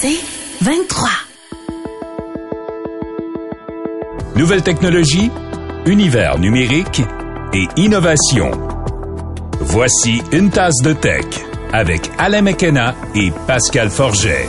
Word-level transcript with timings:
C'est 0.00 0.20
23. 0.60 1.08
Nouvelle 4.36 4.62
technologie, 4.62 5.28
univers 5.86 6.38
numérique 6.38 7.02
et 7.52 7.66
innovation. 7.76 8.52
Voici 9.58 10.22
une 10.30 10.50
tasse 10.50 10.80
de 10.84 10.92
tech 10.92 11.24
avec 11.72 12.02
Alain 12.16 12.42
McKenna 12.42 12.94
et 13.16 13.32
Pascal 13.48 13.90
Forget. 13.90 14.46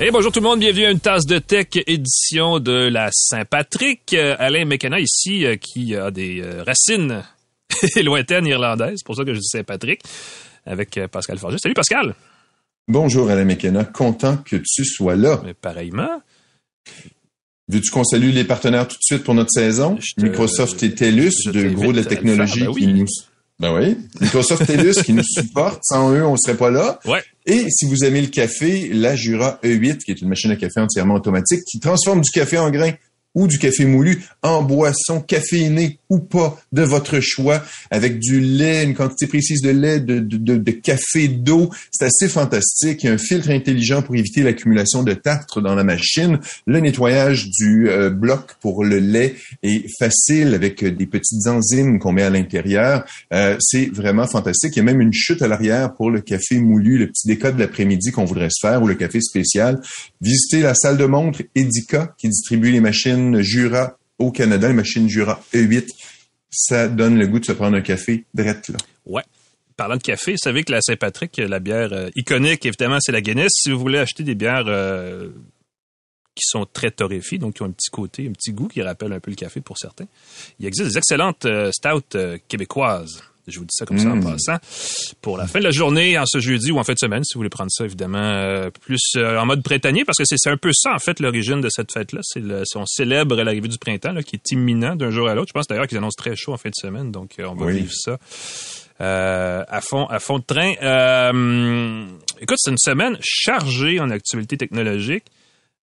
Et 0.00 0.10
bonjour 0.10 0.32
tout 0.32 0.40
le 0.40 0.48
monde, 0.48 0.58
bienvenue 0.58 0.86
à 0.86 0.90
une 0.90 0.98
tasse 0.98 1.26
de 1.26 1.38
tech 1.38 1.68
édition 1.86 2.58
de 2.58 2.88
la 2.88 3.10
Saint-Patrick. 3.12 4.14
Euh, 4.14 4.34
Alain 4.40 4.64
McKenna 4.64 4.98
ici 4.98 5.46
euh, 5.46 5.54
qui 5.54 5.94
a 5.94 6.10
des 6.10 6.40
euh, 6.42 6.64
racines 6.64 7.22
lointaines 8.02 8.48
irlandaises, 8.48 8.94
c'est 8.96 9.06
pour 9.06 9.14
ça 9.14 9.24
que 9.24 9.32
je 9.32 9.38
dis 9.38 9.46
Saint-Patrick, 9.46 10.00
avec 10.66 10.98
Pascal 11.12 11.38
Forget. 11.38 11.58
Salut 11.58 11.74
Pascal! 11.74 12.16
Bonjour 12.88 13.30
Alain 13.30 13.44
McKenna, 13.44 13.84
content 13.84 14.36
que 14.36 14.54
tu 14.54 14.84
sois 14.84 15.16
là. 15.16 15.42
Mais 15.44 15.54
pareillement. 15.54 16.22
Veux-tu 17.66 17.90
qu'on 17.90 18.04
salue 18.04 18.30
les 18.30 18.44
partenaires 18.44 18.86
tout 18.86 18.94
de 18.94 19.02
suite 19.02 19.24
pour 19.24 19.34
notre 19.34 19.50
saison? 19.50 19.98
Microsoft 20.18 20.80
et 20.84 20.94
TELUS, 20.94 21.32
de 21.46 21.68
gros 21.70 21.90
de 21.90 21.96
la 21.96 22.04
technologie 22.04 22.64
ben 22.64 22.72
qui 22.72 22.86
nous... 22.86 23.06
Ben 23.58 23.74
oui. 23.74 23.96
Microsoft 24.20 24.66
TELUS 24.66 25.02
qui 25.02 25.14
nous 25.14 25.24
supporte. 25.24 25.80
Sans 25.82 26.12
eux, 26.12 26.24
on 26.24 26.36
serait 26.36 26.56
pas 26.56 26.70
là. 26.70 27.00
Ouais. 27.06 27.24
Et 27.44 27.66
si 27.70 27.86
vous 27.86 28.04
aimez 28.04 28.20
le 28.20 28.28
café, 28.28 28.88
la 28.92 29.16
Jura 29.16 29.58
E8, 29.64 30.04
qui 30.04 30.12
est 30.12 30.20
une 30.20 30.28
machine 30.28 30.52
à 30.52 30.56
café 30.56 30.78
entièrement 30.78 31.14
automatique, 31.14 31.64
qui 31.64 31.80
transforme 31.80 32.20
du 32.20 32.30
café 32.30 32.56
en 32.56 32.70
grains 32.70 32.92
ou 33.34 33.48
du 33.48 33.58
café 33.58 33.84
moulu 33.84 34.22
en 34.42 34.62
boisson 34.62 35.20
caféinée 35.20 35.98
ou 36.10 36.18
pas 36.18 36.58
de 36.72 36.82
votre 36.82 37.20
choix 37.20 37.62
avec 37.90 38.18
du 38.18 38.40
lait, 38.40 38.84
une 38.84 38.94
quantité 38.94 39.26
précise 39.26 39.62
de 39.62 39.70
lait, 39.70 40.00
de, 40.00 40.20
de, 40.20 40.70
café, 40.70 41.28
d'eau. 41.28 41.70
C'est 41.90 42.04
assez 42.04 42.28
fantastique. 42.28 43.02
Il 43.02 43.06
y 43.06 43.08
a 43.08 43.12
un 43.12 43.18
filtre 43.18 43.50
intelligent 43.50 44.02
pour 44.02 44.14
éviter 44.14 44.42
l'accumulation 44.42 45.02
de 45.02 45.14
tartre 45.14 45.60
dans 45.60 45.74
la 45.74 45.84
machine. 45.84 46.38
Le 46.66 46.80
nettoyage 46.80 47.50
du 47.50 47.88
euh, 47.88 48.10
bloc 48.10 48.54
pour 48.60 48.84
le 48.84 48.98
lait 48.98 49.34
est 49.62 49.86
facile 49.98 50.54
avec 50.54 50.84
des 50.84 51.06
petites 51.06 51.46
enzymes 51.46 51.98
qu'on 51.98 52.12
met 52.12 52.22
à 52.22 52.30
l'intérieur. 52.30 53.04
Euh, 53.32 53.56
c'est 53.60 53.86
vraiment 53.86 54.26
fantastique. 54.26 54.76
Il 54.76 54.78
y 54.78 54.82
a 54.82 54.84
même 54.84 55.00
une 55.00 55.12
chute 55.12 55.42
à 55.42 55.48
l'arrière 55.48 55.94
pour 55.94 56.10
le 56.10 56.20
café 56.20 56.58
moulu, 56.58 56.98
le 56.98 57.08
petit 57.08 57.26
décode 57.26 57.56
de 57.56 57.60
l'après-midi 57.60 58.12
qu'on 58.12 58.24
voudrait 58.24 58.50
se 58.50 58.66
faire 58.66 58.82
ou 58.82 58.86
le 58.86 58.94
café 58.94 59.20
spécial. 59.20 59.80
Visitez 60.20 60.60
la 60.60 60.74
salle 60.74 60.96
de 60.96 61.04
montre 61.04 61.42
Edica 61.54 62.14
qui 62.18 62.28
distribue 62.28 62.70
les 62.70 62.80
machines 62.80 63.40
Jura 63.40 63.96
au 64.18 64.30
Canada, 64.30 64.68
les 64.68 64.74
machines 64.74 65.08
Jura 65.08 65.42
E8, 65.52 65.92
ça 66.50 66.88
donne 66.88 67.18
le 67.18 67.26
goût 67.26 67.38
de 67.38 67.44
se 67.44 67.52
prendre 67.52 67.76
un 67.76 67.82
café 67.82 68.24
direct 68.34 68.70
là. 68.70 68.78
Ouais. 69.04 69.22
Parlant 69.76 69.96
de 69.96 70.02
café, 70.02 70.32
vous 70.32 70.38
savez 70.38 70.64
que 70.64 70.72
la 70.72 70.80
Saint-Patrick, 70.80 71.36
la 71.36 71.60
bière 71.60 71.92
euh, 71.92 72.08
iconique, 72.16 72.64
évidemment, 72.64 72.96
c'est 72.98 73.12
la 73.12 73.20
Guinness. 73.20 73.52
Si 73.52 73.70
vous 73.70 73.78
voulez 73.78 73.98
acheter 73.98 74.22
des 74.22 74.34
bières 74.34 74.64
euh, 74.68 75.28
qui 76.34 76.44
sont 76.46 76.64
très 76.64 76.90
torréfiées, 76.90 77.36
donc 77.36 77.56
qui 77.56 77.62
ont 77.62 77.66
un 77.66 77.72
petit 77.72 77.90
côté, 77.90 78.26
un 78.26 78.32
petit 78.32 78.52
goût 78.52 78.68
qui 78.68 78.80
rappelle 78.80 79.12
un 79.12 79.20
peu 79.20 79.30
le 79.30 79.36
café 79.36 79.60
pour 79.60 79.76
certains, 79.76 80.06
il 80.58 80.66
existe 80.66 80.92
des 80.92 80.96
excellentes 80.96 81.44
euh, 81.44 81.70
stouts 81.72 82.16
québécoises. 82.48 83.22
Je 83.48 83.58
vous 83.58 83.64
dis 83.64 83.74
ça 83.74 83.86
comme 83.86 83.98
ça 83.98 84.08
en 84.10 84.16
Mm. 84.16 84.24
passant. 84.24 84.56
Pour 85.22 85.38
la 85.38 85.46
fin 85.46 85.58
de 85.60 85.64
la 85.64 85.70
journée, 85.70 86.18
en 86.18 86.24
ce 86.26 86.38
jeudi 86.40 86.70
ou 86.72 86.78
en 86.78 86.84
fin 86.84 86.92
de 86.94 86.98
semaine, 86.98 87.22
si 87.24 87.34
vous 87.34 87.38
voulez 87.40 87.48
prendre 87.50 87.70
ça, 87.70 87.84
évidemment, 87.84 88.18
euh, 88.18 88.70
plus 88.70 89.00
euh, 89.16 89.38
en 89.38 89.46
mode 89.46 89.62
printanier, 89.62 90.04
parce 90.04 90.18
que 90.18 90.24
c'est 90.26 90.50
un 90.50 90.56
peu 90.56 90.70
ça, 90.72 90.92
en 90.94 90.98
fait, 90.98 91.20
l'origine 91.20 91.60
de 91.60 91.68
cette 91.68 91.92
fête-là. 91.92 92.20
C'est 92.22 92.42
On 92.76 92.86
célèbre 92.86 93.36
l'arrivée 93.42 93.68
du 93.68 93.78
printemps, 93.78 94.12
là, 94.12 94.22
qui 94.22 94.36
est 94.36 94.50
imminent 94.52 94.96
d'un 94.96 95.10
jour 95.10 95.28
à 95.28 95.34
l'autre. 95.34 95.48
Je 95.48 95.52
pense 95.52 95.66
d'ailleurs 95.66 95.86
qu'ils 95.86 95.98
annoncent 95.98 96.16
très 96.18 96.34
chaud 96.36 96.52
en 96.52 96.56
fin 96.56 96.70
de 96.70 96.74
semaine, 96.74 97.10
donc 97.12 97.32
euh, 97.38 97.46
on 97.46 97.54
va 97.54 97.66
Oui. 97.66 97.80
vivre 97.80 97.92
ça. 97.94 98.18
euh, 99.00 99.62
à 99.68 99.80
fond 99.82 100.06
à 100.06 100.18
fond 100.18 100.38
de 100.38 100.44
train. 100.44 100.72
Euh, 100.82 102.06
écoute, 102.40 102.56
c'est 102.58 102.70
une 102.70 102.78
semaine 102.78 103.18
chargée 103.22 104.00
en 104.00 104.10
actualité 104.10 104.56
technologique. 104.56 105.24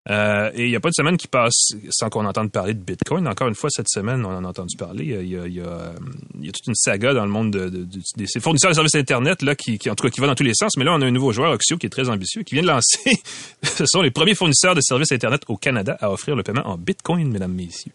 Euh, 0.09 0.51
et 0.53 0.65
il 0.65 0.69
n'y 0.69 0.75
a 0.75 0.81
pas 0.81 0.89
de 0.89 0.93
semaine 0.95 1.15
qui 1.15 1.29
passe 1.29 1.69
sans 1.91 2.09
qu'on 2.09 2.25
entende 2.25 2.51
parler 2.51 2.73
de 2.73 2.79
Bitcoin. 2.81 3.25
Encore 3.25 3.47
une 3.47 3.55
fois, 3.55 3.69
cette 3.71 3.87
semaine, 3.87 4.25
on 4.25 4.35
en 4.35 4.43
a 4.43 4.47
entendu 4.49 4.75
parler. 4.75 5.05
Il 5.05 5.27
y 5.29 5.37
a, 5.37 5.47
y 5.47 5.61
a, 5.61 5.63
euh, 5.63 5.93
y 6.41 6.49
a 6.49 6.51
toute 6.51 6.67
une 6.67 6.75
saga 6.75 7.13
dans 7.13 7.23
le 7.23 7.31
monde 7.31 7.51
de, 7.51 7.69
de- 7.69 7.85
de- 7.85 8.01
des 8.17 8.25
fournisseurs 8.41 8.71
de 8.71 8.75
services 8.75 8.95
Internet, 8.95 9.41
là, 9.43 9.55
qui, 9.55 9.77
qui, 9.77 9.89
en 9.89 9.95
tout 9.95 10.03
cas, 10.03 10.09
qui 10.09 10.19
va 10.19 10.27
dans 10.27 10.35
tous 10.35 10.43
les 10.43 10.53
sens. 10.55 10.75
Mais 10.77 10.83
là, 10.83 10.93
on 10.93 11.01
a 11.01 11.05
un 11.05 11.11
nouveau 11.11 11.31
joueur, 11.31 11.51
Oxio, 11.53 11.77
qui 11.77 11.85
est 11.85 11.89
très 11.89 12.09
ambitieux, 12.09 12.43
qui 12.43 12.55
vient 12.55 12.63
de 12.63 12.67
lancer. 12.67 13.11
Ce 13.63 13.85
sont 13.85 14.01
les 14.01 14.11
premiers 14.11 14.35
fournisseurs 14.35 14.75
de 14.75 14.81
services 14.81 15.13
Internet 15.13 15.43
au 15.47 15.55
Canada 15.55 15.97
à 16.01 16.11
offrir 16.11 16.35
le 16.35 16.43
paiement 16.43 16.67
en 16.67 16.77
Bitcoin, 16.77 17.31
mesdames, 17.31 17.53
messieurs. 17.53 17.93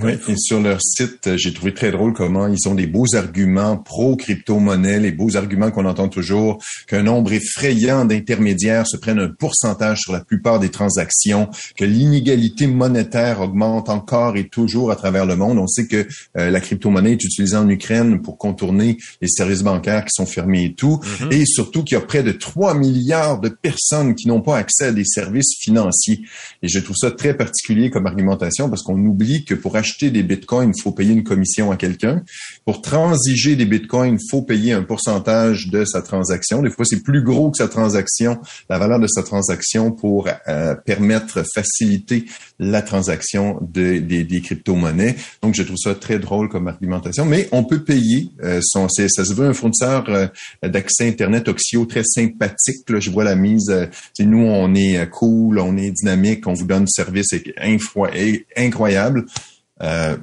Oui, 0.00 0.12
et 0.26 0.36
sur 0.38 0.58
leur 0.58 0.80
site, 0.80 1.26
euh, 1.26 1.36
j'ai 1.36 1.52
trouvé 1.52 1.74
très 1.74 1.92
drôle 1.92 2.14
comment 2.14 2.48
ils 2.48 2.66
ont 2.66 2.74
des 2.74 2.86
beaux 2.86 3.14
arguments 3.14 3.76
pro-crypto-monnaie, 3.76 4.98
les 4.98 5.12
beaux 5.12 5.36
arguments 5.36 5.70
qu'on 5.70 5.84
entend 5.84 6.08
toujours, 6.08 6.64
qu'un 6.88 7.02
nombre 7.02 7.34
effrayant 7.34 8.06
d'intermédiaires 8.06 8.86
se 8.86 8.96
prennent 8.96 9.20
un 9.20 9.28
pourcentage 9.28 10.00
sur 10.00 10.12
la 10.14 10.20
plupart 10.24 10.60
des 10.60 10.70
transactions, 10.70 11.50
que 11.76 11.84
l'inégalité 11.84 12.66
monétaire 12.66 13.42
augmente 13.42 13.90
encore 13.90 14.38
et 14.38 14.48
toujours 14.48 14.90
à 14.90 14.96
travers 14.96 15.26
le 15.26 15.36
monde. 15.36 15.58
On 15.58 15.66
sait 15.66 15.86
que 15.86 16.08
euh, 16.38 16.50
la 16.50 16.60
crypto-monnaie 16.60 17.12
est 17.12 17.24
utilisée 17.24 17.56
en 17.56 17.68
Ukraine 17.68 18.22
pour 18.22 18.38
contourner 18.38 18.96
les 19.20 19.28
services 19.28 19.62
bancaires 19.62 20.04
qui 20.04 20.12
sont 20.14 20.26
fermés 20.26 20.64
et 20.64 20.74
tout, 20.74 21.00
et 21.30 21.44
surtout 21.44 21.84
qu'il 21.84 21.96
y 21.96 22.00
a 22.00 22.04
près 22.04 22.22
de 22.22 22.32
3 22.32 22.74
milliards 22.74 23.40
de 23.40 23.50
personnes 23.50 24.14
qui 24.14 24.26
n'ont 24.26 24.40
pas 24.40 24.56
accès 24.56 24.86
à 24.86 24.92
des 24.92 25.04
services 25.04 25.54
financiers. 25.60 26.22
Et 26.62 26.68
je 26.68 26.78
trouve 26.78 26.96
ça 26.96 27.10
très 27.10 27.34
particulier 27.34 27.90
comme 27.90 28.06
argumentation 28.06 28.70
parce 28.70 28.82
qu'on 28.82 28.98
oublie 28.98 29.44
que 29.44 29.54
pour 29.54 29.76
acheter 29.82 30.10
des 30.10 30.22
bitcoins, 30.22 30.72
il 30.76 30.80
faut 30.82 30.92
payer 30.92 31.12
une 31.12 31.24
commission 31.24 31.70
à 31.72 31.76
quelqu'un. 31.76 32.22
Pour 32.64 32.80
transiger 32.82 33.56
des 33.56 33.66
bitcoins, 33.66 34.18
il 34.20 34.24
faut 34.30 34.42
payer 34.42 34.72
un 34.72 34.82
pourcentage 34.84 35.68
de 35.68 35.84
sa 35.84 36.00
transaction. 36.02 36.62
Des 36.62 36.70
fois, 36.70 36.84
c'est 36.84 37.02
plus 37.02 37.22
gros 37.22 37.50
que 37.50 37.58
sa 37.58 37.68
transaction, 37.68 38.38
la 38.70 38.78
valeur 38.78 39.00
de 39.00 39.08
sa 39.08 39.22
transaction 39.22 39.90
pour 39.90 40.28
euh, 40.48 40.74
permettre, 40.86 41.42
faciliter 41.54 42.24
la 42.58 42.80
transaction 42.82 43.58
de- 43.60 43.98
des, 43.98 44.40
crypto-monnaies. 44.40 45.16
Donc, 45.42 45.54
je 45.54 45.62
trouve 45.64 45.76
ça 45.76 45.94
très 45.96 46.18
drôle 46.18 46.48
comme 46.48 46.68
argumentation. 46.68 47.24
Mais 47.24 47.48
on 47.52 47.64
peut 47.64 47.82
payer. 47.82 48.30
euh, 48.44 48.60
son, 48.62 48.88
ça 48.88 49.24
se 49.24 49.32
veut 49.34 49.48
un 49.48 49.52
fournisseur 49.52 50.04
euh, 50.08 50.26
d'accès 50.62 51.08
Internet 51.08 51.48
Oxio 51.48 51.84
très 51.86 52.04
sympathique. 52.04 52.84
Je 52.88 53.10
vois 53.10 53.24
la 53.24 53.34
mise. 53.34 53.70
nous, 54.20 54.44
on 54.46 54.74
est 54.74 55.08
cool, 55.10 55.58
on 55.58 55.76
est 55.76 55.90
dynamique, 55.90 56.46
on 56.46 56.52
vous 56.54 56.66
donne 56.66 56.86
service 56.86 57.32
infro- 57.60 58.08
incroyable. 58.56 59.26
Euh, 59.82 60.16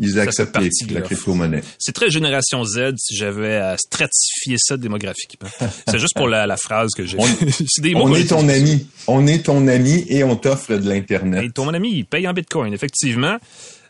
ils 0.00 0.20
acceptent 0.20 0.56
les- 0.58 0.70
la 0.94 1.00
crypto-monnaie. 1.00 1.62
C'est 1.78 1.92
très 1.92 2.08
génération 2.08 2.62
Z 2.64 2.92
si 2.98 3.16
j'avais 3.16 3.56
à 3.56 3.76
stratifier 3.76 4.56
ça 4.58 4.76
démographiquement. 4.76 5.48
C'est 5.88 5.98
juste 5.98 6.14
pour 6.14 6.28
la, 6.28 6.46
la 6.46 6.56
phrase 6.56 6.90
que 6.96 7.04
j'ai. 7.04 7.16
On- 7.18 7.26
des 7.82 7.94
On 7.96 8.14
est 8.14 8.26
ton 8.28 8.48
ami. 8.48 8.86
On 9.08 9.26
est 9.26 9.44
ton 9.46 9.66
ami 9.66 10.04
et 10.08 10.22
on 10.22 10.36
t'offre 10.36 10.76
de 10.76 10.88
l'Internet. 10.88 11.42
Et 11.42 11.50
ton 11.50 11.74
ami, 11.74 11.90
il 11.96 12.04
paye 12.04 12.28
en 12.28 12.32
Bitcoin, 12.32 12.72
effectivement. 12.72 13.38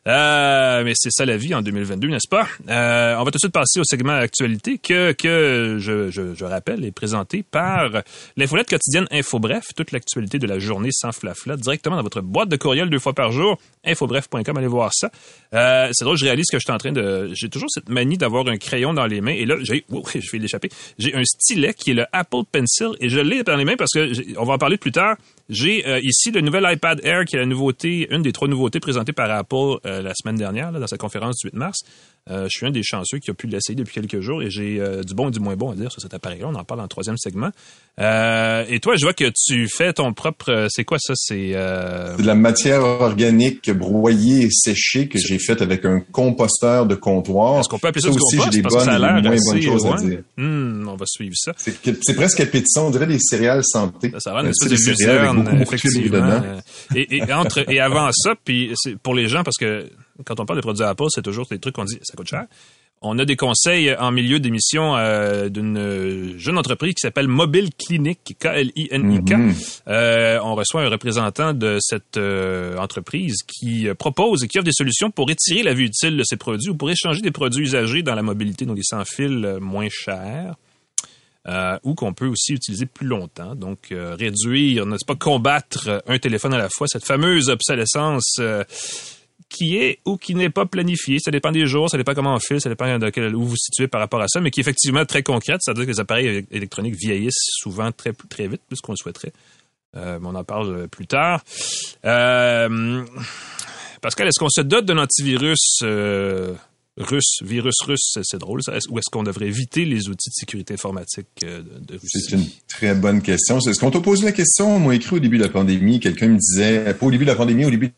Euh, 0.07 0.85
mais 0.85 0.93
c'est 0.95 1.11
ça 1.11 1.25
la 1.25 1.37
vie 1.37 1.55
en 1.55 1.63
2022, 1.63 2.09
n'est-ce 2.09 2.29
pas? 2.29 2.47
Euh, 2.69 3.17
on 3.17 3.25
va 3.25 3.31
tout 3.31 3.37
de 3.37 3.41
suite 3.41 3.53
passer 3.53 3.81
au 3.81 3.85
segment 3.85 4.15
actualité 4.15 4.79
que, 4.79 5.13
que 5.13 5.77
je, 5.79 6.11
je, 6.11 6.35
je 6.35 6.45
rappelle 6.45 6.85
est 6.85 6.93
présenté 6.93 7.43
par 7.43 7.91
l'infolette 8.37 8.69
quotidienne 8.69 9.07
InfoBref, 9.11 9.75
toute 9.77 9.93
l'actualité 9.93 10.39
de 10.39 10.47
la 10.47 10.59
journée 10.59 10.91
sans 10.93 11.13
flafla, 11.13 11.57
directement 11.57 11.97
dans 11.97 12.03
votre 12.03 12.21
boîte 12.21 12.49
de 12.49 12.57
courriel 12.57 12.91
deux 12.91 12.99
fois 12.99 13.13
par 13.13 13.33
jour, 13.33 13.59
infobref.com, 13.85 14.57
allez 14.57 14.67
voir 14.67 14.93
ça. 14.95 15.11
Euh, 15.55 15.89
c'est 15.93 16.05
drôle, 16.05 16.17
je 16.17 16.25
réalise 16.25 16.47
que 16.51 16.59
je 16.59 16.65
suis 16.65 16.73
en 16.73 16.79
train 16.79 16.93
de... 16.93 17.31
J'ai 17.35 17.49
toujours 17.49 17.71
cette 17.71 17.89
manie 17.89 18.19
d'avoir 18.19 18.47
un 18.49 18.57
crayon 18.57 18.95
dans 18.95 19.07
les 19.07 19.21
mains, 19.21 19.33
et 19.33 19.45
là, 19.45 19.57
j'ai... 19.63 19.85
Wow, 19.89 20.05
je 20.15 20.31
vais 20.31 20.39
l'échapper. 20.39 20.69
J'ai 20.99 21.15
un 21.15 21.25
stylet 21.25 21.73
qui 21.73 21.93
est 21.93 21.95
le 21.95 22.05
Apple 22.13 22.43
Pencil, 22.53 22.91
et 23.01 23.09
je 23.09 23.21
l'ai 23.21 23.43
dans 23.43 23.57
les 23.57 23.65
mains 23.65 23.77
parce 23.77 23.93
que, 23.93 24.13
on 24.39 24.45
va 24.45 24.55
en 24.55 24.59
parler 24.59 24.77
plus 24.77 24.93
tard, 24.93 25.17
j'ai 25.49 25.87
euh, 25.87 25.99
ici 26.03 26.31
le 26.31 26.43
nouvel 26.43 26.67
iPad 26.71 27.01
Air 27.05 27.25
qui 27.25 27.37
est 27.37 27.39
la 27.39 27.47
nouveauté, 27.47 28.07
une 28.11 28.21
des 28.21 28.33
trois 28.33 28.49
nouveautés 28.49 28.81
présentées 28.81 29.15
par 29.15 29.31
Apple 29.31 29.79
euh, 29.87 30.03
la 30.03 30.13
semaine 30.15 30.37
dernière 30.37 30.73
dans 30.73 30.87
sa 30.87 30.99
conférence 30.99 31.37
du 31.39 31.49
8 31.49 31.55
mars. 31.55 31.79
Euh, 32.31 32.45
je 32.45 32.59
suis 32.59 32.67
un 32.67 32.71
des 32.71 32.83
chanceux 32.83 33.19
qui 33.19 33.31
a 33.31 33.35
pu 33.35 33.47
l'essayer 33.47 33.75
depuis 33.75 33.95
quelques 33.95 34.21
jours 34.21 34.43
et 34.43 34.51
j'ai 34.51 34.81
euh, 34.81 35.03
du 35.03 35.15
bon 35.15 35.29
et 35.29 35.31
du 35.31 35.41
moins 35.41 35.57
bon 35.57 35.71
à 35.71 35.75
dire 35.75 35.91
sur 35.91 36.01
cet 36.01 36.13
appareil-là. 36.15 36.47
On 36.49 36.55
en 36.55 36.65
parle 36.65 36.79
dans 36.79 36.85
le 36.85 36.89
troisième 36.89 37.17
segment. 37.17 37.51
Euh, 38.01 38.65
et 38.69 38.81
toi, 38.81 38.97
je 38.97 39.05
vois 39.05 39.15
que 39.15 39.31
tu 39.47 39.69
fais 39.69 39.93
ton 39.93 40.13
propre. 40.13 40.67
C'est 40.71 40.85
quoi 40.85 40.99
ça? 41.01 41.15
C'est 41.17 41.53
de 41.53 42.23
la 42.23 42.35
matière 42.35 42.83
organique 42.83 43.71
broyée 43.71 44.45
et 44.47 44.51
séchée 44.51 45.09
que 45.09 45.19
j'ai 45.19 45.39
faite 45.39 45.63
avec 45.63 45.85
un 45.85 46.01
composteur 46.01 46.87
de 46.87 46.95
comptoir. 46.95 47.61
Est-ce 47.61 47.69
qu'on 47.69 47.79
peut 47.79 47.89
appeler 47.89 48.03
ça, 48.03 48.13
ça 48.13 48.19
aussi, 48.21 48.39
j'ai 48.45 48.51
des 48.51 48.63
bonnes 48.63 48.81
ça 48.81 48.95
a 48.95 48.99
l'air 48.99 49.23
moins 49.23 49.37
bonnes 49.53 49.63
choses 49.63 49.87
à 49.87 49.97
dire. 49.97 50.23
Hmm, 50.37 50.87
on 50.89 50.97
va 50.97 51.07
suivre 51.07 51.35
ça. 51.37 51.53
C'est 51.57 52.15
presque 52.15 52.41
appétissant. 52.41 52.89
On 52.89 52.91
dirait 52.91 53.07
des 53.07 53.19
céréales 53.19 53.65
santé. 53.65 54.11
Ça, 54.13 54.21
ça 54.21 54.33
va 54.35 54.41
une 54.41 54.49
espèce 54.49 54.71
de 54.71 54.91
lucerne, 54.91 55.59
effectivement. 55.61 56.43
Et, 56.95 57.17
et, 57.17 57.33
entre, 57.33 57.65
et 57.71 57.81
avant 57.81 58.11
ça, 58.13 58.35
puis 58.45 58.73
pour 59.03 59.15
les 59.15 59.29
gens, 59.29 59.43
parce 59.43 59.57
que 59.57 59.89
quand 60.25 60.41
on 60.41 60.47
parle 60.47 60.59
des 60.59 60.63
produits 60.63 60.85
Apple, 60.85 61.07
c'est 61.09 61.23
toujours 61.23 61.47
des 61.47 61.59
trucs 61.59 61.75
qu'on 61.75 61.85
dit 61.85 61.99
ça 62.03 62.17
coûte 62.17 62.29
cher. 62.29 62.47
On 63.01 63.17
a 63.19 63.25
des 63.25 63.37
conseils 63.37 63.95
en 63.95 64.11
milieu 64.11 64.41
d'émission 64.41 64.97
euh, 64.97 65.49
d'une 65.49 66.37
jeune 66.37 66.59
entreprise 66.59 66.95
qui 66.95 67.01
s'appelle 67.01 67.29
Mobile 67.29 67.71
Clinic, 67.79 68.37
K-L-I-N-I-K. 68.41 69.31
Mm-hmm. 69.31 69.83
euh, 69.87 70.41
on 70.43 70.57
reçoit 70.57 70.83
un 70.83 70.89
représentant 70.89 71.53
de 71.53 71.79
cette 71.81 72.17
euh, 72.17 72.77
entreprise 72.77 73.37
qui 73.47 73.87
propose 73.97 74.43
et 74.43 74.49
qui 74.49 74.59
offre 74.59 74.65
des 74.65 74.73
solutions 74.73 75.13
pour 75.13 75.31
étirer 75.31 75.63
la 75.63 75.75
vie 75.75 75.85
utile 75.85 76.17
de 76.17 76.25
ces 76.25 76.37
produits 76.37 76.71
ou 76.71 76.75
pour 76.75 76.91
échanger 76.91 77.23
des 77.23 77.31
produits 77.31 77.67
usagés 77.67 78.03
dans 78.03 78.17
la 78.17 78.23
mobilité, 78.23 78.67
donc 78.67 78.77
des 78.77 78.83
sans 78.83 79.05
fil 79.05 79.59
moins 79.61 79.89
chers. 79.91 80.55
Euh, 81.47 81.79
ou 81.83 81.95
qu'on 81.95 82.13
peut 82.13 82.27
aussi 82.27 82.53
utiliser 82.53 82.85
plus 82.85 83.07
longtemps. 83.07 83.55
Donc, 83.55 83.89
réduire, 83.91 84.85
n'est-ce 84.85 85.07
pas, 85.07 85.15
combattre 85.15 86.03
un 86.07 86.19
téléphone 86.19 86.53
à 86.53 86.59
la 86.59 86.69
fois, 86.69 86.87
cette 86.89 87.07
fameuse 87.07 87.49
obsolescence 87.49 88.39
qui 89.49 89.77
est 89.77 89.99
ou 90.05 90.17
qui 90.17 90.35
n'est 90.35 90.51
pas 90.51 90.67
planifié. 90.67 91.19
Ça 91.19 91.31
dépend 91.31 91.53
des 91.53 91.67
jours, 91.67 91.91
ça 91.91 91.97
dépend 91.97 92.15
comment 92.15 92.35
on 92.35 92.39
file, 92.39 92.61
ça 92.61 92.69
dépend 92.69 92.99
de 92.99 93.35
où 93.35 93.43
vous 93.43 93.49
vous 93.49 93.57
situez 93.57 93.89
par 93.89 94.01
rapport 94.01 94.21
à 94.21 94.29
ça, 94.29 94.41
mais 94.41 94.51
qui 94.51 94.61
est 94.61 94.63
effectivement 94.63 95.05
très 95.05 95.23
concrète. 95.23 95.61
C'est-à-dire 95.61 95.85
que 95.85 95.91
les 95.91 96.01
appareils 96.01 96.47
électroniques 96.51 96.97
vieillissent 96.97 97.49
souvent 97.61 97.91
très, 97.93 98.13
très 98.13 98.49
vite, 98.49 98.63
plus 98.69 98.81
qu'on 98.81 98.93
le 98.93 98.97
souhaiterait. 98.97 99.33
Euh, 99.97 100.19
on 100.23 100.35
en 100.35 100.45
parle 100.45 100.89
plus 100.89 101.07
tard. 101.07 101.43
Euh, 102.05 103.05
Pascal, 104.01 104.29
est-ce 104.29 104.39
qu'on 104.39 104.51
se 104.51 104.61
dote 104.61 104.85
d'un 104.85 104.99
antivirus 104.99 105.81
euh, 105.83 106.55
russe, 106.99 107.43
virus 107.43 107.75
russe, 107.87 108.19
c'est 108.23 108.39
drôle, 108.39 108.63
ça. 108.63 108.79
Ou 108.91 108.99
est-ce 108.99 109.11
qu'on 109.11 109.23
devrait 109.23 109.47
éviter 109.47 109.85
les 109.85 110.09
outils 110.09 110.31
de 110.31 110.35
sécurité 110.35 110.75
informatique 110.75 111.27
euh, 111.43 111.63
de, 111.63 111.95
Russie? 111.95 112.21
C'est 112.21 112.37
une 112.37 112.47
très 112.69 112.95
bonne 112.95 113.23
question. 113.23 113.59
Est-ce 113.59 113.81
qu'on 113.81 113.91
t'a 113.91 114.01
posé 114.01 114.25
la 114.25 114.33
question? 114.33 114.77
On 114.77 114.81
m'a 114.81 114.95
écrit 114.95 115.17
au 115.17 115.21
début 115.21 115.39
de 115.39 115.45
la 115.45 115.49
pandémie, 115.49 116.01
quelqu'un 116.01 116.29
me 116.29 116.39
disait, 116.39 116.95
pas 116.95 117.07
au 117.07 117.11
début 117.11 117.25
de 117.25 117.31
la 117.31 117.37
pandémie, 117.37 117.65
au 117.65 117.71
début 117.71 117.93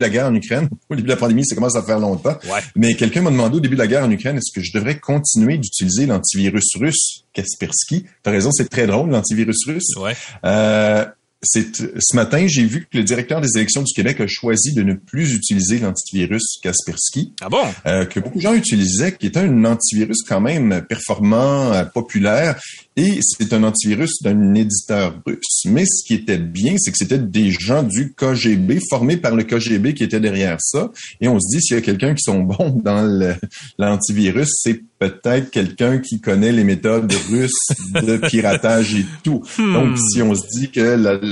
la 0.00 0.10
guerre 0.10 0.26
en 0.26 0.34
Ukraine, 0.34 0.68
au 0.90 0.94
début 0.94 1.08
de 1.08 1.12
la 1.12 1.16
pandémie, 1.16 1.44
ça 1.44 1.54
commence 1.54 1.76
à 1.76 1.82
faire 1.82 1.98
longtemps. 1.98 2.36
Mais 2.74 2.94
quelqu'un 2.94 3.22
m'a 3.22 3.30
demandé 3.30 3.56
au 3.56 3.60
début 3.60 3.74
de 3.74 3.80
la 3.80 3.86
guerre 3.86 4.04
en 4.04 4.10
Ukraine, 4.10 4.36
est-ce 4.36 4.52
que 4.54 4.64
je 4.64 4.72
devrais 4.72 4.98
continuer 4.98 5.58
d'utiliser 5.58 6.06
l'antivirus 6.06 6.76
russe 6.76 7.24
Kaspersky? 7.32 8.06
T'as 8.22 8.30
raison, 8.30 8.50
c'est 8.52 8.68
très 8.68 8.86
drôle, 8.86 9.10
l'antivirus 9.10 9.64
russe. 9.66 9.96
Ouais. 9.96 10.14
Euh, 10.44 11.04
ce 11.46 12.16
matin, 12.16 12.46
j'ai 12.48 12.64
vu 12.64 12.86
que 12.90 12.98
le 12.98 13.04
directeur 13.04 13.40
des 13.40 13.48
élections 13.56 13.82
du 13.82 13.92
Québec 13.92 14.20
a 14.20 14.26
choisi 14.26 14.72
de 14.74 14.82
ne 14.82 14.94
plus 14.94 15.34
utiliser 15.34 15.78
l'antivirus 15.78 16.58
Kaspersky. 16.62 17.32
Ah 17.40 17.48
bon? 17.48 17.62
Euh, 17.86 18.04
que 18.04 18.20
beaucoup 18.20 18.38
de 18.38 18.42
gens 18.42 18.54
utilisaient, 18.54 19.12
qui 19.12 19.26
est 19.26 19.36
un 19.36 19.64
antivirus 19.64 20.22
quand 20.26 20.40
même 20.40 20.84
performant, 20.88 21.72
euh, 21.72 21.84
populaire, 21.84 22.60
et 22.96 23.20
c'est 23.20 23.52
un 23.52 23.62
antivirus 23.62 24.22
d'un 24.22 24.54
éditeur 24.54 25.20
russe. 25.26 25.64
Mais 25.66 25.84
ce 25.84 26.06
qui 26.06 26.14
était 26.14 26.38
bien, 26.38 26.76
c'est 26.78 26.90
que 26.90 26.96
c'était 26.96 27.18
des 27.18 27.50
gens 27.50 27.82
du 27.82 28.14
KGB, 28.14 28.80
formés 28.88 29.18
par 29.18 29.34
le 29.34 29.42
KGB 29.42 29.92
qui 29.92 30.02
étaient 30.02 30.20
derrière 30.20 30.56
ça. 30.60 30.90
Et 31.20 31.28
on 31.28 31.38
se 31.38 31.54
dit, 31.54 31.62
s'il 31.62 31.76
y 31.76 31.78
a 31.78 31.82
quelqu'un 31.82 32.14
qui 32.14 32.22
sont 32.22 32.40
bons 32.40 32.80
dans 32.84 33.36
l'antivirus, 33.78 34.48
c'est 34.62 34.80
peut-être 34.98 35.50
quelqu'un 35.50 35.98
qui 35.98 36.20
connaît 36.20 36.52
les 36.52 36.64
méthodes 36.64 37.12
russes 37.30 37.52
de 37.94 38.16
piratage 38.16 38.94
et 38.94 39.04
tout. 39.22 39.42
Hmm. 39.58 39.72
Donc, 39.74 39.98
si 39.98 40.22
on 40.22 40.34
se 40.34 40.46
dit 40.58 40.70
que 40.70 40.80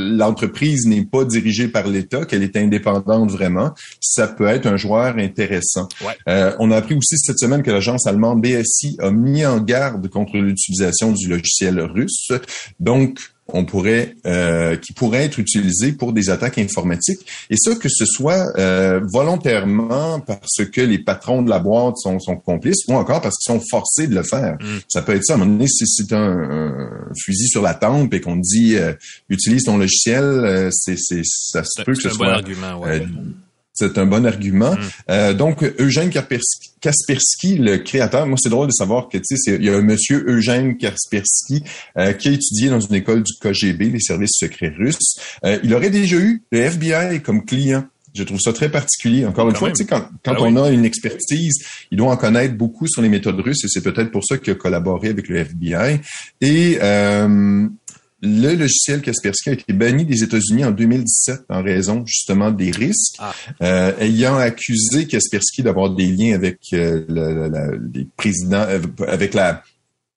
l'entreprise 0.04 0.86
n'est 0.86 1.04
pas 1.04 1.24
dirigée 1.24 1.68
par 1.68 1.88
l'État, 1.88 2.24
qu'elle 2.24 2.42
est 2.42 2.56
indépendante 2.56 3.30
vraiment, 3.30 3.72
ça 4.00 4.28
peut 4.28 4.46
être 4.46 4.66
un 4.66 4.76
joueur 4.76 5.16
intéressant. 5.18 5.88
Euh, 6.28 6.54
on 6.58 6.70
a 6.70 6.76
appris 6.76 6.94
aussi 6.94 7.16
cette 7.18 7.38
semaine 7.38 7.62
que 7.62 7.70
l'agence 7.70 8.06
allemande 8.06 8.42
BSI 8.42 8.96
a 9.00 9.10
mis 9.10 9.44
en 9.44 9.60
garde 9.60 10.08
contre 10.08 10.36
l'utilisation 10.36 11.12
du 11.12 11.28
logiciel 11.28 11.80
russe. 11.80 12.30
Donc, 12.80 13.18
on 13.48 13.64
pourrait, 13.64 14.14
euh, 14.26 14.76
qui 14.76 14.92
pourrait 14.92 15.24
être 15.24 15.38
utilisé 15.38 15.92
pour 15.92 16.12
des 16.12 16.30
attaques 16.30 16.58
informatiques. 16.58 17.20
Et 17.50 17.56
ça, 17.56 17.74
que 17.74 17.88
ce 17.90 18.06
soit 18.06 18.46
euh, 18.58 19.00
volontairement 19.12 20.20
parce 20.20 20.64
que 20.72 20.80
les 20.80 20.98
patrons 20.98 21.42
de 21.42 21.50
la 21.50 21.58
boîte 21.58 21.98
sont, 21.98 22.18
sont 22.18 22.36
complices 22.36 22.86
ou 22.88 22.94
encore 22.94 23.20
parce 23.20 23.36
qu'ils 23.36 23.52
sont 23.52 23.62
forcés 23.70 24.06
de 24.06 24.14
le 24.14 24.22
faire. 24.22 24.56
Mm. 24.60 24.78
Ça 24.88 25.02
peut 25.02 25.14
être 25.14 25.24
ça. 25.24 25.34
À 25.34 25.36
un 25.36 25.38
moment 25.40 25.52
donné, 25.52 25.66
si 25.68 25.86
c'est 25.86 26.12
un, 26.12 26.88
fusil 27.22 27.48
sur 27.48 27.62
la 27.62 27.74
tempe 27.74 28.14
et 28.14 28.20
qu'on 28.20 28.36
dit 28.36 28.76
euh, 28.76 28.92
utilise 29.28 29.64
ton 29.64 29.76
logiciel, 29.76 30.70
c'est, 30.72 30.96
c'est, 30.96 31.22
ça 31.24 31.62
se 31.64 31.82
peut 31.82 31.92
que 31.92 32.00
ce 32.00 32.10
soit... 32.10 32.32
argument, 32.32 32.80
ouais. 32.80 33.06
C'est 33.74 33.98
un 33.98 34.06
bon 34.06 34.24
argument. 34.24 34.72
Mm. 34.72 34.78
Euh, 35.10 35.34
donc, 35.34 35.64
Eugène 35.80 36.08
Kaspersky, 36.08 37.58
le 37.58 37.78
créateur, 37.78 38.24
moi, 38.24 38.38
c'est 38.40 38.48
drôle 38.48 38.68
de 38.68 38.72
savoir 38.72 39.08
que, 39.08 39.18
tu 39.18 39.36
sais, 39.36 39.56
il 39.56 39.64
y 39.64 39.68
a 39.68 39.74
un 39.74 39.82
monsieur 39.82 40.24
Eugène 40.28 40.76
Kaspersky 40.76 41.64
euh, 41.98 42.12
qui 42.12 42.28
a 42.28 42.30
étudié 42.30 42.70
dans 42.70 42.78
une 42.78 42.94
école 42.94 43.24
du 43.24 43.32
KGB, 43.40 43.90
les 43.90 44.00
services 44.00 44.36
secrets 44.38 44.72
russes. 44.78 45.18
Euh, 45.44 45.58
il 45.64 45.74
aurait 45.74 45.90
déjà 45.90 46.16
eu 46.16 46.44
le 46.52 46.60
FBI 46.60 47.20
comme 47.20 47.44
client. 47.44 47.84
Je 48.14 48.22
trouve 48.22 48.38
ça 48.38 48.52
très 48.52 48.70
particulier. 48.70 49.26
Encore 49.26 49.48
une 49.48 49.56
fois, 49.56 49.70
tu 49.70 49.78
sais, 49.78 49.86
quand, 49.86 50.06
quand 50.24 50.34
ben 50.34 50.56
on 50.56 50.62
a 50.62 50.70
une 50.70 50.84
expertise, 50.84 51.64
il 51.90 51.98
doit 51.98 52.12
en 52.12 52.16
connaître 52.16 52.54
beaucoup 52.54 52.86
sur 52.86 53.02
les 53.02 53.08
méthodes 53.08 53.40
russes 53.40 53.64
et 53.64 53.68
c'est 53.68 53.82
peut-être 53.82 54.12
pour 54.12 54.24
ça 54.24 54.38
qu'il 54.38 54.52
a 54.52 54.54
collaboré 54.54 55.08
avec 55.08 55.26
le 55.26 55.38
FBI. 55.38 55.98
Et 56.40 56.78
le 58.24 58.54
logiciel 58.54 59.02
Kaspersky 59.02 59.50
a 59.50 59.52
été 59.52 59.72
banni 59.72 60.04
des 60.04 60.22
États-Unis 60.22 60.64
en 60.64 60.70
2017 60.70 61.42
en 61.48 61.62
raison 61.62 62.04
justement 62.06 62.50
des 62.50 62.70
risques, 62.70 63.16
ah. 63.18 63.34
euh, 63.62 63.92
ayant 64.00 64.36
accusé 64.36 65.06
Kaspersky 65.06 65.62
d'avoir 65.62 65.90
des 65.90 66.06
liens 66.06 66.34
avec 66.34 66.58
euh, 66.72 67.04
les 67.94 68.06
présidents, 68.16 68.66
euh, 68.68 68.80
avec 69.06 69.34
la 69.34 69.62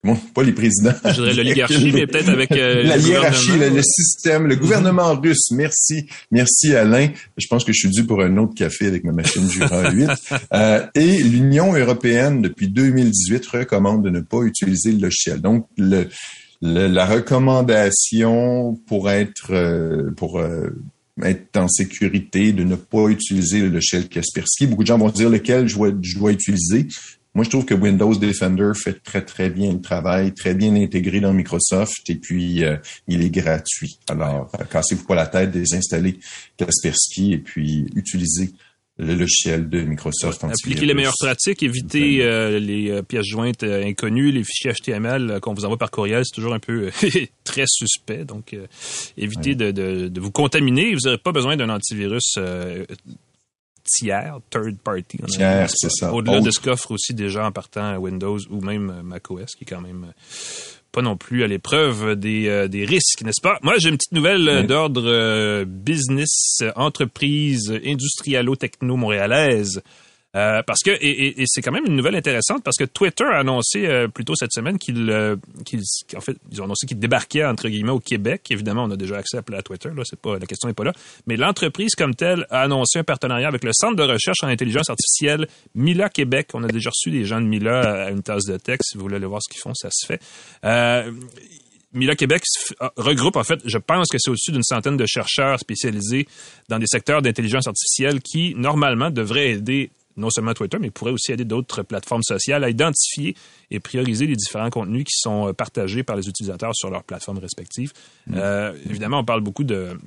Bon, 0.03 0.15
pas 0.15 0.43
les 0.43 0.53
présidents. 0.53 0.93
Je 1.03 1.11
dirais 1.11 1.33
l'oligarchie, 1.33 1.91
mais 1.91 2.05
peut-être 2.05 2.29
avec 2.29 2.51
la 2.51 2.97
hiérarchie, 2.97 3.57
le, 3.57 3.81
système, 3.81 4.45
le 4.45 4.55
gouvernement 4.55 5.15
russe. 5.15 5.49
Merci, 5.51 6.07
merci 6.31 6.75
Alain. 6.75 7.09
Je 7.35 7.47
pense 7.47 7.65
que 7.65 7.73
je 7.73 7.79
suis 7.79 7.89
dû 7.89 8.05
pour 8.05 8.21
un 8.21 8.37
autre 8.37 8.53
café 8.53 8.85
avec 8.85 9.03
ma 9.03 9.11
machine 9.11 9.49
Jura 9.49 9.91
8. 9.91 10.07
et 10.95 11.23
l'Union 11.23 11.73
européenne 11.73 12.43
depuis 12.43 12.69
2018 12.69 13.47
recommande 13.47 14.05
de 14.05 14.11
ne 14.11 14.21
pas 14.21 14.43
utiliser 14.43 14.91
le 14.91 14.99
logiciel. 14.99 15.41
Donc 15.41 15.67
le 15.77 16.07
la 16.61 17.05
recommandation 17.05 18.75
pour 18.87 19.09
être 19.09 19.51
euh, 19.51 20.11
pour 20.11 20.39
euh, 20.39 20.69
être 21.23 21.57
en 21.57 21.67
sécurité, 21.67 22.53
de 22.53 22.63
ne 22.63 22.75
pas 22.75 23.07
utiliser 23.07 23.61
le 23.61 23.69
logiciel 23.69 24.07
Kaspersky. 24.07 24.67
Beaucoup 24.67 24.83
de 24.83 24.87
gens 24.87 24.97
vont 24.97 25.09
dire 25.09 25.29
lequel 25.29 25.67
je 25.67 25.75
dois, 25.75 25.91
je 26.01 26.17
dois 26.17 26.31
utiliser? 26.31 26.87
Moi, 27.33 27.43
je 27.43 27.51
trouve 27.51 27.65
que 27.65 27.75
Windows 27.75 28.15
Defender 28.15 28.71
fait 28.75 29.03
très, 29.03 29.23
très 29.23 29.51
bien 29.51 29.73
le 29.73 29.81
travail, 29.81 30.33
très 30.33 30.55
bien 30.55 30.75
intégré 30.75 31.19
dans 31.19 31.33
Microsoft 31.33 32.09
et 32.09 32.15
puis 32.15 32.63
euh, 32.63 32.77
il 33.07 33.21
est 33.21 33.29
gratuit. 33.29 33.99
Alors, 34.09 34.51
cassez-vous 34.71 35.05
pas 35.05 35.13
la 35.13 35.27
tête, 35.27 35.51
désinstaller 35.51 36.19
Kaspersky 36.57 37.33
et 37.33 37.37
puis 37.37 37.85
utiliser 37.95 38.53
le 38.97 39.13
logiciel 39.13 39.69
de 39.69 39.81
Microsoft. 39.81 40.43
Appliquer 40.43 40.85
les 40.85 40.93
meilleures 40.93 41.13
pratiques, 41.19 41.61
éviter 41.61 42.23
euh, 42.23 42.59
les 42.59 42.89
euh, 42.89 43.01
pièces 43.03 43.25
jointes 43.25 43.63
euh, 43.63 43.85
inconnues, 43.85 44.31
les 44.31 44.43
fichiers 44.43 44.73
HTML 44.73 45.39
qu'on 45.41 45.53
vous 45.53 45.65
envoie 45.65 45.77
par 45.77 45.91
courriel, 45.91 46.23
c'est 46.25 46.33
toujours 46.33 46.53
un 46.53 46.59
peu 46.59 46.89
très 47.43 47.65
suspect. 47.67 48.25
Donc, 48.25 48.55
évitez 49.17 49.55
de, 49.55 49.71
de, 49.71 50.07
de, 50.07 50.19
vous 50.19 50.31
contaminer. 50.31 50.93
Vous 50.93 51.01
n'aurez 51.05 51.19
pas 51.19 51.31
besoin 51.31 51.55
d'un 51.55 51.69
antivirus 51.69 52.39
tiers, 53.83 54.39
third 54.49 54.77
party. 54.79 55.19
Tiers, 55.27 55.69
c'est 55.73 55.91
ça. 55.91 56.13
Au-delà 56.13 56.41
de 56.41 56.51
ce 56.51 56.59
qu'offre 56.59 56.91
aussi 56.91 57.13
déjà 57.13 57.45
en 57.45 57.51
partant 57.51 57.97
Windows 57.97 58.39
ou 58.49 58.61
même 58.61 59.01
macOS, 59.03 59.55
qui 59.55 59.63
est 59.63 59.67
quand 59.67 59.81
même 59.81 60.11
pas 60.97 61.03
non 61.03 61.15
plus 61.15 61.43
à 61.43 61.47
l'épreuve 61.47 62.15
des, 62.15 62.47
euh, 62.47 62.67
des 62.67 62.83
risques, 62.83 63.21
n'est-ce 63.21 63.39
pas? 63.39 63.59
Moi, 63.61 63.75
j'ai 63.77 63.89
une 63.89 63.97
petite 63.97 64.13
nouvelle 64.13 64.49
euh, 64.49 64.63
d'ordre 64.63 65.03
euh, 65.05 65.63
business, 65.63 66.63
entreprise 66.75 67.71
industrialo-techno-montréalaise. 67.85 69.83
Euh, 70.37 70.61
parce 70.61 70.81
que 70.83 70.91
et, 71.01 71.33
c'est 71.47 71.63
quand 71.63 71.71
même 71.71 71.85
une 71.87 71.95
nouvelle 71.95 72.15
intéressante 72.15 72.63
parce 72.63 72.77
que 72.77 72.83
Twitter 72.83 73.23
a 73.23 73.39
annoncé 73.39 73.87
euh, 73.87 74.07
plus 74.07 74.23
tôt 74.23 74.35
cette 74.35 74.53
semaine 74.53 74.77
qu'il 74.77 75.09
euh, 75.09 75.35
en 76.15 76.21
fait 76.21 76.37
ils 76.51 76.61
ont 76.61 76.65
annoncé 76.65 76.85
qu'ils 76.85 76.99
débarquaient 76.99 77.45
entre 77.45 77.67
guillemets 77.69 77.91
au 77.91 77.99
Québec. 77.99 78.45
Évidemment, 78.51 78.83
on 78.83 78.91
a 78.91 78.95
déjà 78.95 79.17
accès 79.17 79.37
à, 79.37 79.61
Twitter 79.63 79.89
là, 79.95 80.03
c'est 80.05 80.19
pas 80.19 80.37
la 80.37 80.45
question 80.45 80.67
n'est 80.67 80.75
pas 80.75 80.83
là, 80.83 80.93
mais 81.25 81.37
l'entreprise 81.37 81.95
comme 81.95 82.13
telle 82.13 82.45
a 82.51 82.61
annoncé 82.61 82.99
un 82.99 83.03
partenariat 83.03 83.47
avec 83.47 83.63
le 83.63 83.71
centre 83.73 83.95
de 83.95 84.03
recherche 84.03 84.43
en 84.43 84.47
intelligence 84.47 84.89
artificielle 84.89 85.47
Mila 85.73 86.09
Québec. 86.09 86.49
On 86.53 86.63
a 86.63 86.67
déjà 86.67 86.91
reçu 86.91 87.09
des 87.09 87.25
gens 87.25 87.41
de 87.41 87.47
Mila 87.47 88.05
à 88.05 88.11
une 88.11 88.21
tasse 88.21 88.45
de 88.45 88.57
texte. 88.57 88.91
Si 88.91 88.97
vous 88.97 89.03
voulez 89.03 89.15
aller 89.15 89.25
voir 89.25 89.41
ce 89.41 89.51
qu'ils 89.51 89.61
font, 89.61 89.73
ça 89.73 89.89
se 89.91 90.05
fait. 90.05 90.21
Mila 91.93 92.15
Québec 92.15 92.43
regroupe, 92.97 93.37
en 93.37 93.43
fait, 93.43 93.59
je 93.65 93.77
pense 93.77 94.07
que 94.09 94.17
c'est 94.19 94.29
au-dessus 94.29 94.51
d'une 94.51 94.63
centaine 94.63 94.97
de 94.97 95.05
chercheurs 95.07 95.59
spécialisés 95.59 96.27
dans 96.69 96.77
des 96.77 96.85
secteurs 96.85 97.21
d'intelligence 97.21 97.65
artificielle 97.65 98.21
qui, 98.21 98.53
normalement, 98.55 99.09
devraient 99.09 99.51
aider 99.51 99.89
non 100.17 100.29
seulement 100.29 100.53
Twitter, 100.53 100.77
mais 100.79 100.89
pourrait 100.89 101.11
aussi 101.11 101.31
aider 101.31 101.45
d'autres 101.45 101.83
plateformes 101.83 102.23
sociales 102.23 102.63
à 102.63 102.69
identifier 102.69 103.35
et 103.71 103.79
prioriser 103.79 104.27
les 104.27 104.35
différents 104.35 104.69
contenus 104.69 105.05
qui 105.05 105.17
sont 105.17 105.53
partagés 105.53 106.03
par 106.03 106.15
les 106.15 106.27
utilisateurs 106.27 106.75
sur 106.75 106.89
leurs 106.89 107.03
plateformes 107.03 107.39
respectives. 107.39 107.93
Mm. 108.27 108.39
évidemment, 108.89 109.19
on 109.19 109.25
parle 109.25 109.41
beaucoup 109.41 109.63
de 109.63 109.97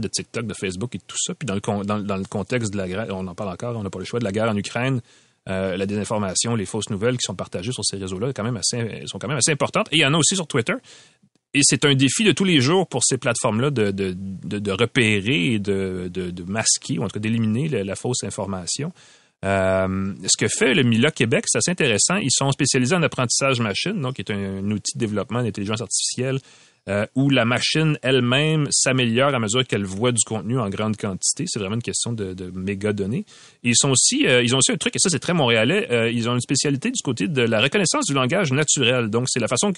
de 0.00 0.08
TikTok, 0.08 0.46
de 0.46 0.54
Facebook 0.54 0.94
et 0.94 0.98
tout 0.98 1.16
ça. 1.18 1.34
Puis 1.34 1.46
dans 1.46 1.54
le, 1.54 1.84
dans, 1.84 1.98
dans 1.98 2.16
le 2.16 2.24
contexte 2.24 2.72
de 2.72 2.78
la 2.78 2.88
guerre, 2.88 3.06
on 3.10 3.26
en 3.26 3.34
parle 3.34 3.50
encore, 3.50 3.76
on 3.76 3.82
n'a 3.82 3.90
pas 3.90 3.98
le 3.98 4.04
choix 4.04 4.20
de 4.20 4.24
la 4.24 4.32
guerre 4.32 4.48
en 4.48 4.56
Ukraine, 4.56 5.00
euh, 5.48 5.76
la 5.76 5.86
désinformation, 5.86 6.54
les 6.54 6.66
fausses 6.66 6.90
nouvelles 6.90 7.16
qui 7.16 7.24
sont 7.24 7.34
partagées 7.34 7.72
sur 7.72 7.84
ces 7.84 7.96
réseaux-là 7.96 8.32
quand 8.34 8.44
même 8.44 8.56
assez, 8.56 9.02
sont 9.06 9.18
quand 9.18 9.28
même 9.28 9.38
assez 9.38 9.52
importantes. 9.52 9.88
Et 9.92 9.96
il 9.96 10.00
y 10.00 10.06
en 10.06 10.14
a 10.14 10.18
aussi 10.18 10.34
sur 10.34 10.46
Twitter. 10.46 10.74
Et 11.54 11.60
c'est 11.62 11.86
un 11.86 11.94
défi 11.94 12.24
de 12.24 12.32
tous 12.32 12.44
les 12.44 12.60
jours 12.60 12.86
pour 12.86 13.02
ces 13.02 13.16
plateformes-là 13.16 13.70
de, 13.70 13.90
de, 13.90 14.14
de, 14.14 14.70
repérer 14.70 15.54
et 15.54 15.58
de, 15.58 16.10
de, 16.12 16.42
masquer, 16.42 16.98
ou 16.98 17.04
en 17.04 17.06
tout 17.06 17.14
cas 17.14 17.20
d'éliminer 17.20 17.68
la, 17.68 17.96
fausse 17.96 18.22
information. 18.24 18.92
Euh, 19.44 20.14
ce 20.26 20.36
que 20.36 20.48
fait 20.48 20.74
le 20.74 20.82
MILA 20.82 21.10
Québec, 21.10 21.44
c'est 21.46 21.58
assez 21.58 21.70
intéressant. 21.70 22.16
Ils 22.16 22.30
sont 22.30 22.50
spécialisés 22.50 22.96
en 22.96 23.02
apprentissage 23.02 23.60
machine, 23.60 24.00
donc 24.00 24.14
qui 24.14 24.22
est 24.22 24.32
un, 24.32 24.70
outil 24.70 24.96
de 24.96 24.98
développement 24.98 25.42
d'intelligence 25.42 25.80
artificielle 25.80 26.40
euh, 26.88 27.06
où 27.14 27.30
la 27.30 27.44
machine 27.44 27.98
elle-même 28.02 28.66
s'améliore 28.70 29.34
à 29.34 29.38
mesure 29.38 29.64
qu'elle 29.64 29.84
voit 29.84 30.10
du 30.10 30.24
contenu 30.24 30.58
en 30.58 30.68
grande 30.68 30.96
quantité. 30.96 31.44
C'est 31.46 31.60
vraiment 31.60 31.76
une 31.76 31.82
question 31.82 32.12
de, 32.12 32.50
méga 32.52 32.92
données. 32.92 33.26
ils 33.62 33.76
sont 33.76 33.90
aussi, 33.90 34.26
euh, 34.26 34.42
ils 34.42 34.54
ont 34.54 34.58
aussi 34.58 34.72
un 34.72 34.76
truc 34.76 34.96
et 34.96 34.98
ça 34.98 35.08
c'est 35.10 35.18
très 35.20 35.34
montréalais. 35.34 36.10
Ils 36.12 36.28
ont 36.28 36.34
une 36.34 36.40
spécialité 36.40 36.90
du 36.90 37.02
côté 37.02 37.28
de 37.28 37.42
la 37.42 37.60
reconnaissance 37.60 38.06
du 38.06 38.14
langage 38.14 38.52
naturel. 38.52 39.08
Donc 39.08 39.26
c'est 39.28 39.40
la 39.40 39.48
façon 39.48 39.72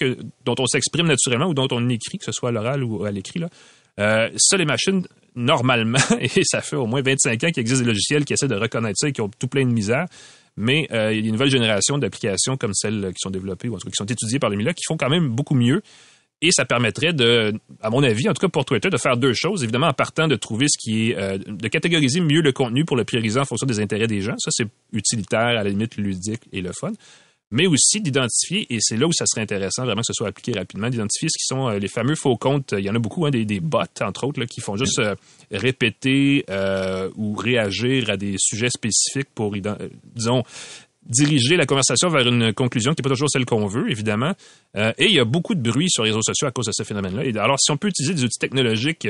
dont 0.45 0.55
on 0.57 0.65
s'exprime 0.65 1.07
naturellement 1.07 1.47
ou 1.47 1.53
dont 1.53 1.67
on 1.71 1.87
écrit, 1.89 2.17
que 2.17 2.25
ce 2.25 2.31
soit 2.31 2.49
à 2.49 2.51
l'oral 2.51 2.83
ou 2.83 3.03
à 3.03 3.11
l'écrit 3.11 3.41
là. 3.41 4.29
ça, 4.37 4.57
les 4.57 4.65
machines, 4.65 5.05
normalement, 5.35 5.99
et 6.19 6.43
ça 6.43 6.61
fait 6.61 6.75
au 6.75 6.85
moins 6.85 7.01
25 7.01 7.43
ans 7.43 7.51
qu'il 7.51 7.61
existe 7.61 7.81
des 7.81 7.87
logiciels 7.87 8.25
qui 8.25 8.33
essaient 8.33 8.47
de 8.47 8.55
reconnaître 8.55 8.97
ça 8.97 9.09
et 9.09 9.11
qui 9.11 9.21
ont 9.21 9.29
tout 9.29 9.47
plein 9.47 9.65
de 9.65 9.71
misère. 9.71 10.05
Mais 10.57 10.85
il 10.89 10.95
y 10.95 10.97
a 10.97 11.11
une 11.11 11.31
nouvelle 11.31 11.49
génération 11.49 11.97
d'applications 11.97 12.57
comme 12.57 12.73
celles 12.73 13.11
qui 13.13 13.19
sont 13.19 13.29
développées 13.29 13.69
ou 13.69 13.75
en 13.75 13.77
tout 13.77 13.85
cas 13.85 13.91
qui 13.91 13.95
sont 13.95 14.05
étudiées 14.05 14.37
par 14.37 14.49
le 14.49 14.57
MILA 14.57 14.73
qui 14.73 14.83
font 14.85 14.97
quand 14.97 15.09
même 15.09 15.29
beaucoup 15.29 15.55
mieux. 15.55 15.81
Et 16.43 16.51
ça 16.51 16.65
permettrait 16.65 17.13
de, 17.13 17.53
à 17.81 17.91
mon 17.91 18.01
avis, 18.01 18.27
en 18.27 18.33
tout 18.33 18.41
cas 18.41 18.49
pour 18.49 18.65
Twitter, 18.65 18.89
de 18.89 18.97
faire 18.97 19.15
deux 19.15 19.33
choses. 19.33 19.61
Évidemment, 19.63 19.87
en 19.87 19.93
partant 19.93 20.27
de 20.27 20.35
trouver 20.35 20.65
ce 20.67 20.77
qui 20.79 21.11
est, 21.11 21.17
euh, 21.17 21.37
de 21.37 21.67
catégoriser 21.67 22.19
mieux 22.19 22.41
le 22.41 22.51
contenu 22.51 22.83
pour 22.83 22.97
le 22.97 23.03
prioriser 23.03 23.39
en 23.39 23.45
fonction 23.45 23.67
des 23.67 23.79
intérêts 23.79 24.07
des 24.07 24.21
gens. 24.21 24.33
Ça, 24.39 24.49
c'est 24.51 24.67
utilitaire, 24.91 25.39
à 25.39 25.53
la 25.53 25.63
limite 25.63 25.97
ludique 25.97 26.41
et 26.51 26.61
le 26.61 26.71
fun. 26.73 26.91
Mais 27.51 27.67
aussi 27.67 28.01
d'identifier, 28.01 28.65
et 28.73 28.77
c'est 28.79 28.97
là 28.97 29.07
où 29.07 29.11
ça 29.11 29.25
serait 29.25 29.41
intéressant 29.41 29.83
vraiment 29.83 30.01
que 30.01 30.07
ce 30.07 30.13
soit 30.13 30.29
appliqué 30.29 30.53
rapidement, 30.53 30.89
d'identifier 30.89 31.27
ce 31.29 31.37
qui 31.37 31.45
sont 31.45 31.69
euh, 31.69 31.79
les 31.79 31.89
fameux 31.89 32.15
faux 32.15 32.37
comptes. 32.37 32.73
Il 32.77 32.85
y 32.85 32.89
en 32.89 32.95
a 32.95 32.99
beaucoup, 32.99 33.25
hein, 33.25 33.31
des, 33.31 33.59
bots, 33.59 33.79
entre 34.01 34.25
autres, 34.25 34.39
là, 34.39 34.45
qui 34.45 34.61
font 34.61 34.77
juste 34.77 34.99
euh, 34.99 35.15
répéter 35.51 36.45
ou 37.17 37.35
réagir 37.35 38.09
à 38.09 38.17
des 38.17 38.35
sujets 38.37 38.69
spécifiques 38.69 39.29
pour, 39.35 39.53
disons, 40.15 40.43
diriger 41.05 41.57
la 41.57 41.65
conversation 41.65 42.09
vers 42.09 42.27
une 42.27 42.53
conclusion 42.53 42.93
qui 42.93 43.01
n'est 43.01 43.03
pas 43.03 43.09
toujours 43.09 43.29
celle 43.29 43.45
qu'on 43.45 43.67
veut, 43.67 43.89
évidemment. 43.89 44.33
Euh, 44.75 44.93
et 44.97 45.05
il 45.05 45.13
y 45.13 45.19
a 45.19 45.25
beaucoup 45.25 45.55
de 45.55 45.61
bruit 45.61 45.89
sur 45.89 46.03
les 46.03 46.11
réseaux 46.11 46.21
sociaux 46.21 46.47
à 46.47 46.51
cause 46.51 46.67
de 46.67 46.71
ce 46.71 46.83
phénomène-là. 46.83 47.23
Alors, 47.43 47.59
si 47.59 47.71
on 47.71 47.77
peut 47.77 47.87
utiliser 47.87 48.13
des 48.13 48.23
outils 48.23 48.39
technologiques 48.39 49.07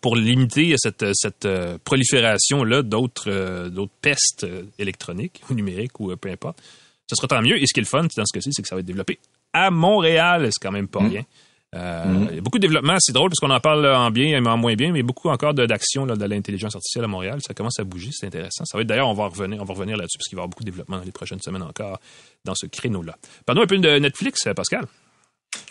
pour 0.00 0.16
limiter 0.16 0.74
cette, 0.78 1.04
cette 1.12 1.44
euh, 1.44 1.78
prolifération-là 1.84 2.82
d'autres 2.82 3.30
euh, 3.30 3.68
d'autres 3.68 3.92
pestes 4.00 4.46
électroniques 4.78 5.42
ou 5.50 5.54
numériques 5.54 6.00
ou 6.00 6.14
peu 6.16 6.30
importe, 6.30 6.62
ce 7.08 7.16
sera 7.16 7.28
tant 7.28 7.42
mieux. 7.42 7.60
Et 7.62 7.66
ce 7.66 7.72
qui 7.72 7.80
est 7.80 7.82
le 7.82 7.88
fun 7.88 8.02
dans 8.16 8.24
ce 8.24 8.32
cas-ci, 8.32 8.50
c'est 8.52 8.62
que 8.62 8.68
ça 8.68 8.74
va 8.74 8.80
être 8.80 8.86
développé 8.86 9.18
à 9.52 9.70
Montréal. 9.70 10.48
C'est 10.50 10.62
quand 10.62 10.72
même 10.72 10.88
pas 10.88 11.00
mmh. 11.00 11.08
rien. 11.08 11.22
Euh. 11.74 12.26
Il 12.30 12.36
y 12.36 12.38
a 12.38 12.40
beaucoup 12.40 12.58
de 12.58 12.66
développement, 12.66 12.96
c'est 13.00 13.12
drôle 13.12 13.30
parce 13.30 13.40
qu'on 13.40 13.50
en 13.50 13.60
parle 13.60 13.86
en 13.86 14.10
bien 14.10 14.38
et 14.38 14.38
en 14.38 14.56
moins 14.56 14.74
bien, 14.74 14.92
mais 14.92 15.02
beaucoup 15.02 15.28
encore 15.28 15.54
d'action 15.54 16.06
de 16.06 16.24
l'intelligence 16.24 16.74
artificielle 16.74 17.04
à 17.04 17.08
Montréal. 17.08 17.40
Ça 17.44 17.52
commence 17.52 17.78
à 17.80 17.84
bouger, 17.84 18.10
c'est 18.12 18.26
intéressant. 18.26 18.64
Ça 18.64 18.78
va 18.78 18.82
être 18.82 18.88
d'ailleurs, 18.88 19.08
on 19.08 19.14
va 19.14 19.26
revenir, 19.26 19.60
on 19.60 19.64
va 19.64 19.74
revenir 19.74 19.96
là-dessus 19.96 20.18
parce 20.18 20.28
qu'il 20.28 20.36
va 20.36 20.40
y 20.40 20.42
avoir 20.42 20.50
beaucoup 20.50 20.62
de 20.62 20.70
développement 20.70 20.98
dans 20.98 21.04
les 21.04 21.12
prochaines 21.12 21.40
semaines 21.40 21.62
encore 21.62 21.98
dans 22.44 22.54
ce 22.54 22.66
créneau-là. 22.66 23.16
Parlons 23.44 23.62
un 23.62 23.66
peu 23.66 23.78
de 23.78 23.98
Netflix, 23.98 24.46
euh, 24.46 24.54
Pascal. 24.54 24.86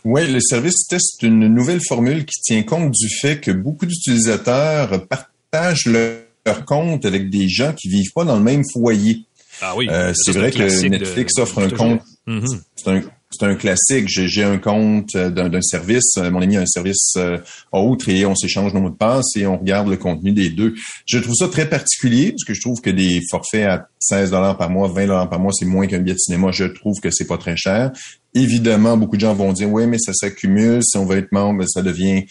Oui, 0.04 0.30
le 0.30 0.40
service 0.42 0.88
teste 0.88 1.24
une 1.24 1.48
nouvelle 1.48 1.82
formule 1.82 2.26
qui 2.26 2.42
tient 2.42 2.64
compte 2.64 2.92
du 2.92 3.10
fait 3.10 3.40
que 3.40 3.52
beaucoup 3.52 3.86
d'utilisateurs 3.86 5.08
partagent 5.08 5.88
leur 5.88 6.66
compte 6.66 7.06
avec 7.06 7.30
des 7.30 7.48
gens 7.48 7.74
qui 7.74 7.90
vivent 7.90 8.12
pas 8.14 8.26
dans 8.26 8.36
le 8.36 8.44
même 8.44 8.64
foyer. 8.74 9.24
Ah 9.64 9.74
oui. 9.76 9.88
Euh, 9.90 10.14
c'est 10.14 10.34
vrai 10.34 10.52
que 10.52 10.88
Netflix 10.88 11.38
offre 11.40 11.60
un 11.60 11.70
compte. 11.70 12.02
Mhm. 12.28 12.62
C'est 12.76 12.90
un 12.90 13.02
c'est 13.34 13.46
un 13.46 13.56
classique. 13.56 14.08
J'ai 14.08 14.44
un 14.44 14.58
compte 14.58 15.16
euh, 15.16 15.30
d'un 15.30 15.62
service, 15.62 16.18
euh, 16.18 16.30
mon 16.30 16.42
ami 16.42 16.58
a 16.58 16.62
un 16.62 16.66
service 16.66 17.14
euh, 17.18 17.38
autre 17.72 18.10
et 18.10 18.26
on 18.26 18.36
s'échange 18.36 18.74
nos 18.74 18.82
mots 18.82 18.90
de 18.90 18.96
passe 18.96 19.36
et 19.36 19.48
on 19.48 19.58
regarde 19.58 19.88
le 19.90 19.98
contenu 19.98 20.32
des 20.32 20.50
deux. 20.50 20.76
Je 21.06 21.18
trouve 21.18 21.36
ça 21.36 21.48
très 21.48 21.68
particulier 21.68 22.32
parce 22.32 22.44
que 22.44 22.54
je 22.54 22.62
trouve 22.62 22.80
que 22.82 22.90
des 22.90 23.22
forfaits 23.30 23.66
à 23.66 23.88
16 24.00 24.32
dollars 24.32 24.58
par 24.58 24.70
mois, 24.70 24.88
20 24.88 25.08
dollars 25.08 25.30
par 25.30 25.40
mois, 25.40 25.52
c'est 25.52 25.66
moins 25.66 25.88
qu'un 25.88 26.00
billet 26.00 26.14
de 26.14 26.20
cinéma. 26.20 26.52
Je 26.52 26.66
trouve 26.66 27.00
que 27.02 27.10
c'est 27.12 27.28
pas 27.28 27.38
très 27.38 27.58
cher. 27.58 27.92
Évidemment, 28.36 28.98
beaucoup 28.98 29.16
de 29.16 29.22
gens 29.22 29.34
vont 29.34 29.54
dire 29.54 29.72
oui, 29.72 29.88
mais 29.88 30.00
ça 30.00 30.14
s'accumule. 30.14 30.82
Si 30.84 30.98
on 30.98 31.06
veut 31.06 31.18
être 31.18 31.32
membre, 31.32 31.66
ça 31.68 31.82
devient 31.82 32.26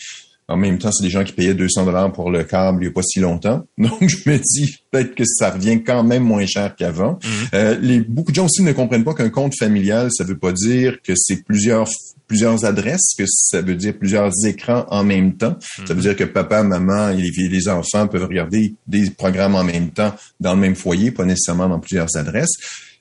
en 0.52 0.56
même 0.56 0.78
temps, 0.78 0.92
c'est 0.92 1.02
des 1.02 1.10
gens 1.10 1.24
qui 1.24 1.32
payaient 1.32 1.54
200 1.54 1.86
dollars 1.86 2.12
pour 2.12 2.30
le 2.30 2.44
câble 2.44 2.82
il 2.82 2.86
n'y 2.86 2.90
a 2.90 2.92
pas 2.92 3.02
si 3.02 3.20
longtemps. 3.20 3.66
Donc, 3.78 4.06
je 4.06 4.30
me 4.30 4.38
dis 4.38 4.76
peut-être 4.90 5.14
que 5.14 5.24
ça 5.24 5.50
revient 5.50 5.82
quand 5.82 6.04
même 6.04 6.22
moins 6.22 6.46
cher 6.46 6.74
qu'avant. 6.76 7.18
Mhm. 7.24 7.30
Euh, 7.54 7.78
les, 7.80 8.00
beaucoup 8.00 8.30
de 8.30 8.36
gens 8.36 8.44
aussi 8.44 8.62
ne 8.62 8.72
comprennent 8.72 9.04
pas 9.04 9.14
qu'un 9.14 9.30
compte 9.30 9.54
familial, 9.58 10.08
ça 10.12 10.24
veut 10.24 10.38
pas 10.38 10.52
dire 10.52 10.98
que 11.02 11.14
c'est 11.16 11.42
plusieurs 11.42 11.88
plusieurs 12.28 12.64
adresses, 12.64 13.12
que 13.18 13.24
ça 13.26 13.60
veut 13.60 13.74
dire 13.74 13.92
plusieurs 13.98 14.32
écrans 14.46 14.86
en 14.88 15.04
même 15.04 15.36
temps. 15.36 15.56
Ça 15.86 15.92
veut 15.92 15.96
mhm. 15.96 16.00
dire 16.00 16.16
que 16.16 16.24
papa, 16.24 16.62
maman 16.62 17.10
et 17.10 17.16
les, 17.16 17.48
les 17.48 17.68
enfants 17.68 18.06
peuvent 18.08 18.24
regarder 18.24 18.74
des 18.86 19.10
programmes 19.10 19.54
en 19.54 19.64
même 19.64 19.90
temps 19.90 20.14
dans 20.40 20.54
le 20.54 20.60
même 20.60 20.76
foyer, 20.76 21.10
pas 21.10 21.26
nécessairement 21.26 21.68
dans 21.68 21.78
plusieurs 21.78 22.16
adresses. 22.16 22.56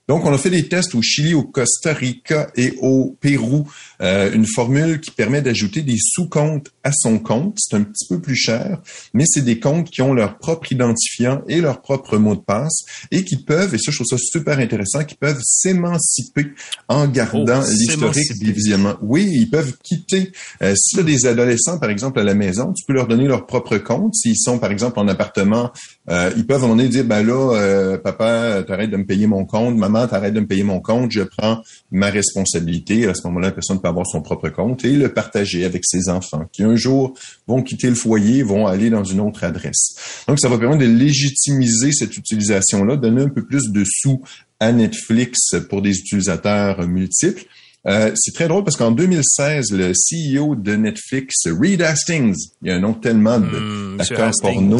Donc, 0.07 0.25
on 0.25 0.33
a 0.33 0.37
fait 0.37 0.49
des 0.49 0.67
tests 0.67 0.93
au 0.95 1.01
Chili, 1.01 1.33
au 1.33 1.43
Costa 1.43 1.93
Rica 1.93 2.49
et 2.57 2.73
au 2.81 3.15
Pérou. 3.21 3.65
Euh, 4.01 4.29
une 4.33 4.45
formule 4.45 4.99
qui 4.99 5.11
permet 5.11 5.41
d'ajouter 5.41 5.83
des 5.83 5.95
sous-comptes 5.97 6.71
à 6.83 6.91
son 6.91 7.19
compte. 7.19 7.57
C'est 7.57 7.75
un 7.75 7.83
petit 7.83 8.07
peu 8.07 8.19
plus 8.19 8.35
cher, 8.35 8.79
mais 9.13 9.25
c'est 9.27 9.41
des 9.41 9.59
comptes 9.59 9.89
qui 9.89 10.01
ont 10.01 10.13
leur 10.13 10.37
propre 10.37 10.71
identifiant 10.71 11.41
et 11.47 11.61
leur 11.61 11.81
propre 11.81 12.17
mot 12.17 12.35
de 12.35 12.41
passe 12.41 12.85
et 13.11 13.23
qui 13.23 13.37
peuvent, 13.37 13.75
et 13.75 13.77
ça, 13.77 13.91
je 13.91 13.97
trouve 13.97 14.07
ça 14.07 14.17
super 14.17 14.59
intéressant, 14.59 15.03
qui 15.03 15.15
peuvent 15.15 15.41
s'émanciper 15.43 16.47
en 16.87 17.07
gardant 17.07 17.61
oh, 17.61 17.69
l'historique 17.69 18.39
des 18.39 18.51
visionnements. 18.51 18.95
Oui, 19.01 19.29
ils 19.31 19.49
peuvent 19.49 19.77
quitter. 19.83 20.31
Euh, 20.61 20.73
si 20.75 20.95
tu 20.95 21.01
as 21.01 21.03
des 21.03 21.25
adolescents, 21.25 21.77
par 21.79 21.89
exemple, 21.89 22.19
à 22.19 22.23
la 22.23 22.33
maison, 22.33 22.73
tu 22.73 22.85
peux 22.85 22.93
leur 22.93 23.07
donner 23.07 23.27
leur 23.27 23.45
propre 23.45 23.77
compte. 23.77 24.15
S'ils 24.15 24.37
sont, 24.37 24.57
par 24.57 24.71
exemple, 24.71 24.99
en 24.99 25.07
appartement, 25.07 25.71
euh, 26.09 26.31
ils 26.35 26.45
peuvent 26.45 26.61
moment 26.61 26.75
donné 26.75 26.89
dire, 26.89 27.05
ben 27.05 27.25
là, 27.25 27.55
euh, 27.55 27.97
papa, 27.97 28.63
t'arrêtes 28.67 28.89
de 28.89 28.97
me 28.97 29.05
payer 29.05 29.27
mon 29.27 29.45
compte, 29.45 29.75
maman, 29.75 30.07
t'arrêtes 30.07 30.33
de 30.33 30.39
me 30.39 30.47
payer 30.47 30.63
mon 30.63 30.79
compte, 30.79 31.11
je 31.11 31.21
prends 31.21 31.61
ma 31.91 32.09
responsabilité. 32.09 33.07
À 33.07 33.13
ce 33.13 33.27
moment-là, 33.27 33.47
la 33.47 33.53
personne 33.53 33.81
peut 33.81 33.87
avoir 33.87 34.07
son 34.07 34.21
propre 34.21 34.49
compte 34.49 34.85
et 34.85 34.91
le 34.91 35.13
partager 35.13 35.65
avec 35.65 35.83
ses 35.85 36.09
enfants 36.09 36.45
qui 36.51 36.63
un 36.71 36.75
jour 36.75 37.13
vont 37.47 37.61
quitter 37.61 37.89
le 37.89 37.95
foyer, 37.95 38.43
vont 38.43 38.67
aller 38.67 38.89
dans 38.89 39.03
une 39.03 39.19
autre 39.19 39.43
adresse. 39.43 39.95
Donc, 40.27 40.39
ça 40.39 40.49
va 40.49 40.57
permettre 40.57 40.81
de 40.81 40.87
légitimiser 40.87 41.91
cette 41.91 42.15
utilisation-là, 42.17 42.97
donner 42.97 43.23
un 43.23 43.29
peu 43.29 43.45
plus 43.45 43.71
de 43.71 43.83
sous 43.85 44.21
à 44.59 44.71
Netflix 44.71 45.55
pour 45.69 45.81
des 45.81 45.97
utilisateurs 45.97 46.87
multiples. 46.87 47.43
Euh, 47.87 48.11
c'est 48.15 48.33
très 48.33 48.47
drôle 48.47 48.63
parce 48.63 48.77
qu'en 48.77 48.91
2016, 48.91 49.71
le 49.71 49.91
CEO 49.91 50.55
de 50.55 50.75
Netflix, 50.75 51.47
Reed 51.47 51.81
Hastings, 51.81 52.35
il 52.61 52.67
y 52.67 52.71
a 52.71 52.75
un 52.75 52.79
nom 52.79 52.93
tellement 52.93 53.39
d'acteurs 53.39 54.29
mmh, 54.29 54.41
porno, 54.41 54.79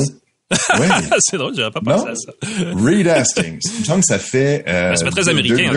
Ouais. 0.79 0.87
c'est 1.19 1.37
drôle, 1.37 1.53
j'aurais 1.55 1.71
pas 1.71 1.81
pensé 1.81 2.09
à 2.09 2.15
ça. 2.15 2.31
Reed 2.75 3.07
Hastings. 3.07 3.59
Il 3.63 3.79
me 3.79 3.85
semble 3.85 4.01
que 4.01 4.07
ça 4.07 4.19
fait. 4.19 4.63
Euh, 4.67 4.95
ça 4.95 5.05
fait 5.05 5.11
très 5.11 5.29
américain. 5.29 5.71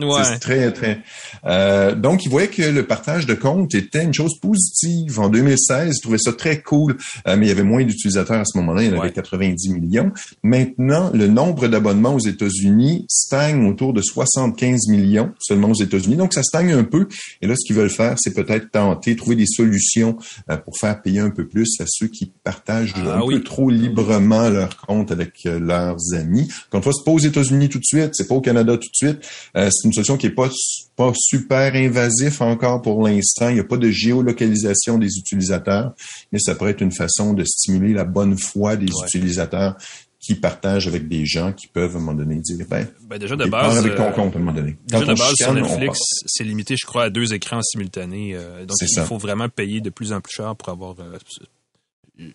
Ouais. 0.00 0.24
C'est 0.24 0.38
très, 0.38 0.72
très. 0.72 1.00
Euh, 1.44 1.94
donc, 1.94 2.24
il 2.24 2.30
voyait 2.30 2.48
que 2.48 2.62
le 2.62 2.86
partage 2.86 3.26
de 3.26 3.34
comptes 3.34 3.74
était 3.74 4.02
une 4.02 4.14
chose 4.14 4.38
positive. 4.40 5.20
En 5.20 5.28
2016, 5.28 5.96
il 5.96 6.00
trouvait 6.00 6.18
ça 6.18 6.32
très 6.32 6.60
cool, 6.60 6.96
euh, 7.26 7.36
mais 7.36 7.46
il 7.46 7.48
y 7.48 7.52
avait 7.52 7.62
moins 7.62 7.84
d'utilisateurs 7.84 8.40
à 8.40 8.44
ce 8.44 8.58
moment-là. 8.58 8.82
Il 8.82 8.90
y 8.90 8.94
en 8.94 9.00
avait 9.00 9.12
90 9.12 9.70
millions. 9.70 10.12
Maintenant, 10.42 11.10
le 11.14 11.28
nombre 11.28 11.68
d'abonnements 11.68 12.14
aux 12.14 12.20
États-Unis 12.20 13.06
stagne 13.08 13.66
autour 13.68 13.92
de 13.92 14.02
75 14.02 14.88
millions 14.88 15.32
seulement 15.38 15.70
aux 15.70 15.82
États-Unis. 15.82 16.16
Donc, 16.16 16.34
ça 16.34 16.42
stagne 16.42 16.72
un 16.72 16.84
peu. 16.84 17.08
Et 17.42 17.46
là, 17.46 17.54
ce 17.56 17.66
qu'ils 17.66 17.76
veulent 17.76 17.90
faire, 17.90 18.16
c'est 18.18 18.34
peut-être 18.34 18.70
tenter, 18.70 19.16
trouver 19.16 19.36
des 19.36 19.46
solutions 19.46 20.16
euh, 20.50 20.56
pour 20.56 20.76
faire 20.78 21.00
payer 21.00 21.20
un 21.20 21.30
peu 21.30 21.46
plus 21.46 21.68
à 21.80 21.84
ceux 21.86 22.08
qui 22.08 22.32
partagent 22.44 22.94
ah 22.96 23.18
un 23.18 23.26
peu 23.26 23.42
trop 23.42 23.70
librement 23.76 24.48
leur 24.48 24.76
compte 24.76 25.12
avec 25.12 25.46
euh, 25.46 25.58
leurs 25.58 26.14
amis. 26.14 26.50
Quand 26.70 26.82
fois, 26.82 26.92
c'est 26.92 27.04
pas 27.04 27.12
aux 27.12 27.18
États-Unis 27.18 27.68
tout 27.68 27.78
de 27.78 27.84
suite, 27.84 28.10
c'est 28.14 28.26
pas 28.26 28.34
au 28.34 28.40
Canada 28.40 28.72
tout 28.74 28.88
de 28.88 28.94
suite. 28.94 29.18
Euh, 29.56 29.70
c'est 29.70 29.86
une 29.86 29.92
solution 29.92 30.16
qui 30.16 30.26
est 30.26 30.30
pas 30.30 30.48
pas 30.96 31.12
super 31.14 31.74
invasif 31.74 32.40
encore 32.40 32.80
pour 32.80 33.06
l'instant. 33.06 33.48
Il 33.50 33.54
n'y 33.54 33.60
a 33.60 33.64
pas 33.64 33.76
de 33.76 33.90
géolocalisation 33.90 34.98
des 34.98 35.18
utilisateurs, 35.18 35.92
mais 36.32 36.38
ça 36.38 36.54
pourrait 36.54 36.70
être 36.70 36.80
une 36.80 36.92
façon 36.92 37.34
de 37.34 37.44
stimuler 37.44 37.92
la 37.92 38.04
bonne 38.04 38.38
foi 38.38 38.76
des 38.76 38.86
utilisateurs 39.06 39.76
qui 40.18 40.34
partagent 40.34 40.88
avec 40.88 41.06
des 41.06 41.26
gens 41.26 41.52
qui 41.52 41.68
peuvent 41.68 41.94
à 41.94 41.98
un 41.98 42.00
moment 42.00 42.14
donné 42.14 42.36
dire 42.36 42.66
ben, 42.68 42.88
ben 43.02 43.18
déjà 43.18 43.36
de 43.36 43.44
base 43.44 43.76
avec 43.78 43.94
ton 43.94 44.10
compte 44.10 44.34
à 44.34 44.38
un 44.38 44.40
moment 44.40 44.52
donné. 44.52 44.76
Déjà 44.86 45.04
de 45.04 45.14
base 45.14 45.34
sur 45.36 45.52
Netflix, 45.52 46.00
c'est 46.26 46.44
limité 46.44 46.74
je 46.76 46.86
crois 46.86 47.04
à 47.04 47.10
deux 47.10 47.34
écrans 47.34 47.60
simultanés 47.62 48.36
donc 48.66 48.76
il 48.80 49.00
faut 49.02 49.18
vraiment 49.18 49.48
payer 49.48 49.80
de 49.80 49.90
plus 49.90 50.12
en 50.12 50.20
plus 50.20 50.32
cher 50.32 50.56
pour 50.56 50.70
avoir 50.70 50.96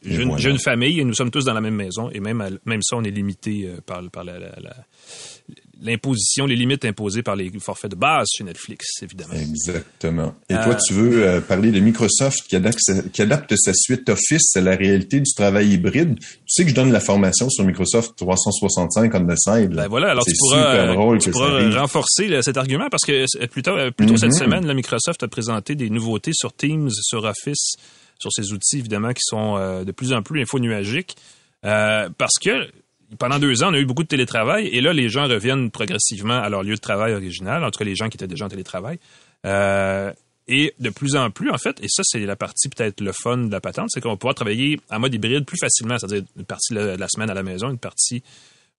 j'ai 0.03 0.21
une, 0.21 0.37
une, 0.37 0.59
famille 0.59 0.99
et 0.99 1.03
nous 1.03 1.13
sommes 1.13 1.31
tous 1.31 1.45
dans 1.45 1.53
la 1.53 1.61
même 1.61 1.75
maison 1.75 2.09
et 2.11 2.19
même, 2.19 2.59
même 2.65 2.81
ça, 2.83 2.97
on 2.97 3.03
est 3.03 3.11
limité 3.11 3.65
euh, 3.65 3.81
par, 3.83 4.01
par 4.11 4.23
la, 4.23 4.35
l'imposition, 5.81 6.45
les 6.45 6.55
limites 6.55 6.85
imposées 6.85 7.23
par 7.23 7.35
les 7.35 7.51
forfaits 7.59 7.91
de 7.91 7.95
base 7.95 8.27
chez 8.37 8.43
Netflix, 8.43 8.85
évidemment. 9.01 9.33
Exactement. 9.33 10.35
Et 10.49 10.53
toi, 10.53 10.75
tu 10.75 10.93
veux 10.93 11.25
euh, 11.25 11.41
parler 11.41 11.71
de 11.71 11.79
Microsoft 11.79 12.43
qui 12.47 12.55
adapte, 12.55 12.79
qui 13.11 13.21
adapte, 13.21 13.53
sa 13.57 13.73
suite 13.73 14.07
Office 14.09 14.55
à 14.55 14.61
la 14.61 14.75
réalité 14.75 15.19
du 15.19 15.33
travail 15.33 15.73
hybride. 15.73 16.19
Tu 16.19 16.25
sais 16.47 16.63
que 16.63 16.69
je 16.69 16.75
donne 16.75 16.91
la 16.91 16.99
formation 16.99 17.49
sur 17.49 17.65
Microsoft 17.65 18.15
365 18.17 19.13
on 19.15 19.25
the 19.25 19.37
side. 19.37 19.71
Ben 19.71 19.87
voilà, 19.87 20.11
alors 20.11 20.25
tu 20.25 20.33
pourras, 20.37 21.17
tu 21.17 21.31
pourras 21.31 21.79
renforcer 21.81 22.41
cet 22.41 22.57
argument 22.57 22.87
parce 22.91 23.03
que 23.03 23.25
plus 23.47 23.63
tôt, 23.63 23.71
plus 23.97 24.05
tôt 24.05 24.17
cette 24.17 24.29
mm-hmm. 24.29 24.37
semaine, 24.37 24.67
la 24.67 24.73
Microsoft 24.73 25.23
a 25.23 25.27
présenté 25.27 25.75
des 25.75 25.89
nouveautés 25.89 26.33
sur 26.33 26.53
Teams, 26.53 26.91
sur 26.91 27.23
Office, 27.23 27.73
sur 28.21 28.31
ces 28.31 28.53
outils 28.53 28.79
évidemment 28.79 29.13
qui 29.13 29.23
sont 29.23 29.57
euh, 29.57 29.83
de 29.83 29.91
plus 29.91 30.13
en 30.13 30.21
plus 30.21 30.41
infonuagiques. 30.41 31.15
Euh, 31.65 32.09
parce 32.17 32.37
que 32.41 32.69
pendant 33.19 33.39
deux 33.39 33.63
ans, 33.63 33.71
on 33.71 33.73
a 33.73 33.79
eu 33.79 33.85
beaucoup 33.85 34.03
de 34.03 34.07
télétravail 34.07 34.67
et 34.67 34.81
là, 34.81 34.93
les 34.93 35.09
gens 35.09 35.27
reviennent 35.27 35.69
progressivement 35.69 36.39
à 36.41 36.49
leur 36.49 36.63
lieu 36.63 36.75
de 36.75 36.79
travail 36.79 37.13
original, 37.13 37.63
en 37.63 37.71
tout 37.71 37.79
cas 37.79 37.85
les 37.85 37.95
gens 37.95 38.09
qui 38.09 38.17
étaient 38.17 38.27
déjà 38.27 38.45
en 38.45 38.49
télétravail. 38.49 38.99
Euh, 39.45 40.11
et 40.47 40.73
de 40.79 40.89
plus 40.89 41.15
en 41.15 41.29
plus, 41.29 41.49
en 41.49 41.57
fait, 41.57 41.79
et 41.81 41.87
ça, 41.87 42.03
c'est 42.05 42.19
la 42.19 42.35
partie 42.35 42.67
peut-être 42.69 43.01
le 43.01 43.11
fun 43.11 43.37
de 43.37 43.51
la 43.51 43.61
patente, 43.61 43.89
c'est 43.89 44.01
qu'on 44.01 44.09
va 44.09 44.17
pouvoir 44.17 44.35
travailler 44.35 44.79
en 44.89 44.99
mode 44.99 45.13
hybride 45.13 45.45
plus 45.45 45.57
facilement, 45.57 45.97
c'est-à-dire 45.97 46.23
une 46.35 46.45
partie 46.45 46.73
de 46.73 46.79
la 46.79 47.07
semaine 47.07 47.29
à 47.29 47.33
la 47.33 47.43
maison, 47.43 47.69
une 47.69 47.77
partie 47.77 48.23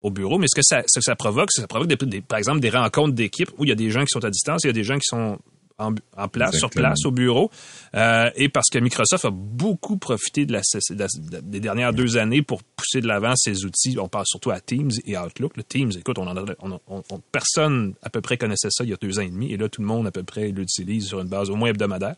au 0.03 0.11
bureau. 0.11 0.39
Mais 0.39 0.47
ce 0.49 0.57
que 0.57 0.63
ça, 0.63 0.83
ça 0.87 1.17
provoque, 1.17 1.51
c'est 1.51 1.63
que 1.63 1.65
ça 1.65 1.69
provoque, 1.69 1.95
par 2.27 2.39
exemple, 2.39 2.61
des 2.61 2.71
rencontres 2.71 3.15
d'équipe 3.15 3.51
où 3.59 3.65
il 3.65 3.69
y 3.69 3.73
a 3.73 3.77
des 3.77 3.91
gens 3.91 4.01
qui 4.01 4.11
sont 4.11 4.25
à 4.25 4.31
distance, 4.31 4.65
il 4.65 4.69
y 4.69 4.71
a 4.71 4.75
des 4.75 4.85
gens 4.85 4.97
qui 4.97 5.07
sont 5.07 5.39
en, 5.79 6.29
place, 6.29 6.57
sur 6.57 6.71
place, 6.71 7.05
au 7.05 7.11
bureau. 7.11 7.51
Euh, 7.95 8.31
et 8.37 8.49
parce 8.49 8.69
que 8.71 8.79
Microsoft 8.79 9.25
a 9.25 9.31
beaucoup 9.31 9.97
profité 9.97 10.47
de 10.47 10.53
la, 10.53 10.61
des 11.43 11.61
dernières 11.61 11.93
deux 11.93 12.17
années 12.17 12.43
pour 12.43 12.63
pousser 12.63 13.01
de 13.01 13.07
l'avant 13.07 13.35
ses 13.37 13.65
outils. 13.65 13.97
On 13.99 14.09
parle 14.09 14.27
surtout 14.27 14.51
à 14.51 14.61
Teams 14.61 14.91
et 15.05 15.17
Outlook. 15.17 15.57
Le 15.57 15.65
Teams, 15.65 15.93
écoute, 15.99 16.19
on, 16.19 16.27
en 16.27 17.21
personne 17.31 17.95
à 18.03 18.11
peu 18.11 18.21
près 18.21 18.37
connaissait 18.37 18.71
ça 18.71 18.85
il 18.85 18.91
y 18.91 18.93
a 18.93 18.97
deux 19.01 19.19
ans 19.19 19.23
et 19.23 19.31
demi. 19.31 19.53
Et 19.53 19.57
là, 19.57 19.69
tout 19.69 19.81
le 19.81 19.87
monde 19.87 20.07
à 20.07 20.11
peu 20.11 20.23
près 20.23 20.49
l'utilise 20.49 21.07
sur 21.07 21.21
une 21.21 21.29
base 21.29 21.51
au 21.51 21.57
moins 21.57 21.71
hebdomadaire. 21.71 22.15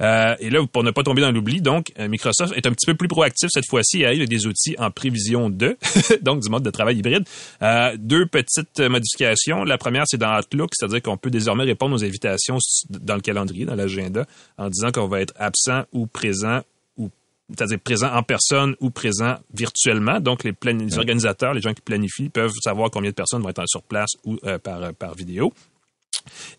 Euh, 0.00 0.36
et 0.38 0.50
là, 0.50 0.64
pour 0.66 0.84
ne 0.84 0.90
pas 0.90 1.02
tomber 1.02 1.22
dans 1.22 1.30
l'oubli, 1.30 1.60
donc, 1.60 1.92
euh, 1.98 2.08
Microsoft 2.08 2.54
est 2.56 2.66
un 2.66 2.72
petit 2.72 2.86
peu 2.86 2.94
plus 2.94 3.08
proactif 3.08 3.50
cette 3.52 3.66
fois-ci. 3.66 4.00
Il 4.00 4.06
arrive 4.06 4.28
des 4.28 4.46
outils 4.46 4.76
en 4.78 4.90
prévision 4.90 5.50
de, 5.50 5.76
donc 6.22 6.40
du 6.40 6.48
mode 6.48 6.62
de 6.62 6.70
travail 6.70 6.98
hybride. 6.98 7.24
Euh, 7.62 7.96
deux 7.98 8.26
petites 8.26 8.80
modifications. 8.80 9.64
La 9.64 9.78
première, 9.78 10.04
c'est 10.06 10.18
dans 10.18 10.38
Outlook, 10.38 10.70
c'est-à-dire 10.72 11.02
qu'on 11.02 11.16
peut 11.16 11.30
désormais 11.30 11.64
répondre 11.64 11.94
aux 11.94 12.04
invitations 12.04 12.58
dans 12.90 13.14
le 13.14 13.20
calendrier, 13.20 13.64
dans 13.64 13.74
l'agenda, 13.74 14.26
en 14.56 14.68
disant 14.68 14.92
qu'on 14.92 15.08
va 15.08 15.20
être 15.20 15.34
absent 15.36 15.84
ou 15.92 16.06
présent 16.06 16.60
ou 16.96 17.10
c'est-à-dire 17.50 17.80
présent 17.80 18.12
en 18.12 18.22
personne 18.22 18.76
ou 18.80 18.90
présent 18.90 19.36
virtuellement. 19.54 20.20
Donc, 20.20 20.44
les, 20.44 20.54
les, 20.64 20.98
organisateurs, 20.98 21.54
les 21.54 21.60
gens 21.60 21.74
qui 21.74 21.82
planifient, 21.82 22.28
peuvent 22.28 22.52
savoir 22.62 22.90
combien 22.90 23.10
de 23.10 23.14
personnes 23.14 23.42
vont 23.42 23.48
être 23.48 23.62
sur 23.66 23.82
place 23.82 24.10
ou 24.24 24.36
par, 24.62 24.92
par 24.94 25.14
vidéo. 25.14 25.52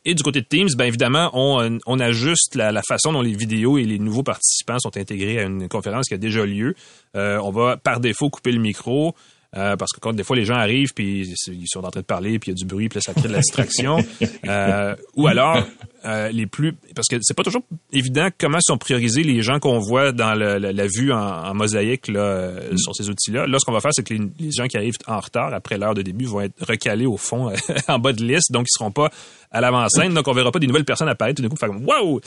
Et 0.05 0.15
du 0.15 0.23
côté 0.23 0.41
de 0.41 0.45
Teams, 0.45 0.69
bien 0.77 0.87
évidemment, 0.87 1.29
on, 1.33 1.79
on 1.85 1.99
ajuste 1.99 2.55
la, 2.55 2.71
la, 2.71 2.81
façon 2.87 3.11
dont 3.11 3.21
les 3.21 3.35
vidéos 3.35 3.77
et 3.77 3.83
les 3.83 3.99
nouveaux 3.99 4.23
participants 4.23 4.79
sont 4.79 4.95
intégrés 4.97 5.39
à 5.39 5.43
une 5.43 5.67
conférence 5.67 6.07
qui 6.07 6.13
a 6.13 6.17
déjà 6.17 6.45
lieu. 6.45 6.75
Euh, 7.15 7.37
on 7.43 7.51
va 7.51 7.77
par 7.77 7.99
défaut 7.99 8.29
couper 8.29 8.51
le 8.51 8.59
micro. 8.59 9.15
Euh, 9.57 9.75
parce 9.77 9.91
que 9.91 9.99
quand 9.99 10.13
des 10.13 10.23
fois 10.23 10.35
les 10.35 10.45
gens 10.45 10.57
arrivent 10.57 10.93
puis 10.93 11.27
ils 11.47 11.65
sont 11.65 11.83
en 11.83 11.89
train 11.89 12.01
de 12.01 12.05
parler 12.05 12.37
puis 12.37 12.51
il 12.51 12.53
y 12.53 12.55
a 12.55 12.59
du 12.61 12.65
bruit 12.65 12.87
puis 12.87 13.01
ça 13.01 13.15
crée 13.15 13.29
de 13.29 13.33
la 13.33 13.39
distraction 13.39 13.97
euh, 14.47 14.95
ou 15.15 15.25
alors 15.25 15.63
euh, 16.05 16.29
les 16.29 16.45
plus 16.45 16.75
parce 16.93 17.07
que 17.07 17.15
c'est 17.19 17.35
pas 17.35 17.41
toujours 17.41 17.63
évident 17.91 18.27
comment 18.37 18.59
sont 18.61 18.77
priorisés 18.77 19.23
les 19.23 19.41
gens 19.41 19.57
qu'on 19.57 19.79
voit 19.79 20.11
dans 20.11 20.35
le, 20.35 20.59
la, 20.59 20.85
vue 20.85 21.11
en, 21.11 21.55
mosaïque 21.55 22.09
là, 22.09 22.51
mm. 22.51 22.77
sur 22.77 22.93
ces 22.93 23.09
outils-là. 23.09 23.47
Là, 23.47 23.57
ce 23.57 23.65
qu'on 23.65 23.71
va 23.71 23.81
faire, 23.81 23.91
c'est 23.91 24.03
que 24.03 24.13
les, 24.13 24.51
gens 24.51 24.67
qui 24.67 24.77
arrivent 24.77 24.97
en 25.07 25.19
retard 25.19 25.51
après 25.51 25.79
l'heure 25.79 25.95
de 25.95 26.03
début 26.03 26.25
vont 26.25 26.41
être 26.41 26.53
recalés 26.63 27.07
au 27.07 27.17
fond 27.17 27.51
en 27.87 27.97
bas 27.97 28.13
de 28.13 28.23
liste, 28.23 28.51
donc 28.51 28.67
ils 28.69 28.77
seront 28.77 28.91
pas 28.91 29.09
à 29.49 29.61
l'avant-scène, 29.61 30.13
donc 30.13 30.27
on 30.27 30.33
verra 30.33 30.51
pas 30.51 30.59
des 30.59 30.67
nouvelles 30.67 30.85
personnes 30.85 31.09
apparaître 31.09 31.37
tout 31.37 31.41
d'un 31.41 31.49
coup, 31.49 31.57
faire 31.57 31.71
wow. 31.71 32.21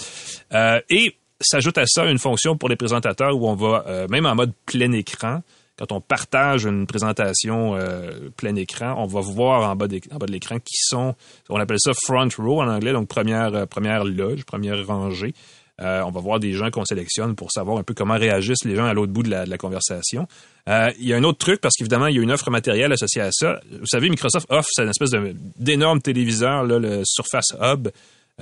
et 0.90 1.16
s'ajoute 1.40 1.78
à 1.78 1.86
ça 1.86 2.04
une 2.06 2.18
fonction 2.18 2.56
pour 2.56 2.68
les 2.68 2.76
présentateurs 2.76 3.36
où 3.36 3.48
on 3.48 3.54
va 3.54 4.08
même 4.10 4.26
en 4.26 4.34
mode 4.34 4.52
plein 4.66 4.90
écran 4.90 5.40
quand 5.78 5.92
on 5.92 6.00
partage 6.00 6.64
une 6.64 6.86
présentation 6.86 7.74
euh, 7.76 8.30
plein 8.36 8.54
écran, 8.56 8.94
on 8.98 9.06
va 9.06 9.20
voir 9.20 9.70
en 9.70 9.76
bas, 9.76 9.88
de 9.88 10.00
l'écran 10.28 10.58
qui 10.58 10.76
sont, 10.76 11.14
on 11.48 11.58
appelle 11.58 11.78
ça 11.80 11.92
front 12.04 12.28
row 12.38 12.60
en 12.60 12.68
anglais, 12.68 12.92
donc 12.92 13.08
première, 13.08 13.54
euh, 13.54 13.66
première 13.66 14.04
loge, 14.04 14.44
première 14.44 14.86
rangée. 14.86 15.34
Euh, 15.80 16.02
on 16.02 16.10
va 16.10 16.20
voir 16.20 16.38
des 16.38 16.52
gens 16.52 16.70
qu'on 16.70 16.84
sélectionne 16.84 17.34
pour 17.34 17.50
savoir 17.50 17.78
un 17.78 17.82
peu 17.82 17.94
comment 17.94 18.16
réagissent 18.16 18.64
les 18.64 18.76
gens 18.76 18.84
à 18.84 18.92
l'autre 18.92 19.12
bout 19.12 19.22
de 19.22 19.30
la, 19.30 19.58
conversation. 19.58 20.28
il 20.68 21.06
y 21.06 21.14
a 21.14 21.16
un 21.16 21.24
autre 21.24 21.38
truc, 21.38 21.60
parce 21.60 21.74
qu'évidemment, 21.76 22.06
il 22.06 22.16
y 22.16 22.18
a 22.18 22.22
une 22.22 22.30
offre 22.30 22.50
matérielle 22.50 22.92
associée 22.92 23.22
à 23.22 23.32
ça. 23.32 23.58
Vous 23.70 23.86
savez, 23.86 24.10
Microsoft 24.10 24.46
offre 24.50 24.68
une 24.78 24.90
espèce 24.90 25.10
d'énorme 25.56 26.02
téléviseur, 26.02 26.64
le 26.64 27.02
Surface 27.04 27.56
Hub, 27.60 27.88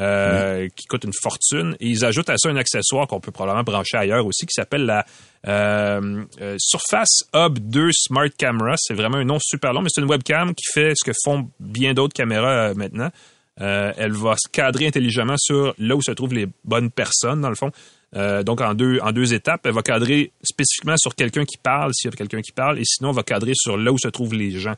euh, 0.00 0.68
qui 0.74 0.86
coûte 0.86 1.04
une 1.04 1.12
fortune. 1.12 1.76
Ils 1.78 2.06
ajoutent 2.06 2.30
à 2.30 2.38
ça 2.38 2.48
un 2.48 2.56
accessoire 2.56 3.06
qu'on 3.06 3.20
peut 3.20 3.32
probablement 3.32 3.64
brancher 3.64 3.98
ailleurs 3.98 4.24
aussi, 4.24 4.46
qui 4.46 4.54
s'appelle 4.54 4.86
la 4.86 5.04
euh, 5.46 6.24
euh, 6.40 6.56
Surface 6.58 7.24
Hub 7.34 7.58
2 7.58 7.90
Smart 7.92 8.30
Camera. 8.38 8.76
C'est 8.78 8.94
vraiment 8.94 9.18
un 9.18 9.24
nom 9.24 9.38
super 9.38 9.74
long, 9.74 9.82
mais 9.82 9.90
c'est 9.92 10.00
une 10.00 10.08
webcam 10.08 10.54
qui 10.54 10.64
fait 10.72 10.94
ce 10.96 11.04
que 11.04 11.12
font 11.22 11.50
bien 11.60 11.92
d'autres 11.92 12.14
caméras 12.14 12.72
maintenant. 12.72 13.10
elle 13.58 14.12
va 14.12 14.36
se 14.36 14.48
cadrer 14.48 14.86
intelligemment 14.86 15.36
sur 15.36 15.74
là 15.78 15.94
où 15.96 16.00
se 16.00 16.12
trouvent 16.12 16.32
les 16.32 16.46
bonnes 16.64 16.90
personnes, 16.90 17.42
dans 17.42 17.50
le 17.50 17.56
fond. 17.56 17.70
donc 18.14 18.62
en 18.62 18.72
deux 18.72 19.00
en 19.02 19.12
deux 19.12 19.34
étapes, 19.34 19.66
elle 19.66 19.74
va 19.74 19.82
cadrer 19.82 20.32
spécifiquement 20.42 20.96
sur 20.96 21.14
quelqu'un 21.14 21.44
qui 21.44 21.58
parle, 21.58 21.92
s'il 21.92 22.10
y 22.10 22.14
a 22.14 22.16
quelqu'un 22.16 22.40
qui 22.40 22.52
parle, 22.52 22.78
et 22.78 22.84
sinon 22.86 23.10
elle 23.10 23.16
va 23.16 23.22
cadrer 23.22 23.52
sur 23.54 23.76
là 23.76 23.92
où 23.92 23.98
se 23.98 24.08
trouvent 24.08 24.32
les 24.32 24.52
gens. 24.52 24.76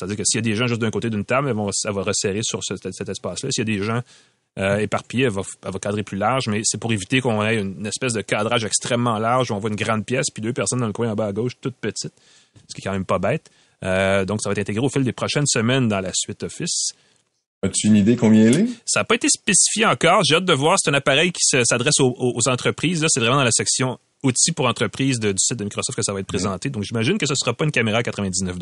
C'est-à-dire 0.00 0.16
que 0.16 0.24
s'il 0.24 0.38
y 0.38 0.42
a 0.42 0.42
des 0.42 0.54
gens 0.54 0.66
juste 0.66 0.80
d'un 0.80 0.90
côté 0.90 1.10
d'une 1.10 1.26
table, 1.26 1.48
elle 1.48 1.92
va 1.92 2.02
resserrer 2.02 2.40
sur 2.42 2.64
cet 2.64 3.08
espace-là. 3.08 3.50
S'il 3.50 3.68
y 3.68 3.70
a 3.70 3.76
des 3.76 3.84
gens 3.84 4.00
euh, 4.58 4.78
éparpillée, 4.78 5.24
elle 5.24 5.32
va, 5.32 5.78
cadrer 5.80 6.02
plus 6.02 6.18
large, 6.18 6.48
mais 6.48 6.62
c'est 6.64 6.78
pour 6.78 6.92
éviter 6.92 7.20
qu'on 7.20 7.42
ait 7.44 7.56
une 7.56 7.86
espèce 7.86 8.12
de 8.12 8.20
cadrage 8.20 8.64
extrêmement 8.64 9.18
large 9.18 9.50
où 9.50 9.54
on 9.54 9.58
voit 9.58 9.70
une 9.70 9.76
grande 9.76 10.04
pièce 10.04 10.26
puis 10.34 10.42
deux 10.42 10.52
personnes 10.52 10.80
dans 10.80 10.86
le 10.86 10.92
coin 10.92 11.10
en 11.10 11.14
bas 11.14 11.26
à 11.26 11.32
gauche, 11.32 11.52
toutes 11.60 11.76
petites, 11.76 12.12
ce 12.68 12.74
qui 12.74 12.80
est 12.80 12.84
quand 12.84 12.92
même 12.92 13.04
pas 13.04 13.18
bête. 13.18 13.50
Euh, 13.84 14.24
donc, 14.24 14.42
ça 14.42 14.48
va 14.48 14.52
être 14.52 14.58
intégré 14.58 14.84
au 14.84 14.88
fil 14.88 15.04
des 15.04 15.12
prochaines 15.12 15.46
semaines 15.46 15.88
dans 15.88 16.00
la 16.00 16.10
suite 16.12 16.42
Office. 16.42 16.92
As-tu 17.62 17.88
une 17.88 17.96
idée 17.96 18.16
combien 18.16 18.46
elle 18.46 18.60
est? 18.60 18.66
Ça 18.86 19.00
n'a 19.00 19.04
pas 19.04 19.14
été 19.14 19.28
spécifié 19.28 19.86
encore. 19.86 20.24
J'ai 20.24 20.34
hâte 20.34 20.44
de 20.44 20.52
voir. 20.52 20.76
C'est 20.78 20.90
un 20.90 20.94
appareil 20.94 21.30
qui 21.30 21.42
s'adresse 21.64 22.00
aux, 22.00 22.14
aux, 22.18 22.48
entreprises. 22.48 23.02
Là, 23.02 23.08
c'est 23.10 23.20
vraiment 23.20 23.36
dans 23.36 23.44
la 23.44 23.52
section 23.52 23.98
outils 24.22 24.52
pour 24.52 24.66
entreprise 24.66 25.18
du 25.18 25.32
site 25.38 25.58
de 25.58 25.64
Microsoft 25.64 25.96
que 25.96 26.02
ça 26.02 26.12
va 26.12 26.20
être 26.20 26.26
présenté. 26.26 26.68
Donc, 26.68 26.82
j'imagine 26.82 27.18
que 27.18 27.26
ce 27.26 27.32
ne 27.32 27.36
sera 27.36 27.54
pas 27.54 27.64
une 27.64 27.70
caméra 27.70 27.98
à 27.98 28.02
99 28.02 28.56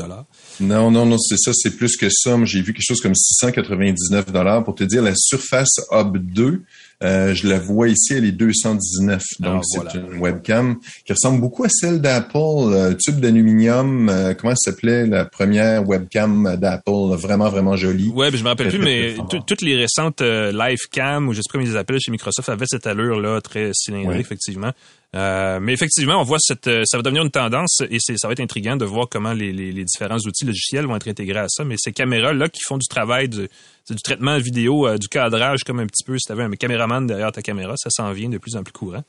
Non, 0.61 0.91
non, 0.91 1.07
non, 1.07 1.19
c'est 1.19 1.37
ça, 1.37 1.53
c'est 1.55 1.77
plus 1.77 1.97
que 1.97 2.09
ça. 2.11 2.37
J'ai 2.45 2.63
vu 2.63 2.73
quelque 2.73 2.85
chose 2.87 3.01
comme 3.01 3.15
699 3.15 4.65
Pour 4.65 4.75
te 4.75 4.85
dire, 4.85 5.03
la 5.03 5.15
Surface 5.17 5.81
Hub 5.91 6.17
2, 6.17 6.63
euh, 7.03 7.33
je 7.35 7.47
la 7.47 7.59
vois 7.59 7.89
ici, 7.89 8.15
elle 8.15 8.25
est 8.25 8.33
219. 8.33 9.23
Donc, 9.41 9.63
ah, 9.63 9.89
c'est 9.91 9.99
une 9.99 10.21
webcam 10.21 10.77
qui 11.05 11.13
ressemble 11.13 11.41
beaucoup 11.41 11.65
à 11.65 11.69
celle 11.69 12.01
d'Apple, 12.01 12.37
euh, 12.37 12.95
tube 12.95 13.21
d'aluminium. 13.21 14.09
Euh, 14.09 14.35
comment 14.35 14.55
ça 14.55 14.71
s'appelait 14.71 15.07
la 15.07 15.25
première 15.25 15.89
webcam 15.89 16.57
d'Apple? 16.57 17.17
Vraiment, 17.17 17.49
vraiment 17.49 17.77
jolie. 17.77 18.11
Ouais, 18.11 18.31
je 18.33 18.43
me 18.43 18.49
rappelle 18.49 18.69
plus, 18.69 18.79
mais 18.79 19.15
toutes 19.47 19.63
les 19.63 19.77
récentes 19.77 20.21
Livecam, 20.21 21.29
ou 21.29 21.33
je 21.33 21.41
sais 21.41 21.47
pas 21.49 21.53
comment 21.53 21.65
ils 21.65 21.71
les 21.71 21.77
appellent 21.77 22.01
chez 22.01 22.11
Microsoft, 22.11 22.49
avaient 22.49 22.67
cette 22.69 22.87
allure-là 22.87 23.41
très 23.41 23.71
cylindrique, 23.75 24.21
effectivement. 24.21 24.73
Euh, 25.17 25.59
mais 25.61 25.73
effectivement, 25.73 26.21
on 26.21 26.23
voit 26.23 26.39
cette, 26.39 26.67
euh, 26.67 26.83
ça 26.85 26.99
va 26.99 27.03
devenir 27.03 27.23
une 27.23 27.31
tendance 27.31 27.81
et 27.89 27.99
ça 27.99 28.29
va 28.29 28.33
être 28.33 28.41
intriguant 28.41 28.77
de 28.77 28.85
voir 28.85 29.09
comment 29.11 29.33
les, 29.33 29.73
différents 29.85 30.19
outils 30.19 30.45
logiciels 30.45 30.87
vont 30.87 30.97
être 30.97 31.09
intégrés 31.09 31.41
à 31.41 31.49
ça. 31.49 31.65
Mais 31.65 31.77
ces 31.79 31.93
caméras-là 31.93 32.49
qui 32.49 32.61
font 32.63 32.77
du 32.77 32.87
travail, 32.87 33.29
du, 33.29 33.49
du 33.89 34.03
traitement 34.03 34.39
vidéo, 34.39 34.87
euh, 34.87 34.99
du 34.99 35.09
cadrage, 35.09 35.65
comme 35.65 35.81
un 35.81 35.87
petit 35.87 36.05
peu 36.05 36.19
si 36.19 36.27
tu 36.27 36.33
avais 36.33 36.43
un 36.43 36.51
caméraman 36.51 37.07
derrière 37.07 37.33
ta 37.33 37.41
caméra, 37.41 37.75
ça 37.77 37.89
s'en 37.91 38.13
vient 38.13 38.29
de 38.29 38.39
plus 38.39 38.57
en 38.57 38.63
plus 38.63 38.73
courant. 38.73 39.03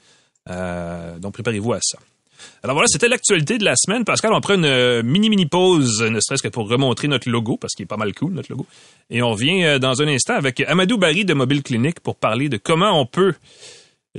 donc 1.19 1.33
préparez-vous 1.33 1.73
à 1.73 1.79
ça. 1.81 1.99
Alors 2.63 2.73
voilà, 2.73 2.87
c'était 2.87 3.09
l'actualité 3.09 3.57
de 3.57 3.65
la 3.65 3.75
semaine. 3.75 4.05
Pascal, 4.05 4.31
on 4.31 4.39
prend 4.39 4.53
une 4.53 5.01
mini-mini 5.01 5.47
pause, 5.47 6.01
ne 6.01 6.21
serait-ce 6.21 6.41
que 6.41 6.47
pour 6.47 6.69
remontrer 6.69 7.09
notre 7.09 7.29
logo, 7.29 7.57
parce 7.57 7.73
qu'il 7.73 7.83
est 7.83 7.87
pas 7.87 7.97
mal 7.97 8.13
cool, 8.13 8.31
notre 8.31 8.49
logo. 8.49 8.65
Et 9.09 9.21
on 9.21 9.31
revient 9.31 9.77
dans 9.81 10.01
un 10.01 10.07
instant 10.07 10.35
avec 10.35 10.61
Amadou 10.61 10.97
Barry 10.97 11.25
de 11.25 11.33
Mobile 11.33 11.61
Clinic 11.61 11.99
pour 11.99 12.15
parler 12.15 12.47
de 12.47 12.55
comment 12.55 12.97
on 12.97 13.05
peut 13.05 13.33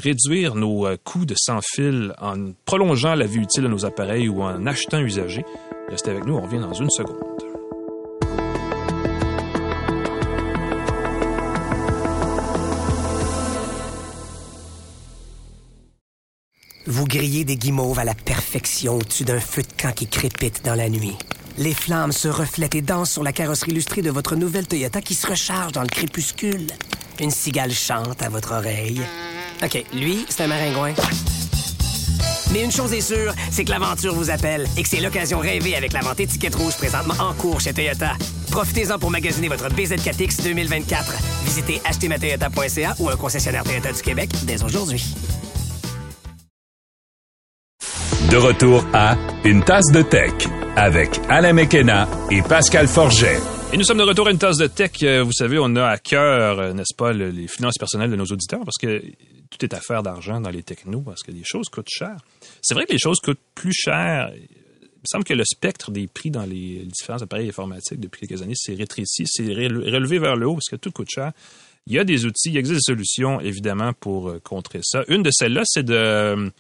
réduire 0.01 0.55
nos 0.55 0.87
euh, 0.87 0.97
coûts 1.03 1.27
de 1.27 1.35
sans-fil 1.37 2.15
en 2.21 2.53
prolongeant 2.65 3.15
la 3.15 3.27
vie 3.27 3.39
utile 3.39 3.65
de 3.65 3.69
nos 3.69 3.85
appareils 3.85 4.29
ou 4.29 4.43
en 4.43 4.67
achetant 4.67 5.01
usagé. 5.01 5.45
Restez 5.89 6.11
avec 6.11 6.25
nous, 6.25 6.35
on 6.35 6.43
revient 6.43 6.59
dans 6.59 6.73
une 6.73 6.91
seconde. 6.91 7.17
Vous 16.87 17.05
grillez 17.05 17.45
des 17.45 17.57
guimauves 17.57 17.99
à 17.99 18.05
la 18.05 18.15
perfection 18.15 18.97
au-dessus 18.97 19.25
d'un 19.25 19.39
feu 19.39 19.63
de 19.63 19.81
camp 19.81 19.93
qui 19.93 20.09
crépite 20.09 20.65
dans 20.65 20.75
la 20.75 20.89
nuit. 20.89 21.17
Les 21.59 21.75
flammes 21.75 22.13
se 22.13 22.27
reflètent 22.27 22.75
et 22.75 22.83
dansent 22.83 23.13
sur 23.13 23.23
la 23.23 23.33
carrosserie 23.33 23.73
illustrée 23.73 24.03
de 24.03 24.11
votre 24.11 24.35
nouvelle 24.35 24.67
Toyota 24.67 25.01
qui 25.01 25.15
se 25.15 25.27
recharge 25.27 25.73
dans 25.73 25.83
le 25.83 25.89
crépuscule. 25.89 26.69
Une 27.21 27.31
cigale 27.31 27.73
chante 27.73 28.23
à 28.23 28.29
votre 28.29 28.53
oreille. 28.53 29.03
OK, 29.63 29.85
lui, 29.93 30.25
c'est 30.29 30.43
un 30.43 30.47
maringouin. 30.47 30.95
Mais 32.53 32.65
une 32.65 32.73
chose 32.73 32.93
est 32.93 33.01
sûre, 33.01 33.33
c'est 33.51 33.65
que 33.65 33.71
l'aventure 33.71 34.15
vous 34.15 34.31
appelle 34.31 34.67
et 34.77 34.83
que 34.83 34.89
c'est 34.89 35.01
l'occasion 35.01 35.39
rêvée 35.39 35.77
avec 35.77 35.93
la 35.93 36.01
vente 36.01 36.19
étiquette 36.19 36.55
rouge 36.55 36.77
présentement 36.77 37.15
en 37.21 37.33
cours 37.35 37.61
chez 37.61 37.73
Toyota. 37.73 38.13
Profitez-en 38.51 38.99
pour 38.99 39.11
magasiner 39.11 39.49
votre 39.49 39.69
BZ4X 39.69 40.43
2024. 40.43 41.15
Visitez 41.45 41.81
achetezmatoyota.ca 41.85 42.95
ou 42.99 43.09
un 43.09 43.17
concessionnaire 43.17 43.63
Toyota 43.65 43.93
du 43.93 44.03
Québec 44.03 44.31
dès 44.43 44.63
aujourd'hui. 44.65 45.05
De 48.31 48.37
retour 48.37 48.85
à 48.93 49.17
Une 49.45 49.63
tasse 49.63 49.91
de 49.93 50.03
tech 50.03 50.33
avec 50.77 51.21
Alain 51.29 51.53
Mekena 51.53 52.09
et 52.31 52.43
Pascal 52.43 52.89
Forget. 52.89 53.60
Et 53.73 53.77
nous 53.77 53.85
sommes 53.85 53.99
de 53.99 54.03
retour 54.03 54.27
à 54.27 54.33
une 54.33 54.39
tasse 54.39 54.57
de 54.57 54.67
tech. 54.67 54.91
Euh, 55.05 55.23
Vous 55.23 55.33
savez, 55.33 55.59
on 55.61 55.77
a 55.77 55.87
à 55.87 55.99
cœur, 55.99 56.59
euh, 56.59 56.73
n'est-ce 56.73 56.95
pas, 56.95 57.13
le- 57.13 57.31
les 57.31 57.47
finances 57.47 57.79
personnelles 57.79 58.11
de 58.11 58.17
nos 58.17 58.25
auditeurs 58.25 58.65
parce 58.65 58.77
que 58.79 59.01
tout 59.51 59.65
est 59.65 59.73
affaire 59.75 60.03
d'argent 60.03 60.41
dans 60.41 60.51
les 60.51 60.63
technos 60.65 61.03
parce 61.03 61.23
que 61.23 61.31
les 61.31 61.45
choses 61.45 61.69
coûtent 61.69 61.89
cher. 61.89 62.17
C'est 62.63 62.75
vrai 62.75 62.85
que 62.87 62.93
les 62.93 62.99
choses 62.99 63.21
coûtent 63.21 63.39
plus 63.55 63.73
cher. 63.73 64.33
Il 64.35 64.41
me 64.43 65.07
semble 65.07 65.25
que 65.25 65.35
le 65.35 65.45
spectre 65.45 65.93
des 65.93 66.09
prix 66.09 66.31
dans 66.33 66.45
les 66.45 66.83
différents 66.85 67.23
appareils 67.23 67.49
informatiques 67.49 68.01
depuis 68.01 68.27
quelques 68.27 68.43
années 68.43 68.55
s'est 68.57 68.75
rétréci, 68.75 69.25
s'est 69.27 69.45
relevé 69.55 70.19
vers 70.19 70.35
le 70.37 70.49
haut 70.49 70.55
parce 70.55 70.69
que 70.69 70.77
tout 70.77 70.91
coûte 70.91 71.09
cher. 71.09 71.31
Il 71.87 71.95
y 71.95 71.99
a 71.99 72.05
des 72.05 72.27
outils, 72.27 72.51
il 72.51 72.57
existe 72.59 72.81
des 72.89 72.93
solutions, 72.93 73.41
évidemment, 73.41 73.93
pour 73.93 74.31
euh, 74.31 74.41
contrer 74.41 74.81
ça. 74.83 75.05
Une 75.09 75.23
de 75.23 75.31
celles-là, 75.33 75.63
c'est 75.65 75.85
de 75.85 76.51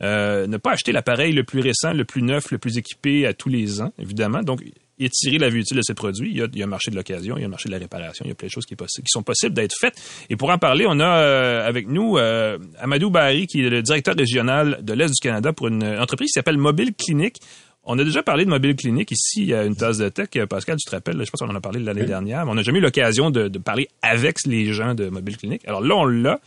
ne 0.00 0.56
pas 0.58 0.72
acheter 0.72 0.92
l'appareil 0.92 1.32
le 1.32 1.42
plus 1.44 1.60
récent, 1.60 1.92
le 1.92 2.04
plus 2.04 2.22
neuf, 2.22 2.50
le 2.52 2.58
plus 2.58 2.78
équipé 2.78 3.26
à 3.26 3.34
tous 3.34 3.48
les 3.48 3.80
ans, 3.82 3.92
évidemment. 3.98 4.42
Donc, 4.42 4.62
étirer 4.98 5.38
la 5.38 5.48
vie 5.48 5.60
utile 5.60 5.78
de 5.78 5.82
ces 5.82 5.94
produits. 5.94 6.30
Il 6.30 6.36
y 6.36 6.42
a, 6.42 6.46
il 6.52 6.58
y 6.58 6.62
a 6.62 6.66
un 6.66 6.68
marché 6.68 6.90
de 6.90 6.96
l'occasion, 6.96 7.36
il 7.36 7.40
y 7.40 7.44
a 7.44 7.46
un 7.46 7.50
marché 7.50 7.68
de 7.68 7.72
la 7.72 7.78
réparation, 7.78 8.24
il 8.24 8.28
y 8.28 8.32
a 8.32 8.34
plein 8.34 8.46
de 8.48 8.52
choses 8.52 8.66
qui, 8.66 8.74
est 8.74 8.76
possi- 8.76 9.00
qui 9.00 9.08
sont 9.08 9.22
possibles 9.22 9.54
d'être 9.54 9.74
faites. 9.80 9.94
Et 10.30 10.36
pour 10.36 10.50
en 10.50 10.58
parler, 10.58 10.84
on 10.88 11.00
a 11.00 11.18
euh, 11.18 11.66
avec 11.68 11.88
nous 11.88 12.18
euh, 12.18 12.58
Amadou 12.78 13.10
Barry, 13.10 13.46
qui 13.46 13.64
est 13.64 13.70
le 13.70 13.82
directeur 13.82 14.14
régional 14.14 14.78
de 14.82 14.92
l'Est 14.92 15.08
du 15.12 15.20
Canada 15.20 15.52
pour 15.52 15.68
une 15.68 15.82
entreprise 15.84 16.28
qui 16.28 16.34
s'appelle 16.34 16.58
Mobile 16.58 16.92
Clinic. 16.94 17.36
On 17.84 17.98
a 17.98 18.04
déjà 18.04 18.22
parlé 18.22 18.44
de 18.44 18.50
Mobile 18.50 18.76
Clinic 18.76 19.10
ici 19.10 19.52
à 19.52 19.64
une 19.64 19.74
tasse 19.74 19.98
de 19.98 20.08
tech. 20.08 20.28
Pascal, 20.48 20.76
tu 20.76 20.84
te 20.88 20.94
rappelles, 20.94 21.16
je 21.24 21.30
pense 21.30 21.40
qu'on 21.40 21.48
en 21.52 21.56
a 21.56 21.60
parlé 21.60 21.80
l'année 21.80 22.04
dernière, 22.04 22.44
mais 22.44 22.52
on 22.52 22.54
n'a 22.54 22.62
jamais 22.62 22.78
eu 22.78 22.82
l'occasion 22.82 23.30
de, 23.30 23.48
de 23.48 23.58
parler 23.58 23.88
avec 24.02 24.36
les 24.46 24.72
gens 24.72 24.94
de 24.94 25.08
Mobile 25.08 25.36
Clinic. 25.36 25.66
Alors 25.66 25.80
là, 25.80 25.96
on 25.96 26.04
l'a. 26.04 26.38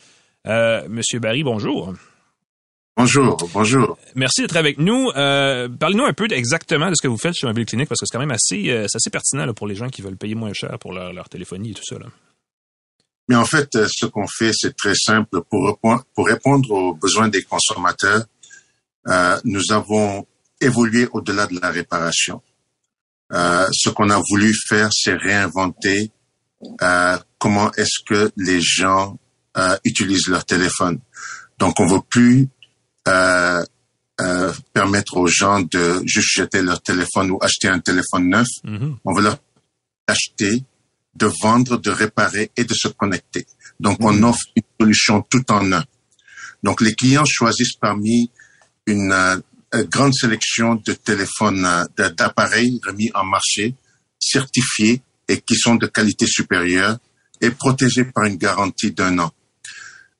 Euh, 0.48 0.84
Monsieur 0.88 1.20
Barry, 1.20 1.44
bonjour. 1.44 1.94
Bonjour, 2.98 3.36
bonjour. 3.54 3.98
Merci 4.16 4.42
d'être 4.42 4.56
avec 4.56 4.78
nous. 4.78 5.10
Euh, 5.18 5.68
Parlez-nous 5.68 6.06
un 6.06 6.14
peu 6.14 6.28
exactement 6.32 6.90
de 6.90 6.96
ce 6.96 7.02
que 7.02 7.10
vous 7.10 7.18
faites 7.18 7.34
chez 7.34 7.46
Mobile 7.46 7.66
Clinic 7.66 7.90
parce 7.90 8.00
que 8.00 8.06
c'est 8.06 8.14
quand 8.14 8.22
même 8.26 8.32
assez, 8.32 8.70
euh, 8.70 8.86
assez 8.86 9.10
pertinent 9.10 9.46
là, 9.46 9.54
pour 9.54 9.68
les 9.68 9.76
gens 9.76 9.90
qui 9.90 10.02
veulent 10.02 10.16
payer 10.16 10.36
moins 10.36 10.54
cher 10.54 10.78
pour 10.80 10.94
leur, 10.94 11.12
leur 11.12 11.28
téléphonie 11.28 11.72
et 11.72 11.74
tout 11.74 11.84
ça. 11.84 12.00
Là. 12.00 12.06
Mais 13.28 13.36
en 13.36 13.44
fait, 13.44 13.76
euh, 13.76 13.88
ce 13.92 14.06
qu'on 14.06 14.28
fait, 14.28 14.52
c'est 14.54 14.76
très 14.78 14.96
simple. 14.96 15.42
Pour, 15.50 15.68
répondre- 15.68 16.04
pour 16.16 16.26
répondre 16.26 16.72
aux 16.72 16.94
besoins 16.94 17.28
des 17.28 17.44
consommateurs, 17.44 18.24
euh, 19.08 19.38
nous 19.44 19.72
avons 19.72 20.26
évolué 20.62 21.10
au-delà 21.12 21.48
de 21.48 21.60
la 21.60 21.72
réparation. 21.72 22.42
Euh, 23.34 23.68
ce 23.74 23.90
qu'on 23.90 24.10
a 24.10 24.22
voulu 24.30 24.54
faire, 24.70 24.88
c'est 24.94 25.16
réinventer 25.16 26.12
euh, 26.82 27.18
comment 27.40 27.72
est-ce 27.74 28.02
que 28.08 28.32
les 28.38 28.62
gens 28.62 29.20
euh, 29.58 29.76
utilisent 29.84 30.28
leur 30.30 30.46
téléphone. 30.46 31.00
Donc, 31.60 31.80
on 31.80 31.88
veut 31.88 32.02
plus 32.10 32.48
euh, 33.08 33.64
euh, 34.22 34.54
permettre 34.74 35.18
aux 35.18 35.28
gens 35.28 35.60
de 35.62 36.02
juste 36.06 36.38
jeter 36.38 36.62
leur 36.62 36.82
téléphone 36.82 37.32
ou 37.32 37.40
acheter 37.42 37.68
un 37.68 37.80
téléphone 37.80 38.30
neuf. 38.30 38.48
Mhm. 38.64 38.98
On 39.04 39.14
veut 39.14 39.24
leur 39.24 39.38
acheter, 40.08 40.64
de 41.16 41.30
vendre, 41.42 41.78
de 41.78 41.90
réparer 41.90 42.52
et 42.56 42.64
de 42.64 42.74
se 42.74 42.88
connecter. 42.88 43.46
Donc, 43.80 43.98
on 44.02 44.24
offre 44.24 44.44
une 44.56 44.64
solution 44.80 45.22
tout 45.30 45.52
en 45.52 45.72
un. 45.72 45.84
Donc, 46.64 46.82
les 46.82 46.96
clients 46.96 47.26
choisissent 47.26 47.78
parmi 47.80 48.32
une 48.86 49.12
euh, 49.12 49.84
grande 49.86 50.14
sélection 50.14 50.76
de 50.76 50.94
téléphones, 50.94 51.66
euh, 51.66 52.10
d'appareils 52.10 52.80
remis 52.86 53.12
en 53.14 53.26
marché, 53.26 53.76
certifiés 54.20 55.02
et 55.28 55.42
qui 55.42 55.56
sont 55.56 55.76
de 55.76 55.88
qualité 55.88 56.26
supérieure 56.28 56.98
et 57.42 57.50
protégés 57.50 58.06
par 58.06 58.26
une 58.26 58.38
garantie 58.38 58.92
d'un 58.92 59.20
an. 59.20 59.32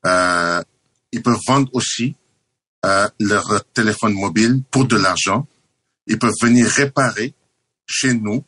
Euh, 0.06 0.62
ils 1.12 1.22
peuvent 1.22 1.40
vendre 1.48 1.70
aussi 1.74 2.16
euh, 2.86 3.08
leur 3.20 3.66
téléphone 3.74 4.14
mobile 4.14 4.62
pour 4.72 4.86
de 4.86 4.96
l'argent. 4.96 5.48
Ils 6.08 6.20
peuvent 6.20 6.32
venir 6.42 6.68
réparer 6.68 7.34
chez 7.88 8.14
nous 8.14 8.46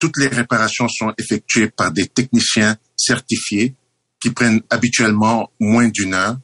toutes 0.00 0.16
les 0.16 0.28
réparations 0.28 0.88
sont 0.88 1.12
effectuées 1.18 1.68
par 1.68 1.92
des 1.92 2.08
techniciens 2.08 2.76
certifiés 2.96 3.76
qui 4.20 4.30
prennent 4.30 4.62
habituellement 4.70 5.52
moins 5.60 5.88
d'une 5.88 6.14
heure 6.14 6.38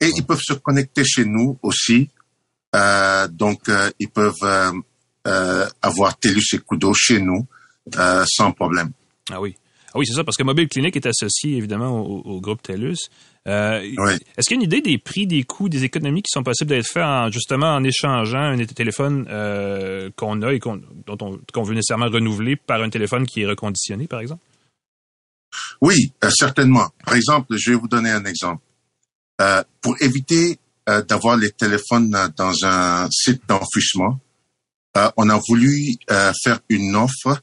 et 0.00 0.10
ils 0.14 0.26
peuvent 0.26 0.42
se 0.42 0.52
connecter 0.52 1.04
chez 1.04 1.24
nous 1.24 1.58
aussi. 1.62 2.10
Euh, 2.76 3.26
donc, 3.28 3.68
euh, 3.68 3.90
ils 3.98 4.10
peuvent 4.10 4.82
euh, 5.26 5.66
avoir 5.80 6.18
TELUS 6.18 6.54
et 6.54 6.58
Kudo 6.58 6.92
chez 6.92 7.20
nous 7.20 7.46
sans 8.26 8.52
problème. 8.52 8.90
Ah 9.30 9.40
oui. 9.40 9.56
Ah 9.94 9.98
oui, 9.98 10.06
c'est 10.06 10.14
ça, 10.14 10.24
parce 10.24 10.36
que 10.36 10.42
Mobile 10.42 10.68
Clinic 10.68 10.94
est 10.96 11.06
associé 11.06 11.56
évidemment 11.56 12.00
au, 12.00 12.20
au 12.20 12.40
groupe 12.40 12.60
TELUS. 12.60 13.08
Euh, 13.48 13.80
Oui. 13.96 14.12
Est-ce 14.36 14.48
qu'il 14.48 14.56
y 14.56 14.60
a 14.60 14.62
une 14.62 14.62
idée 14.62 14.80
des 14.80 14.98
prix, 14.98 15.26
des 15.26 15.42
coûts, 15.42 15.68
des 15.68 15.84
économies 15.84 16.22
qui 16.22 16.30
sont 16.30 16.42
possibles 16.42 16.68
d'être 16.68 16.86
faites 16.86 17.02
en, 17.02 17.30
justement 17.30 17.74
en 17.74 17.82
échangeant 17.82 18.52
un 18.52 18.64
téléphone 18.66 19.26
euh, 19.30 20.10
qu'on 20.16 20.42
a 20.42 20.52
et 20.52 20.60
qu'on, 20.60 20.80
dont 21.06 21.18
on, 21.20 21.40
qu'on 21.52 21.62
veut 21.62 21.74
nécessairement 21.74 22.08
renouveler 22.08 22.56
par 22.56 22.82
un 22.82 22.90
téléphone 22.90 23.26
qui 23.26 23.42
est 23.42 23.46
reconditionné, 23.46 24.06
par 24.06 24.20
exemple? 24.20 24.44
Oui, 25.80 26.12
euh, 26.22 26.30
certainement. 26.30 26.88
Par 27.04 27.14
exemple, 27.14 27.56
je 27.56 27.70
vais 27.70 27.76
vous 27.76 27.88
donner 27.88 28.10
un 28.10 28.24
exemple. 28.24 28.62
Pour 29.80 29.94
éviter 30.02 30.58
d'avoir 31.06 31.36
les 31.36 31.52
téléphones 31.52 32.10
dans 32.36 32.64
un 32.64 33.08
site 33.08 33.42
d'enfouissement, 33.46 34.18
on 35.16 35.30
a 35.30 35.40
voulu 35.48 35.94
faire 36.42 36.58
une 36.68 36.96
offre 36.96 37.40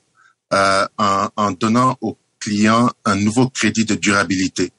en, 0.52 1.30
en 1.38 1.52
donnant 1.52 1.98
aux 2.02 2.18
clients 2.42 2.90
un 3.06 3.16
nouveau 3.16 3.48
crédit 3.50 3.86
de 3.86 3.96
durabilité. 3.96 4.74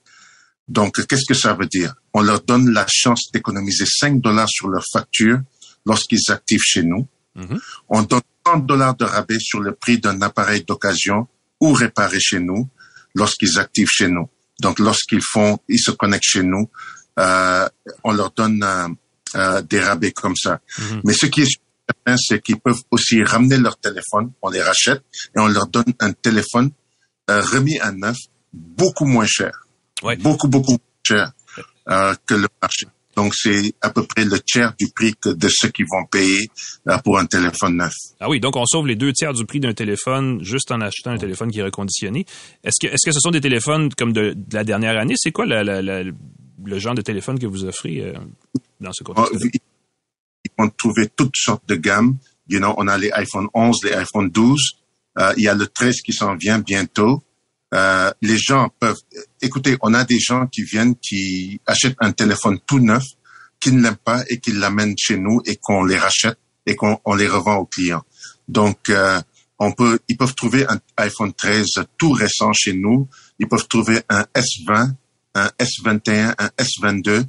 Donc, 0.68 1.06
qu'est-ce 1.06 1.26
que 1.26 1.34
ça 1.34 1.54
veut 1.54 1.66
dire? 1.66 1.94
On 2.12 2.22
leur 2.22 2.42
donne 2.42 2.72
la 2.72 2.86
chance 2.88 3.30
d'économiser 3.32 3.84
5 3.86 4.20
dollars 4.20 4.48
sur 4.48 4.68
leur 4.68 4.84
facture 4.92 5.38
lorsqu'ils 5.84 6.30
activent 6.30 6.62
chez 6.64 6.82
nous. 6.82 7.06
Mhm. 7.34 7.60
On 7.88 8.02
donne 8.02 8.22
30 8.44 8.66
dollars 8.66 8.96
de 8.96 9.04
rabais 9.04 9.38
sur 9.38 9.60
le 9.60 9.72
prix 9.72 9.98
d'un 9.98 10.20
appareil 10.22 10.64
d'occasion 10.64 11.28
ou 11.60 11.72
réparé 11.72 12.18
chez 12.20 12.40
nous 12.40 12.68
lorsqu'ils 13.14 13.58
activent 13.58 13.90
chez 13.90 14.08
nous. 14.08 14.28
Donc, 14.60 14.78
lorsqu'ils 14.78 15.22
font, 15.22 15.58
ils 15.68 15.78
se 15.78 15.90
connectent 15.90 16.24
chez 16.24 16.42
nous, 16.42 16.68
euh, 17.18 17.68
on 18.04 18.12
leur 18.12 18.32
donne 18.32 18.62
euh, 18.62 18.88
euh, 19.36 19.62
des 19.62 19.80
rabais 19.80 20.12
comme 20.12 20.36
ça. 20.36 20.60
Mhm. 20.78 21.00
Mais 21.04 21.12
ce 21.12 21.26
qui 21.26 21.42
est 21.42 21.48
certain, 21.88 22.16
c'est 22.16 22.42
qu'ils 22.42 22.58
peuvent 22.58 22.82
aussi 22.90 23.22
ramener 23.22 23.58
leur 23.58 23.76
téléphone, 23.76 24.32
on 24.42 24.50
les 24.50 24.62
rachète 24.62 25.02
et 25.36 25.40
on 25.40 25.46
leur 25.46 25.66
donne 25.66 25.92
un 26.00 26.12
téléphone 26.12 26.70
euh, 27.30 27.40
remis 27.40 27.78
à 27.80 27.92
neuf, 27.92 28.16
beaucoup 28.52 29.04
moins 29.04 29.26
cher, 29.26 29.65
Ouais. 30.02 30.16
beaucoup 30.16 30.48
beaucoup 30.48 30.76
cher 31.02 31.32
euh, 31.88 32.14
que 32.26 32.34
le 32.34 32.48
marché. 32.60 32.86
Donc, 33.16 33.34
c'est 33.34 33.72
à 33.80 33.88
peu 33.88 34.02
près 34.04 34.26
le 34.26 34.38
tiers 34.40 34.74
du 34.78 34.88
prix 34.94 35.14
que 35.18 35.30
de 35.30 35.48
ce 35.48 35.68
qu'ils 35.68 35.86
vont 35.90 36.04
payer 36.04 36.50
euh, 36.88 36.98
pour 36.98 37.18
un 37.18 37.24
téléphone 37.24 37.76
neuf. 37.78 37.94
Ah 38.20 38.28
oui, 38.28 38.40
donc 38.40 38.56
on 38.56 38.66
sauve 38.66 38.86
les 38.86 38.94
deux 38.96 39.10
tiers 39.14 39.32
du 39.32 39.46
prix 39.46 39.58
d'un 39.58 39.72
téléphone 39.72 40.42
juste 40.44 40.70
en 40.70 40.82
achetant 40.82 41.12
un 41.12 41.16
téléphone 41.16 41.50
qui 41.50 41.60
est 41.60 41.62
reconditionné. 41.62 42.26
Est-ce 42.62 42.76
que, 42.86 42.92
est-ce 42.92 43.06
que 43.06 43.12
ce 43.12 43.20
sont 43.20 43.30
des 43.30 43.40
téléphones 43.40 43.88
comme 43.94 44.12
de, 44.12 44.34
de 44.36 44.54
la 44.54 44.64
dernière 44.64 44.98
année? 44.98 45.14
C'est 45.16 45.32
quoi 45.32 45.46
la- 45.46 45.64
la- 45.64 45.80
la- 45.80 46.02
le 46.02 46.78
genre 46.78 46.94
de 46.94 47.00
téléphone 47.00 47.38
que 47.38 47.46
vous 47.46 47.64
offrez 47.64 48.00
euh, 48.02 48.12
dans 48.82 48.92
ce 48.92 49.02
On- 49.08 49.14
contexte 49.14 49.46
Ils 49.54 50.50
vont 50.58 50.68
trouver 50.76 51.08
toutes 51.08 51.36
sortes 51.36 51.66
de 51.68 51.76
gammes. 51.76 52.18
You 52.48 52.58
know, 52.58 52.74
on 52.76 52.86
a 52.86 52.98
les 52.98 53.10
iPhone 53.12 53.46
11, 53.54 53.82
les 53.84 53.92
iPhone 53.94 54.28
12. 54.28 54.60
Euh, 55.18 55.32
il 55.38 55.44
y 55.44 55.48
a 55.48 55.54
le 55.54 55.66
13 55.66 56.02
qui 56.02 56.12
s'en 56.12 56.34
vient 56.36 56.58
bientôt. 56.58 57.22
Euh, 57.74 58.10
les 58.22 58.38
gens 58.38 58.70
peuvent... 58.80 58.96
Écoutez, 59.42 59.76
on 59.82 59.92
a 59.94 60.04
des 60.04 60.18
gens 60.20 60.46
qui 60.46 60.62
viennent, 60.62 60.94
qui 60.96 61.60
achètent 61.66 61.96
un 62.00 62.12
téléphone 62.12 62.58
tout 62.66 62.78
neuf, 62.78 63.02
qui 63.60 63.72
ne 63.72 63.82
l'aiment 63.82 63.96
pas 63.96 64.22
et 64.28 64.38
qui 64.38 64.52
l'amènent 64.52 64.94
chez 64.98 65.16
nous 65.16 65.40
et 65.46 65.56
qu'on 65.56 65.84
les 65.84 65.98
rachète 65.98 66.38
et 66.66 66.76
qu'on 66.76 66.98
on 67.04 67.14
les 67.14 67.26
revend 67.28 67.56
aux 67.56 67.66
clients. 67.66 68.02
Donc, 68.48 68.88
euh, 68.88 69.20
on 69.58 69.72
peut, 69.72 69.98
ils 70.08 70.16
peuvent 70.16 70.34
trouver 70.34 70.66
un 70.68 70.78
iPhone 70.98 71.32
13 71.32 71.66
tout 71.98 72.10
récent 72.12 72.52
chez 72.52 72.74
nous. 72.74 73.08
Ils 73.38 73.48
peuvent 73.48 73.66
trouver 73.68 74.02
un 74.08 74.24
S20, 74.34 74.92
un 75.34 75.50
S21, 75.58 76.34
un 76.38 76.50
S22 76.58 77.24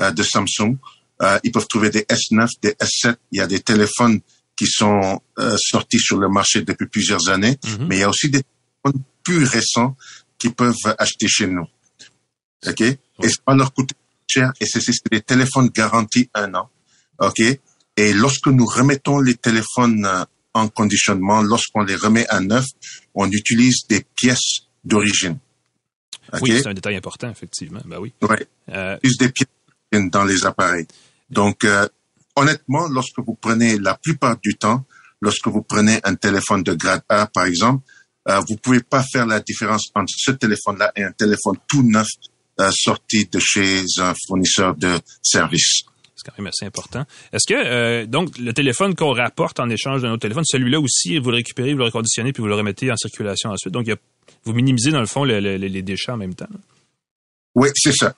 euh, 0.00 0.10
de 0.10 0.22
Samsung. 0.22 0.76
Euh, 1.22 1.38
ils 1.44 1.52
peuvent 1.52 1.66
trouver 1.68 1.90
des 1.90 2.02
S9, 2.02 2.48
des 2.62 2.70
S7. 2.72 3.16
Il 3.32 3.38
y 3.38 3.40
a 3.42 3.46
des 3.46 3.60
téléphones 3.60 4.20
qui 4.56 4.66
sont 4.66 5.20
euh, 5.38 5.56
sortis 5.58 5.98
sur 5.98 6.18
le 6.18 6.28
marché 6.28 6.62
depuis 6.62 6.86
plusieurs 6.86 7.28
années, 7.28 7.58
Mhm. 7.64 7.86
mais 7.88 7.96
il 7.96 8.00
y 8.00 8.04
a 8.04 8.08
aussi 8.08 8.30
des 8.30 8.42
téléphones 8.82 9.02
plus 9.26 9.44
récents 9.44 9.96
qui 10.38 10.50
peuvent 10.50 10.94
acheter 10.98 11.26
chez 11.26 11.48
nous. 11.48 11.66
OK? 12.66 12.80
Et 12.80 12.98
ça 13.28 13.40
va 13.46 13.54
leur 13.54 13.72
coûter 13.72 13.96
cher. 14.28 14.52
Et 14.60 14.66
c'est 14.66 14.80
des 15.10 15.20
téléphones 15.20 15.68
garantis 15.70 16.30
un 16.32 16.54
an. 16.54 16.70
OK? 17.18 17.40
Et 17.96 18.12
lorsque 18.12 18.46
nous 18.46 18.66
remettons 18.66 19.18
les 19.18 19.34
téléphones 19.34 20.06
euh, 20.06 20.24
en 20.54 20.68
conditionnement, 20.68 21.42
lorsqu'on 21.42 21.82
les 21.82 21.96
remet 21.96 22.26
à 22.28 22.40
neuf, 22.40 22.66
on 23.14 23.28
utilise 23.30 23.86
des 23.88 24.04
pièces 24.14 24.60
d'origine. 24.84 25.38
Oui, 26.40 26.58
c'est 26.58 26.68
un 26.68 26.74
détail 26.74 26.96
important, 26.96 27.30
effectivement. 27.30 27.80
Ben 27.84 27.98
oui. 27.98 28.12
Ouais. 28.22 28.46
Euh, 28.68 28.96
plus 28.98 29.16
des 29.16 29.30
pièces 29.30 29.48
dans 29.92 30.24
les 30.24 30.44
appareils. 30.44 30.86
Donc, 31.30 31.64
euh, 31.64 31.88
honnêtement, 32.36 32.86
lorsque 32.88 33.18
vous 33.18 33.34
prenez 33.34 33.78
la 33.78 33.94
plupart 33.96 34.36
du 34.42 34.54
temps, 34.56 34.84
lorsque 35.20 35.48
vous 35.48 35.62
prenez 35.62 36.00
un 36.04 36.14
téléphone 36.14 36.62
de 36.62 36.74
grade 36.74 37.02
A, 37.08 37.26
par 37.26 37.46
exemple, 37.46 37.82
euh, 38.28 38.40
vous 38.48 38.56
pouvez 38.56 38.80
pas 38.80 39.02
faire 39.02 39.26
la 39.26 39.40
différence 39.40 39.88
entre 39.94 40.12
ce 40.16 40.32
téléphone-là 40.32 40.92
et 40.96 41.02
un 41.04 41.12
téléphone 41.12 41.56
tout 41.68 41.82
neuf 41.82 42.08
euh, 42.60 42.70
sorti 42.72 43.26
de 43.30 43.38
chez 43.38 43.82
un 43.98 44.14
fournisseur 44.26 44.74
de 44.76 44.98
services. 45.22 45.82
C'est 46.16 46.24
quand 46.30 46.38
même 46.38 46.46
assez 46.48 46.64
important. 46.64 47.04
Est-ce 47.32 47.46
que 47.46 47.54
euh, 47.54 48.06
donc 48.06 48.36
le 48.38 48.52
téléphone 48.52 48.94
qu'on 48.94 49.12
rapporte 49.12 49.60
en 49.60 49.68
échange 49.68 50.02
d'un 50.02 50.10
autre 50.12 50.22
téléphone, 50.22 50.44
celui-là 50.46 50.80
aussi, 50.80 51.18
vous 51.18 51.30
le 51.30 51.36
récupérez, 51.36 51.72
vous 51.72 51.78
le 51.78 51.84
reconditionnez, 51.84 52.32
puis 52.32 52.40
vous 52.40 52.48
le 52.48 52.54
remettez 52.54 52.90
en 52.90 52.96
circulation 52.96 53.50
ensuite? 53.50 53.72
Donc, 53.72 53.86
il 53.86 53.90
y 53.90 53.92
a- 53.92 53.98
vous 54.44 54.52
minimisez 54.54 54.90
dans 54.90 55.00
le 55.00 55.06
fond 55.06 55.24
le- 55.24 55.40
le- 55.40 55.56
les 55.56 55.82
déchets 55.82 56.12
en 56.12 56.16
même 56.16 56.34
temps. 56.34 56.48
Oui, 57.54 57.68
c'est 57.76 57.92
ça. 57.94 58.14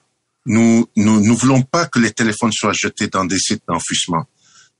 Nous, 0.46 0.88
nous, 0.96 1.20
nous 1.20 1.36
voulons 1.36 1.62
pas 1.62 1.86
que 1.86 1.98
les 1.98 2.12
téléphones 2.12 2.52
soient 2.52 2.72
jetés 2.72 3.08
dans 3.08 3.24
des 3.24 3.38
sites 3.38 3.62
d'enfouissement. 3.68 4.24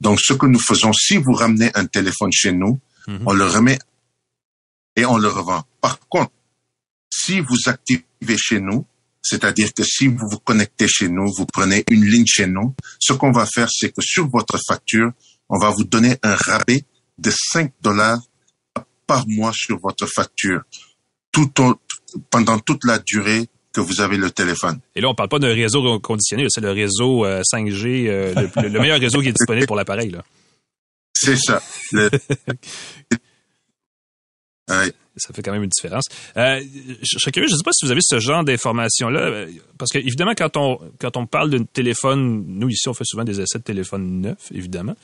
Donc, 0.00 0.20
ce 0.20 0.32
que 0.32 0.46
nous 0.46 0.60
faisons, 0.60 0.92
si 0.92 1.16
vous 1.16 1.32
ramenez 1.32 1.70
un 1.74 1.86
téléphone 1.86 2.32
chez 2.32 2.52
nous, 2.52 2.78
Mhm. 3.08 3.22
on 3.26 3.32
le 3.32 3.44
remet 3.46 3.78
et 4.98 5.04
on 5.06 5.16
le 5.16 5.28
revend. 5.28 5.62
Par 5.80 5.98
contre, 6.08 6.32
si 7.10 7.40
vous 7.40 7.56
activez 7.66 8.36
chez 8.36 8.60
nous, 8.60 8.84
c'est-à-dire 9.22 9.72
que 9.74 9.82
si 9.84 10.06
vous 10.08 10.26
vous 10.30 10.38
connectez 10.38 10.86
chez 10.88 11.08
nous, 11.08 11.26
vous 11.36 11.46
prenez 11.46 11.84
une 11.90 12.04
ligne 12.04 12.26
chez 12.26 12.46
nous, 12.46 12.74
ce 12.98 13.12
qu'on 13.12 13.32
va 13.32 13.46
faire, 13.46 13.68
c'est 13.70 13.90
que 13.90 14.00
sur 14.02 14.28
votre 14.28 14.58
facture, 14.66 15.10
on 15.48 15.58
va 15.58 15.70
vous 15.70 15.84
donner 15.84 16.16
un 16.22 16.34
rabais 16.34 16.84
de 17.18 17.30
5 17.52 17.72
dollars 17.82 18.20
par 19.06 19.26
mois 19.28 19.52
sur 19.54 19.78
votre 19.80 20.06
facture, 20.06 20.62
tout 21.32 21.50
au- 21.62 21.78
pendant 22.30 22.58
toute 22.58 22.84
la 22.84 22.98
durée 22.98 23.48
que 23.72 23.80
vous 23.80 24.00
avez 24.00 24.16
le 24.16 24.30
téléphone. 24.30 24.80
Et 24.94 25.00
là, 25.00 25.08
on 25.08 25.14
parle 25.14 25.28
pas 25.28 25.38
d'un 25.38 25.54
réseau 25.54 25.98
conditionné, 26.00 26.46
c'est 26.48 26.60
le 26.60 26.72
réseau 26.72 27.24
euh, 27.24 27.42
5G, 27.42 28.08
euh, 28.08 28.34
le, 28.34 28.62
le- 28.62 28.68
le 28.68 28.80
meilleur 28.80 28.98
réseau 29.00 29.20
qui 29.20 29.28
est 29.28 29.32
disponible 29.32 29.66
pour 29.66 29.76
l'appareil. 29.76 30.10
là. 30.10 30.24
C'est 31.14 31.36
ça. 31.36 31.60
Le- 31.92 32.10
Ça 35.18 35.32
fait 35.34 35.42
quand 35.42 35.52
même 35.52 35.64
une 35.64 35.70
différence. 35.70 36.04
Euh, 36.36 36.60
je 37.02 37.18
serais 37.18 37.32
curieux, 37.32 37.48
je 37.48 37.54
ne 37.54 37.58
sais 37.58 37.64
pas 37.64 37.72
si 37.72 37.84
vous 37.84 37.90
avez 37.90 38.00
ce 38.02 38.20
genre 38.20 38.44
d'informations-là, 38.44 39.20
euh, 39.20 39.46
parce 39.76 39.90
que 39.90 39.98
évidemment, 39.98 40.34
quand 40.36 40.56
on 40.56 40.78
quand 41.00 41.16
on 41.16 41.26
parle 41.26 41.50
d'un 41.50 41.64
téléphone, 41.64 42.44
nous 42.46 42.68
ici, 42.68 42.88
on 42.88 42.94
fait 42.94 43.04
souvent 43.04 43.24
des 43.24 43.40
essais 43.40 43.58
de 43.58 43.64
téléphone 43.64 44.20
neufs, 44.20 44.52
évidemment, 44.52 44.94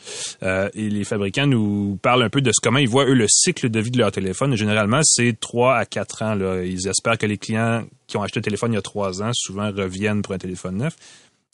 euh, 0.43 0.69
et 0.75 0.89
les 0.89 1.05
fabricants 1.05 1.47
nous 1.47 1.99
parlent 2.01 2.23
un 2.23 2.29
peu 2.29 2.41
de 2.41 2.51
ce 2.51 2.61
comment 2.63 2.79
ils 2.79 2.89
voient 2.89 3.07
eux 3.07 3.15
le 3.15 3.27
cycle 3.29 3.69
de 3.69 3.81
vie 3.81 3.91
de 3.91 3.99
leur 3.99 4.13
téléphone. 4.13 4.55
Généralement, 4.57 5.01
c'est 5.03 5.39
3 5.39 5.77
à 5.77 5.85
4 5.85 6.23
ans. 6.23 6.39
Ils 6.63 6.87
espèrent 6.87 7.19
que 7.19 7.27
les 7.27 7.39
clients 7.39 7.85
qui 8.07 8.17
ont 8.17 8.23
acheté 8.23 8.39
un 8.39 8.43
téléphone 8.43 8.73
il 8.73 8.77
y 8.77 8.79
a 8.79 8.83
3 8.83 9.23
ans 9.23 9.31
souvent 9.35 9.71
reviennent 9.73 10.23
pour 10.23 10.35
un 10.35 10.39
téléphone 10.39 10.77
neuf. 10.77 10.95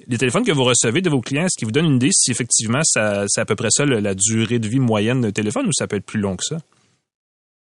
Les 0.06 0.18
téléphones 0.18 0.44
que 0.44 0.52
vous 0.52 0.64
recevez 0.64 1.02
de 1.02 1.10
vos 1.10 1.20
clients, 1.20 1.44
est-ce 1.44 1.58
qu'ils 1.58 1.66
vous 1.66 1.72
donnent 1.72 1.86
une 1.86 1.96
idée 1.96 2.10
si 2.12 2.30
effectivement 2.30 2.80
c'est 2.84 3.40
à 3.40 3.44
peu 3.46 3.54
près 3.54 3.68
ça 3.70 3.84
la 3.84 4.14
durée 4.14 4.58
de 4.58 4.66
vie 4.66 4.80
moyenne 4.80 5.20
d'un 5.20 5.30
téléphone 5.30 5.66
ou 5.66 5.72
ça 5.72 5.86
peut 5.86 5.96
être 5.96 6.06
plus 6.06 6.20
long 6.20 6.36
que 6.36 6.44
ça? 6.44 6.58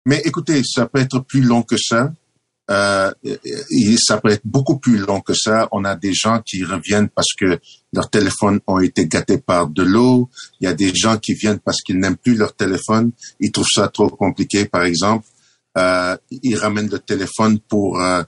Mais 0.06 0.22
écoutez, 0.26 0.62
ça 0.64 0.86
peut 0.88 1.00
être 1.00 1.20
plus 1.20 1.42
long 1.42 1.62
que 1.64 1.78
ça. 1.78 2.12
Euh, 2.70 3.12
et 3.24 3.98
ça 3.98 4.18
peut 4.22 4.30
être 4.30 4.46
beaucoup 4.46 4.78
plus 4.80 4.98
long 4.98 5.20
que 5.20 5.34
ça. 5.34 5.68
On 5.72 5.84
a 5.84 5.96
des 5.96 6.14
gens 6.14 6.42
qui 6.46 6.64
reviennent 6.64 7.10
parce 7.10 7.34
que 7.38 7.60
leurs 7.92 8.10
téléphones 8.10 8.62
ont 8.66 8.80
été 8.80 9.08
gâtés 9.08 9.40
par 9.40 9.68
de 9.68 9.84
l'eau. 9.84 10.30
Il 10.60 10.66
y 10.66 10.68
a 10.68 10.74
des 10.74 10.94
gens 10.96 11.18
qui 11.18 11.34
viennent 11.34 11.60
parce 11.60 11.82
qu'ils 11.82 12.00
n'aiment 12.00 12.16
plus 12.18 12.36
leur 12.36 12.56
téléphone. 12.56 13.12
Ils 13.42 13.52
trouvent 13.52 13.68
ça 13.74 13.90
trop 13.90 14.10
compliqué, 14.10 14.66
par 14.66 14.84
exemple. 14.84 15.26
Euh, 15.78 16.16
ils 16.32 16.56
ramènent 16.56 16.90
le 16.90 17.00
téléphone 17.00 17.60
pour 17.60 18.00
euh, 18.00 18.24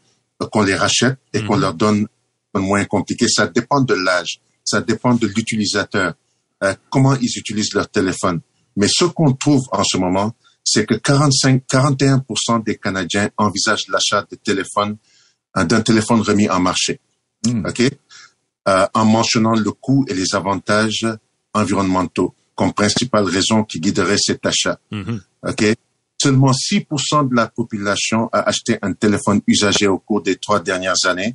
qu'on 0.51 0.63
les 0.63 0.75
rachète 0.75 1.17
et 1.33 1.41
qu'on 1.45 1.55
Mhm. 1.55 1.62
leur 1.62 1.73
donne 1.73 2.07
un 2.53 2.59
moins 2.59 2.83
compliqué. 2.86 3.27
Ça 3.29 3.47
dépend 3.47 3.81
de 3.81 3.93
l'âge. 3.93 4.41
Ça 4.65 4.81
dépend 4.81 5.13
de 5.13 5.27
l'utilisateur. 5.27 6.13
Euh, 6.63 6.73
comment 6.89 7.15
ils 7.15 7.31
utilisent 7.38 7.73
leur 7.73 7.88
téléphone. 7.89 8.41
Mais 8.75 8.88
ce 8.89 9.05
qu'on 9.05 9.31
trouve 9.33 9.62
en 9.71 9.83
ce 9.86 9.97
moment, 9.97 10.33
c'est 10.63 10.86
que 10.86 10.95
45, 10.95 11.63
41% 11.69 12.63
des 12.63 12.78
Canadiens 12.78 13.30
envisagent 13.38 13.88
l'achat 13.89 14.26
de 14.30 14.36
téléphone, 14.36 14.97
euh, 15.58 15.63
d'un 15.63 15.82
téléphone 15.82 16.21
remis 16.21 16.49
en 16.49 16.60
marché. 16.60 16.99
Hmm. 17.45 17.65
OK? 17.65 17.82
Euh, 18.69 18.88
en 18.93 19.06
mentionnant 19.06 19.56
le 19.56 19.71
coût 19.71 20.06
et 20.08 20.13
les 20.13 20.34
avantages 20.34 21.06
environnementaux 21.54 22.34
comme 22.56 22.73
principale 22.73 23.26
raison 23.26 23.63
qui 23.63 23.80
guiderait 23.80 24.17
cet 24.17 24.45
achat. 24.45 24.80
Mhm. 24.91 25.21
OK? 25.47 25.63
Seulement 26.21 26.54
6% 26.54 27.30
de 27.30 27.36
la 27.36 27.47
population 27.47 28.30
a 28.32 28.39
acheté 28.47 28.78
un 28.82 28.93
téléphone 28.93 29.41
usagé 29.47 29.88
au 29.88 29.97
cours 29.97 30.21
des 30.21 30.38
trois 30.38 30.62
dernières 30.62 31.06
années, 31.06 31.34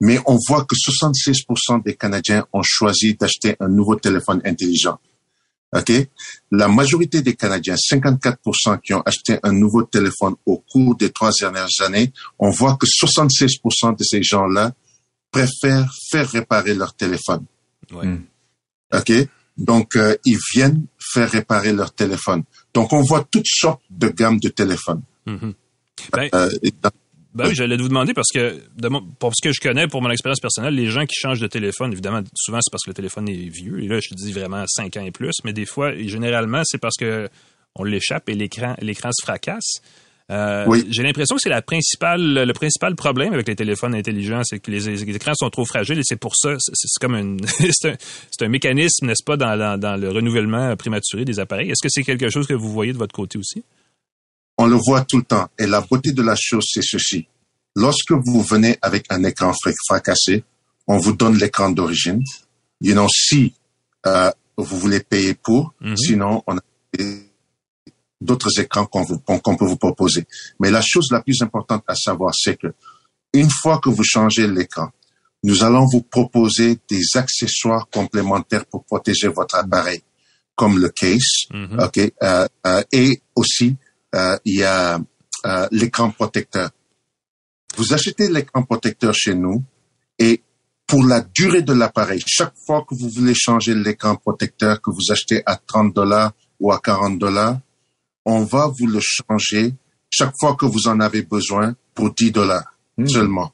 mais 0.00 0.20
on 0.26 0.38
voit 0.46 0.64
que 0.64 0.76
66% 0.76 1.82
des 1.82 1.96
Canadiens 1.96 2.46
ont 2.52 2.62
choisi 2.62 3.14
d'acheter 3.14 3.56
un 3.58 3.68
nouveau 3.68 3.96
téléphone 3.96 4.40
intelligent. 4.44 4.98
OK? 5.72 5.92
La 6.50 6.68
majorité 6.68 7.22
des 7.22 7.34
Canadiens, 7.34 7.74
54% 7.74 8.80
qui 8.80 8.94
ont 8.94 9.02
acheté 9.02 9.38
un 9.42 9.52
nouveau 9.52 9.84
téléphone 9.84 10.34
au 10.44 10.58
cours 10.58 10.96
des 10.96 11.10
trois 11.10 11.30
dernières 11.40 11.68
années, 11.80 12.12
on 12.38 12.50
voit 12.50 12.76
que 12.76 12.86
76% 12.86 13.96
de 13.96 14.04
ces 14.04 14.22
gens-là 14.22 14.72
préfèrent 15.30 15.90
faire 16.10 16.28
réparer 16.28 16.74
leur 16.74 16.94
téléphone. 16.94 17.44
Ouais. 17.90 18.06
Mm. 18.06 18.24
OK? 18.94 19.12
Donc, 19.56 19.96
euh, 19.96 20.16
ils 20.24 20.38
viennent 20.54 20.86
faire 20.98 21.30
réparer 21.30 21.72
leur 21.72 21.92
téléphone. 21.92 22.42
Donc, 22.74 22.92
on 22.92 23.02
voit 23.02 23.26
toutes 23.30 23.46
sortes 23.46 23.82
de 23.90 24.08
gammes 24.08 24.40
de 24.40 24.48
téléphones. 24.48 25.02
Mhm. 25.26 25.54
Ben, 26.12 26.28
Euh, 26.34 26.50
Ben 27.34 27.46
oui, 27.48 27.54
j'allais 27.54 27.76
vous 27.78 27.88
demander 27.88 28.12
parce 28.14 28.28
que, 28.32 28.60
de 28.76 28.88
mon- 28.88 29.02
pour 29.18 29.32
ce 29.34 29.42
que 29.46 29.52
je 29.54 29.60
connais, 29.60 29.86
pour 29.88 30.02
mon 30.02 30.10
expérience 30.10 30.40
personnelle, 30.40 30.74
les 30.74 30.88
gens 30.90 31.06
qui 31.06 31.14
changent 31.18 31.40
de 31.40 31.46
téléphone, 31.46 31.90
évidemment, 31.92 32.20
souvent 32.34 32.58
c'est 32.60 32.70
parce 32.70 32.84
que 32.84 32.90
le 32.90 32.94
téléphone 32.94 33.28
est 33.28 33.48
vieux. 33.48 33.82
Et 33.82 33.88
là, 33.88 34.00
je 34.00 34.10
te 34.10 34.14
dis 34.14 34.32
vraiment 34.32 34.64
5 34.66 34.96
ans 34.98 35.04
et 35.04 35.10
plus, 35.12 35.32
mais 35.44 35.52
des 35.52 35.64
fois, 35.66 35.94
et 35.94 36.08
généralement, 36.08 36.62
c'est 36.64 36.78
parce 36.78 36.96
que 36.98 37.28
on 37.74 37.84
l'échappe 37.84 38.28
et 38.28 38.34
l'écran, 38.34 38.74
l'écran 38.82 39.08
se 39.12 39.24
fracasse. 39.24 39.80
Euh, 40.30 40.64
Oui. 40.68 40.84
J'ai 40.90 41.02
l'impression 41.02 41.36
que 41.36 41.42
c'est 41.42 41.48
la 41.48 41.62
principale, 41.62 42.44
le 42.46 42.52
principal 42.52 42.94
problème 42.94 43.32
avec 43.32 43.48
les 43.48 43.56
téléphones 43.56 43.94
intelligents, 43.94 44.42
c'est 44.44 44.60
que 44.60 44.70
les, 44.70 44.80
les 44.80 45.02
écrans 45.16 45.32
sont 45.34 45.48
trop 45.50 45.64
fragiles 45.64 45.98
et 45.98 46.02
c'est 46.04 46.16
pour 46.16 46.36
ça, 46.36 46.54
c'est, 46.58 46.72
c'est 46.74 47.00
comme 47.00 47.14
une, 47.16 47.40
c'est 47.46 47.90
un, 47.92 47.96
c'est 48.30 48.44
un 48.44 48.48
mécanisme, 48.48 49.06
n'est-ce 49.06 49.24
pas, 49.24 49.36
dans, 49.38 49.56
dans, 49.58 49.78
dans 49.78 49.96
le 49.96 50.10
renouvellement 50.10 50.76
prématuré 50.76 51.24
des 51.24 51.40
appareils. 51.40 51.70
Est-ce 51.70 51.82
que 51.82 51.88
c'est 51.90 52.02
quelque 52.04 52.28
chose 52.30 52.46
que 52.46 52.54
vous 52.54 52.70
voyez 52.70 52.92
de 52.92 52.98
votre 52.98 53.14
côté 53.14 53.38
aussi? 53.38 53.64
On 54.62 54.66
le 54.66 54.76
voit 54.76 55.02
tout 55.04 55.18
le 55.18 55.24
temps. 55.32 55.48
Et 55.58 55.66
la 55.66 55.80
beauté 55.80 56.12
de 56.12 56.22
la 56.22 56.36
chose, 56.36 56.66
c'est 56.72 56.82
ceci. 56.94 57.26
Lorsque 57.74 58.12
vous 58.12 58.42
venez 58.42 58.76
avec 58.82 59.02
un 59.10 59.22
écran 59.24 59.52
fra- 59.60 59.72
fracassé, 59.88 60.44
on 60.86 60.98
vous 60.98 61.14
donne 61.14 61.36
l'écran 61.42 61.70
d'origine. 61.70 62.20
You 62.80 62.92
know, 62.94 63.08
si 63.08 63.54
euh, 64.06 64.30
vous 64.56 64.78
voulez 64.78 65.00
payer 65.00 65.34
pour, 65.34 65.72
Mhm. 65.80 65.96
sinon 65.96 66.42
on 66.46 66.56
a 66.58 66.60
d'autres 68.20 68.60
écrans 68.60 68.86
qu'on 68.86 69.04
peut 69.56 69.64
vous 69.64 69.76
proposer. 69.76 70.26
Mais 70.60 70.70
la 70.70 70.82
chose 70.82 71.08
la 71.10 71.20
plus 71.20 71.40
importante 71.42 71.84
à 71.88 71.94
savoir, 71.94 72.32
c'est 72.34 72.56
que 72.56 72.68
une 73.32 73.50
fois 73.50 73.78
que 73.78 73.88
vous 73.88 74.04
changez 74.04 74.46
l'écran, 74.46 74.88
nous 75.44 75.64
allons 75.64 75.86
vous 75.92 76.02
proposer 76.02 76.78
des 76.88 77.02
accessoires 77.16 77.88
complémentaires 77.90 78.66
pour 78.66 78.84
protéger 78.84 79.28
votre 79.28 79.56
appareil, 79.56 80.02
comme 80.54 80.78
le 80.78 80.88
case, 80.90 81.46
Mhm. 81.52 81.78
Euh, 82.22 82.46
euh, 82.66 82.82
et 82.92 83.20
aussi 83.34 83.76
il 84.44 84.56
y 84.58 84.64
a 84.64 84.98
euh, 85.46 85.68
l'écran 85.70 86.10
protecteur. 86.10 86.70
Vous 87.76 87.92
achetez 87.92 88.28
l'écran 88.28 88.62
protecteur 88.62 89.14
chez 89.14 89.34
nous 89.34 89.62
et 90.18 90.42
pour 90.86 91.04
la 91.04 91.20
durée 91.22 91.62
de 91.62 91.72
l'appareil, 91.72 92.20
chaque 92.26 92.54
fois 92.66 92.84
que 92.86 92.94
vous 92.94 93.08
voulez 93.08 93.34
changer 93.34 93.74
l'écran 93.74 94.16
protecteur 94.16 94.80
que 94.82 94.90
vous 94.90 95.10
achetez 95.10 95.42
à 95.46 95.56
30 95.56 95.94
dollars 95.94 96.32
ou 96.60 96.70
à 96.72 96.78
40 96.80 97.18
dollars, 97.18 97.58
on 98.26 98.44
va 98.44 98.66
vous 98.68 98.86
le 98.86 99.00
changer 99.00 99.74
chaque 100.10 100.34
fois 100.38 100.54
que 100.54 100.66
vous 100.66 100.88
en 100.88 101.00
avez 101.00 101.22
besoin 101.22 101.74
pour 101.94 102.12
10 102.12 102.30
dollars 102.32 102.68
Hmm. 102.98 103.06
seulement. 103.06 103.52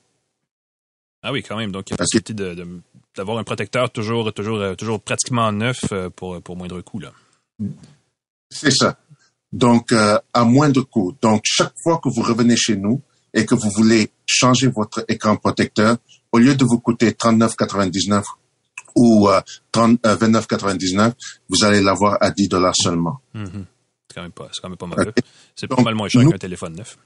Ah 1.23 1.31
oui, 1.31 1.45
quand 1.45 1.57
même. 1.57 1.71
Donc, 1.71 1.89
il 1.89 1.93
y 1.93 1.95
a 1.95 1.97
Parce 1.97 2.11
possibilité 2.11 2.35
de, 2.35 2.55
de- 2.55 2.81
d'avoir 3.17 3.39
un 3.39 3.45
protecteur 3.45 3.89
toujours, 3.93 4.33
toujours, 4.33 4.59
euh, 4.59 4.75
toujours 4.75 5.01
pratiquement 5.01 5.53
neuf 5.53 5.79
euh, 5.93 6.11
pour, 6.11 6.43
pour 6.43 6.57
moindre 6.57 6.81
coût. 6.81 6.99
Là. 6.99 7.13
C'est 8.51 8.73
ça. 8.73 8.99
Donc, 9.53 9.93
euh, 9.93 10.19
à 10.35 10.45
moindre 10.45 10.83
coût. 10.83 11.15
Donc, 11.23 11.43
chaque 11.45 11.73
fois 11.83 11.99
que 12.03 12.09
vous 12.09 12.23
revenez 12.23 12.57
chez 12.57 12.77
nous 12.77 13.01
et 13.33 13.47
que 13.47 13.55
vous 13.55 13.71
voulez 13.71 14.11
changer 14.27 14.69
votre 14.69 15.05
écran 15.09 15.37
protecteur, 15.37 15.97
au 16.33 16.39
lieu 16.39 16.55
de 16.55 16.65
vous 16.65 16.79
coûter 16.81 17.13
39,99 17.13 18.23
ou 18.97 19.29
euh, 19.29 19.41
30, 19.73 20.05
euh, 20.07 20.17
29,99, 20.17 21.13
vous 21.49 21.65
allez 21.65 21.81
l'avoir 21.81 22.19
à 22.21 22.31
10 22.31 22.49
dollars 22.49 22.75
seulement. 22.77 23.21
Mhm. 23.35 23.65
C'est 24.09 24.15
quand 24.15 24.23
même 24.23 24.33
pas, 24.33 24.49
c'est 24.53 24.61
quand 24.61 24.69
même 24.69 24.79
pas 24.79 24.87
mal. 24.87 25.13
C'est 25.55 25.67
pas 25.67 25.81
mal 25.83 25.95
moins 25.95 26.09
cher 26.09 26.23
qu'un 26.29 26.37
téléphone 26.39 26.77
neuf. 26.77 26.99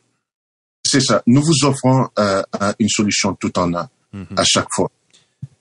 C'est 0.84 1.00
ça. 1.00 1.22
Nous 1.26 1.42
vous 1.42 1.64
offrons 1.64 2.08
euh, 2.18 2.42
un- 2.60 2.74
une 2.78 2.88
solution 2.88 3.34
tout 3.34 3.56
en 3.58 3.72
un 3.74 3.88
Mhm. 4.12 4.26
à 4.36 4.44
chaque 4.44 4.68
fois. 4.74 4.90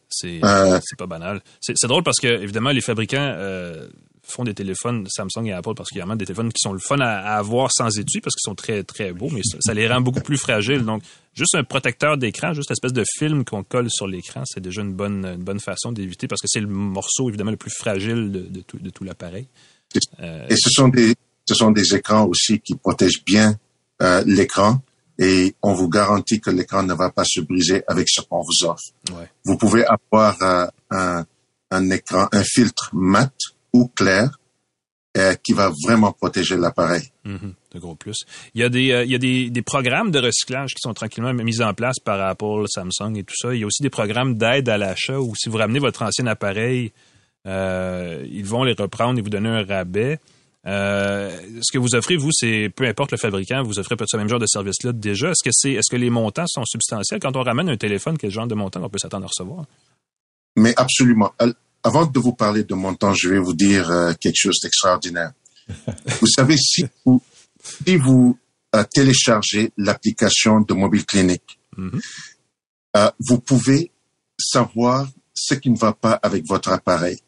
C'est, 0.09 0.39
Euh, 0.43 0.79
pas 0.97 1.05
banal. 1.07 1.41
C'est, 1.61 1.73
c'est 1.77 1.87
drôle 1.87 2.03
parce 2.03 2.19
que, 2.19 2.27
évidemment, 2.27 2.71
les 2.71 2.81
fabricants 2.81 3.17
euh, 3.37 3.87
font 4.23 4.43
des 4.43 4.53
téléphones 4.53 5.07
Samsung 5.09 5.45
et 5.45 5.53
Apple 5.53 5.73
particulièrement 5.73 6.15
des 6.15 6.25
téléphones 6.25 6.51
qui 6.51 6.61
sont 6.61 6.73
le 6.73 6.79
fun 6.79 6.99
à, 6.99 7.37
avoir 7.37 7.71
sans 7.71 7.89
étui 7.97 8.21
parce 8.21 8.35
qu'ils 8.35 8.49
sont 8.49 8.55
très 8.55 8.83
très 8.83 9.11
beaux, 9.11 9.29
mais 9.31 9.41
ça, 9.43 9.73
les 9.73 9.87
rend 9.87 10.01
beaucoup 10.01 10.21
plus 10.21 10.37
fragiles. 10.37 10.83
Donc 10.85 11.01
juste 11.33 11.55
un 11.55 11.63
protecteur 11.63 12.17
d'écran, 12.17 12.53
juste 12.53 12.69
une 12.69 12.73
espèce 12.73 12.93
de 12.93 13.03
film 13.17 13.43
qu'on 13.43 13.63
colle 13.63 13.89
sur 13.89 14.07
l'écran, 14.07 14.43
c'est 14.45 14.61
déjà 14.61 14.81
une 14.81 14.93
bonne 14.93 15.25
une 15.25 15.43
bonne 15.43 15.59
façon 15.59 15.91
d'éviter 15.91 16.27
parce 16.27 16.41
que 16.41 16.47
c'est 16.47 16.59
le 16.59 16.67
morceau 16.67 17.29
évidemment 17.29 17.51
le 17.51 17.57
plus 17.57 17.71
fragile 17.71 18.31
de, 18.31 18.61
tout, 18.61 18.77
de 18.77 18.89
tout 18.89 19.03
l'appareil. 19.03 19.47
et 19.95 20.55
ce 20.55 20.69
sont 20.69 20.87
des 20.87 21.15
ce 21.45 21.55
sont 21.55 21.71
des 21.71 21.95
écrans 21.95 22.25
aussi 22.25 22.59
qui 22.59 22.75
protègent 22.75 23.23
bien 23.25 23.57
euh, 24.01 24.23
l'écran 24.25 24.81
et 25.19 25.55
on 25.61 25.73
vous 25.73 25.89
garantit 25.89 26.39
que 26.39 26.49
l'écran 26.49 26.83
ne 26.83 26.93
va 26.93 27.09
pas 27.09 27.23
se 27.25 27.41
briser 27.41 27.83
avec 27.87 28.07
ce 28.09 28.21
qu'on 28.21 28.41
vous 28.41 28.65
offre. 28.65 28.83
Vous 29.45 29.57
pouvez 29.57 29.85
avoir 29.85 30.41
euh, 30.41 30.65
un, 30.89 31.25
un 31.69 31.89
écran, 31.89 32.27
un 32.31 32.43
filtre 32.43 32.89
mat 32.93 33.33
ou 33.73 33.87
clair 33.87 34.39
euh, 35.17 35.35
qui 35.35 35.53
va 35.53 35.71
vraiment 35.85 36.11
protéger 36.13 36.57
l'appareil. 36.57 37.11
Mm 37.25 37.51
de 37.73 37.79
gros 37.79 37.95
plus. 37.95 38.25
Il 38.53 38.61
y 38.61 38.63
a, 38.63 38.69
des, 38.69 38.91
euh, 38.91 39.03
il 39.03 39.11
y 39.11 39.15
a 39.15 39.17
des, 39.17 39.49
des, 39.49 39.61
programmes 39.61 40.11
de 40.11 40.19
recyclage 40.19 40.71
qui 40.71 40.81
sont 40.81 40.93
tranquillement 40.93 41.33
mis 41.33 41.61
en 41.61 41.73
place 41.73 41.99
par 41.99 42.21
Apple, 42.21 42.65
Samsung 42.67 43.15
et 43.15 43.23
tout 43.23 43.35
ça. 43.35 43.53
Il 43.53 43.61
y 43.61 43.63
a 43.63 43.67
aussi 43.67 43.81
des 43.81 43.89
programmes 43.89 44.35
d'aide 44.35 44.69
à 44.69 44.77
l'achat 44.77 45.19
où 45.19 45.33
si 45.35 45.49
vous 45.49 45.57
ramenez 45.57 45.79
votre 45.79 46.01
ancien 46.03 46.27
appareil, 46.27 46.91
euh, 47.47 48.25
ils 48.29 48.45
vont 48.45 48.63
les 48.63 48.73
reprendre 48.73 49.19
et 49.19 49.21
vous 49.21 49.29
donner 49.29 49.49
un 49.49 49.63
rabais. 49.63 50.19
Euh, 50.67 51.31
ce 51.61 51.71
que 51.71 51.79
vous 51.79 51.95
offrez, 51.95 52.17
vous, 52.17 52.29
c'est 52.31 52.69
peu 52.75 52.85
importe 52.85 53.11
le 53.11 53.17
fabricant, 53.17 53.63
vous 53.63 53.79
offrez 53.79 53.95
peut-être 53.95 54.11
ce 54.11 54.17
même 54.17 54.29
genre 54.29 54.39
de 54.39 54.45
service-là 54.45 54.91
déjà. 54.91 55.31
Est-ce 55.31 55.43
que 55.43 55.49
c'est, 55.51 55.71
est-ce 55.71 55.89
que 55.89 55.97
les 55.97 56.09
montants 56.09 56.45
sont 56.47 56.65
substantiels? 56.65 57.19
Quand 57.19 57.35
on 57.35 57.41
ramène 57.41 57.69
un 57.69 57.77
téléphone 57.77 58.17
Quel 58.17 58.29
genre 58.29 58.47
de 58.47 58.55
montant 58.55 58.83
on 58.83 58.89
peut 58.89 58.99
s'attendre 58.99 59.25
à 59.25 59.27
recevoir? 59.27 59.65
Mais 60.57 60.73
absolument 60.77 61.33
avant 61.83 62.05
de 62.05 62.19
vous 62.19 62.33
parler 62.33 62.63
de 62.63 62.73
montant, 62.73 63.13
je 63.13 63.29
vais 63.29 63.39
vous 63.39 63.53
dire 63.53 63.89
euh, 63.89 64.13
quelque 64.19 64.37
chose 64.37 64.59
d'extraordinaire. 64.61 65.31
vous 66.21 66.27
savez, 66.27 66.57
si 66.57 66.85
vous, 67.05 67.21
si 67.85 67.97
vous 67.97 68.37
euh, 68.75 68.83
téléchargez 68.93 69.71
l'application 69.77 70.61
de 70.61 70.73
Mobile 70.73 71.05
Clinic, 71.05 71.59
mm-hmm. 71.77 72.01
euh, 72.97 73.11
vous 73.19 73.39
pouvez 73.39 73.91
savoir 74.39 75.07
ce 75.33 75.55
qui 75.55 75.69
ne 75.69 75.77
va 75.77 75.93
pas 75.93 76.13
avec 76.13 76.45
votre 76.47 76.71
appareil. 76.71 77.19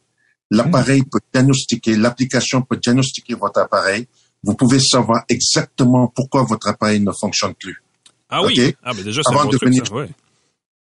L'appareil 0.52 1.02
mm. 1.02 1.10
peut 1.12 1.20
diagnostiquer, 1.34 1.96
l'application 1.96 2.62
peut 2.62 2.78
diagnostiquer 2.78 3.34
votre 3.34 3.60
appareil. 3.60 4.08
Vous 4.44 4.56
pouvez 4.56 4.80
savoir 4.80 5.24
exactement 5.30 6.12
pourquoi 6.14 6.44
votre 6.44 6.68
appareil 6.68 7.00
ne 7.00 7.12
fonctionne 7.12 7.56
plus. 7.56 7.82
Ah 8.30 8.44
oui. 8.44 8.76
Ah, 8.84 8.94
mais 8.96 9.04
déjà, 9.04 9.22
c'est 9.24 9.36
un 9.36 9.46
de 9.46 9.58
venir... 9.58 9.84
oui. 9.92 10.06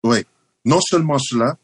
oui. 0.04 0.26
Non 0.66 0.80
seulement 0.82 1.18
cela, 1.18 1.58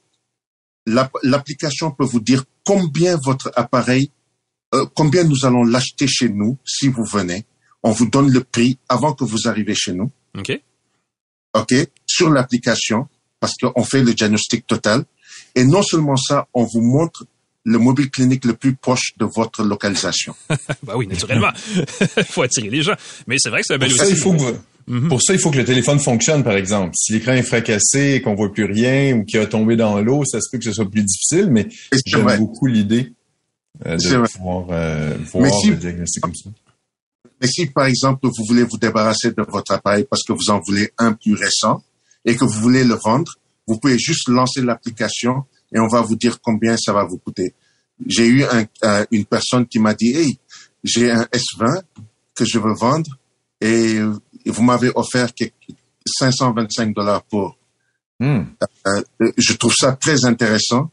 l'application 0.85 1.91
peut 1.91 2.05
vous 2.05 2.19
dire 2.19 2.43
combien 2.63 3.17
votre 3.23 3.51
appareil, 3.55 4.11
euh, 4.73 4.85
combien 4.95 5.23
nous 5.23 5.45
allons 5.45 5.63
l'acheter 5.63 6.07
chez 6.07 6.29
nous 6.29 6.57
si 6.65 6.87
vous 6.87 7.05
venez. 7.05 7.45
On 7.83 7.91
vous 7.91 8.07
donne 8.07 8.31
le 8.31 8.43
prix 8.43 8.77
avant 8.87 9.13
que 9.13 9.23
vous 9.23 9.47
arrivez 9.47 9.75
chez 9.75 9.93
nous. 9.93 10.11
OK. 10.37 10.51
OK? 11.53 11.73
Sur 12.05 12.29
l'application, 12.29 13.07
parce 13.39 13.53
qu'on 13.61 13.83
fait 13.83 14.01
le 14.01 14.13
diagnostic 14.13 14.65
total. 14.65 15.03
Et 15.55 15.65
non 15.65 15.83
seulement 15.83 16.15
ça, 16.15 16.47
on 16.53 16.63
vous 16.63 16.81
montre 16.81 17.25
le 17.65 17.77
mobile 17.77 18.09
clinique 18.09 18.45
le 18.45 18.53
plus 18.53 18.75
proche 18.75 19.13
de 19.17 19.25
votre 19.25 19.63
localisation. 19.63 20.35
bah 20.83 20.93
oui, 20.95 21.07
naturellement. 21.07 21.51
Il 21.75 22.23
faut 22.29 22.41
attirer 22.41 22.69
les 22.69 22.81
gens. 22.81 22.95
Mais 23.27 23.35
c'est 23.39 23.49
vrai 23.49 23.61
que 23.61 23.67
c'est 23.67 23.75
un 23.75 23.77
bel 23.77 23.91
outil. 23.91 24.09
il 24.09 24.17
faut 24.17 24.35
Mhm. 24.87 25.07
Pour 25.07 25.21
ça, 25.21 25.33
il 25.33 25.39
faut 25.39 25.51
que 25.51 25.57
le 25.57 25.65
téléphone 25.65 25.99
fonctionne, 25.99 26.43
par 26.43 26.55
exemple. 26.55 26.91
Si 26.95 27.13
l'écran 27.13 27.33
est 27.33 27.43
fracassé 27.43 28.13
et 28.15 28.21
qu'on 28.21 28.35
voit 28.35 28.51
plus 28.51 28.65
rien 28.65 29.15
ou 29.15 29.23
qu'il 29.23 29.39
a 29.39 29.45
tombé 29.45 29.75
dans 29.75 29.99
l'eau, 30.01 30.25
ça 30.25 30.39
se 30.41 30.49
peut 30.51 30.57
que 30.57 30.65
ce 30.65 30.73
soit 30.73 30.89
plus 30.89 31.03
difficile, 31.03 31.49
mais 31.49 31.67
j'aime 32.05 32.37
beaucoup 32.37 32.67
l'idée 32.67 33.13
euh, 33.85 33.97
de 33.97 34.27
pouvoir 34.33 34.67
euh, 34.71 35.17
voir 35.31 35.51
le 35.65 35.75
diagnostic 35.75 36.21
comme 36.21 36.35
ça. 36.35 36.49
Mais 37.41 37.47
si, 37.47 37.65
par 37.67 37.85
exemple, 37.85 38.27
vous 38.27 38.45
voulez 38.45 38.63
vous 38.63 38.77
débarrasser 38.77 39.31
de 39.31 39.43
votre 39.47 39.73
appareil 39.73 40.05
parce 40.09 40.23
que 40.23 40.33
vous 40.33 40.49
en 40.49 40.61
voulez 40.65 40.91
un 40.97 41.13
plus 41.13 41.33
récent 41.33 41.83
et 42.25 42.35
que 42.35 42.45
vous 42.45 42.59
voulez 42.61 42.83
le 42.83 42.95
vendre, 42.95 43.33
vous 43.67 43.77
pouvez 43.77 43.97
juste 43.97 44.29
lancer 44.29 44.61
l'application 44.61 45.43
et 45.73 45.79
on 45.79 45.87
va 45.87 46.01
vous 46.01 46.15
dire 46.15 46.39
combien 46.41 46.77
ça 46.77 46.93
va 46.93 47.03
vous 47.05 47.17
coûter. 47.17 47.53
J'ai 48.05 48.27
eu 48.27 48.43
un, 48.43 48.65
euh, 48.83 49.05
une 49.11 49.25
personne 49.25 49.65
qui 49.65 49.79
m'a 49.79 49.93
dit, 49.93 50.15
hey, 50.15 50.37
j'ai 50.83 51.11
un 51.11 51.23
S20 51.33 51.81
que 52.35 52.45
je 52.45 52.59
veux 52.59 52.73
vendre 52.73 53.17
et 53.61 53.99
vous 54.45 54.63
m'avez 54.63 54.91
offert 54.95 55.29
525 56.05 56.93
dollars 56.93 57.23
pour. 57.23 57.57
Hmm. 58.19 58.43
Euh, 58.87 59.01
je 59.37 59.53
trouve 59.53 59.73
ça 59.73 59.93
très 59.93 60.25
intéressant. 60.25 60.91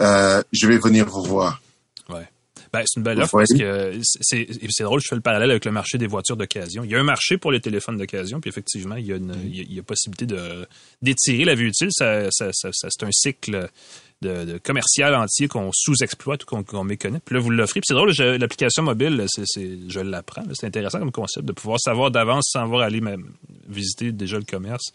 Euh, 0.00 0.42
je 0.52 0.66
vais 0.66 0.78
venir 0.78 1.06
vous 1.06 1.24
voir. 1.24 1.60
Ouais. 2.08 2.26
Ben, 2.72 2.82
c'est 2.86 2.98
une 2.98 3.02
belle 3.02 3.20
offre 3.20 3.36
parce 3.36 3.52
que 3.52 4.00
c'est, 4.02 4.82
drôle, 4.82 5.00
je 5.00 5.08
fais 5.08 5.14
le 5.14 5.20
parallèle 5.20 5.50
avec 5.50 5.66
le 5.66 5.72
marché 5.72 5.98
des 5.98 6.06
voitures 6.06 6.38
d'occasion. 6.38 6.84
Il 6.84 6.90
y 6.90 6.94
a 6.94 6.98
un 6.98 7.04
marché 7.04 7.36
pour 7.36 7.52
les 7.52 7.60
téléphones 7.60 7.98
d'occasion, 7.98 8.40
puis 8.40 8.48
effectivement, 8.48 8.96
il 8.96 9.06
y 9.06 9.12
a 9.12 9.16
une 9.16 9.34
il 9.44 9.74
y 9.74 9.78
a, 9.78 9.82
possibilité 9.82 10.26
d'étirer 11.02 11.44
la 11.44 11.54
vie 11.54 11.64
utile. 11.64 11.88
Ça, 11.90 12.28
ça, 12.30 12.48
ça, 12.52 12.70
c'est 12.72 13.04
un 13.04 13.12
cycle 13.12 13.68
de, 14.22 14.58
commercial 14.58 15.14
entier 15.14 15.48
qu'on 15.48 15.70
sous-exploite 15.72 16.44
ou 16.44 16.62
qu'on 16.64 16.84
méconnaît. 16.84 17.20
Puis 17.24 17.34
là, 17.34 17.40
vous 17.40 17.50
l'offrez. 17.50 17.80
Puis 17.80 17.88
c'est 17.88 17.94
drôle, 17.94 18.12
l'application 18.38 18.82
mobile, 18.82 19.26
je 19.28 20.00
l'apprends. 20.00 20.44
C'est 20.54 20.66
intéressant 20.66 20.98
comme 20.98 21.12
concept 21.12 21.46
de 21.46 21.52
pouvoir 21.52 21.78
savoir 21.80 22.10
d'avance 22.10 22.48
sans 22.52 22.62
avoir 22.62 22.82
à 22.82 22.86
aller 22.86 23.00
même 23.00 23.32
visiter 23.68 24.12
déjà 24.12 24.38
le 24.38 24.44
commerce 24.44 24.92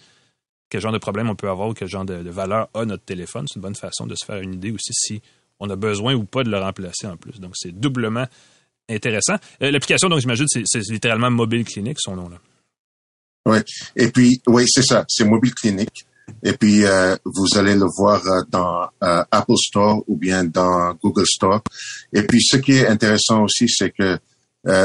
quel 0.70 0.82
genre 0.82 0.92
de 0.92 0.98
problème 0.98 1.30
on 1.30 1.36
peut 1.36 1.50
avoir 1.50 1.70
ou 1.70 1.74
quel 1.74 1.88
genre 1.88 2.06
de, 2.06 2.30
valeur 2.30 2.70
a 2.74 2.86
notre 2.86 3.04
téléphone. 3.04 3.46
C'est 3.48 3.56
une 3.56 3.62
bonne 3.62 3.76
façon 3.76 4.06
de 4.06 4.16
se 4.16 4.26
faire 4.26 4.38
une 4.38 4.54
idée 4.54 4.72
aussi 4.72 4.94
si 4.94 5.22
on 5.60 5.70
a 5.70 5.76
besoin 5.76 6.14
ou 6.14 6.24
pas 6.24 6.44
de 6.44 6.50
le 6.50 6.60
remplacer 6.60 7.08
en 7.08 7.18
plus. 7.18 7.40
Donc, 7.40 7.54
c'est 7.56 7.72
doublement 7.72 8.26
intéressant. 8.90 9.36
Euh, 9.62 9.72
l'application, 9.72 10.10
donc, 10.10 10.20
j'imagine, 10.20 10.46
c'est, 10.48 10.80
littéralement 10.90 11.32
Mobile 11.32 11.66
Clinic, 11.66 11.98
son 12.00 12.16
nom. 12.16 12.30
là. 12.30 12.40
Oui. 13.46 13.60
Et 13.96 14.12
puis, 14.12 14.42
oui, 14.48 14.66
c'est 14.68 14.84
ça. 14.84 15.06
C'est 15.08 15.24
Mobile 15.24 15.56
Clinic. 15.56 16.06
Et 16.44 16.54
puis, 16.54 16.86
euh, 16.86 17.16
vous 17.26 17.58
allez 17.58 17.76
le 17.76 17.86
voir 17.98 18.22
euh, 18.26 18.42
dans 18.50 18.88
euh, 19.04 19.24
Apple 19.32 19.58
Store 19.58 20.04
ou 20.08 20.18
bien 20.18 20.44
dans 20.44 20.94
Google 21.02 21.26
Store. 21.26 21.62
Et 22.14 22.24
puis, 22.24 22.42
ce 22.42 22.58
qui 22.58 22.74
est 22.74 22.88
intéressant 22.88 23.44
aussi, 23.44 23.68
c'est 23.70 23.92
que 23.92 24.18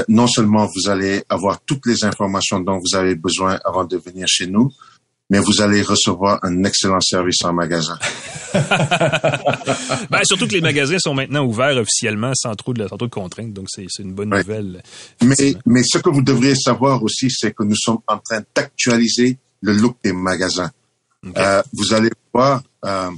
non 0.06 0.28
seulement 0.28 0.66
vous 0.66 0.90
allez 0.90 1.24
avoir 1.28 1.60
toutes 1.66 1.86
les 1.86 2.04
informations 2.04 2.60
dont 2.60 2.78
vous 2.78 2.96
avez 2.96 3.16
besoin 3.16 3.58
avant 3.64 3.82
de 3.84 3.96
venir 3.96 4.28
chez 4.28 4.46
nous, 4.46 4.70
mais 5.28 5.40
vous 5.40 5.60
allez 5.60 5.82
recevoir 5.82 6.38
un 6.44 6.62
excellent 6.62 7.00
service 7.00 7.42
en 7.42 7.52
magasin. 7.52 7.98
ben, 8.54 10.20
surtout 10.22 10.46
que 10.46 10.52
les 10.52 10.60
magasins 10.60 10.98
sont 11.00 11.14
maintenant 11.14 11.44
ouverts 11.44 11.78
officiellement 11.78 12.30
sans 12.36 12.54
trop 12.54 12.72
de, 12.72 12.86
sans 12.86 12.96
trop 12.96 13.06
de 13.08 13.12
contraintes, 13.12 13.54
donc 13.54 13.66
c'est 13.68 13.88
une 13.98 14.12
bonne 14.12 14.28
nouvelle. 14.28 14.84
Mais, 15.20 15.56
mais 15.66 15.82
ce 15.82 15.98
que 15.98 16.10
vous 16.10 16.22
devriez 16.22 16.54
savoir 16.54 17.02
aussi, 17.02 17.28
c'est 17.28 17.52
que 17.52 17.64
nous 17.64 17.74
sommes 17.74 18.00
en 18.06 18.18
train 18.18 18.42
d'actualiser 18.54 19.36
le 19.62 19.72
look 19.72 19.96
des 20.04 20.12
magasins. 20.12 20.70
Euh, 21.36 21.62
vous 21.72 21.94
allez 21.94 22.10
voir, 22.32 22.62
euh, 22.84 23.10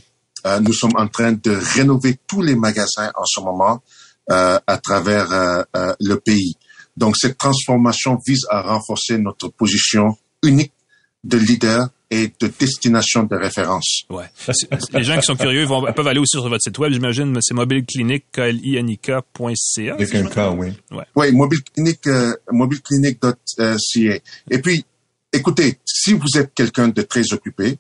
euh, 0.47 0.61
nous 0.61 0.73
sommes 0.73 0.97
en 0.97 1.09
train 1.09 1.33
de 1.33 1.59
rénover 1.75 2.19
tous 2.27 2.43
les 2.43 2.55
magasins 2.55 3.11
en 3.15 3.25
ce 3.25 3.41
moment 3.41 3.83
à 4.29 4.79
travers 4.83 5.67
le 6.01 6.15
pays. 6.15 6.55
Donc 6.97 7.15
cette 7.19 7.37
transformation 7.37 8.19
vise 8.27 8.47
à 8.49 8.63
renforcer 8.63 9.19
notre 9.19 9.49
position 9.49 10.17
unique 10.43 10.73
de 11.25 11.37
leader 11.37 11.89
et 12.11 12.31
de 12.41 12.51
destination 12.59 13.25
de 13.25 13.35
référence. 13.35 14.05
Ouais. 14.11 14.25
Les 14.93 15.03
gens 15.03 15.19
qui 15.19 15.27
sont 15.27 15.37
curieux 15.37 15.65
vont, 15.65 15.91
peuvent 15.93 16.07
aller 16.07 16.21
aussi 16.21 16.39
sur 16.39 16.49
votre 16.49 16.63
site 16.63 16.79
web, 16.79 16.93
j'imagine, 16.93 17.37
c'est 17.41 17.55
mobileclinic.ca. 17.55 19.95
Avec 19.95 20.15
un 20.15 20.27
cas, 20.27 20.51
oui. 20.51 20.69
Ouais. 20.93 21.05
Oui, 21.17 21.33
mobileclinic, 21.33 22.07
euh, 22.07 22.35
mobileclinic.ca. 22.53 24.19
Et 24.51 24.59
puis, 24.59 24.85
écoutez, 25.33 25.79
si 25.85 26.13
vous 26.13 26.39
êtes 26.39 26.55
quelqu'un 26.55 26.89
de 26.89 27.03
très 27.03 27.33
occupé, 27.33 27.79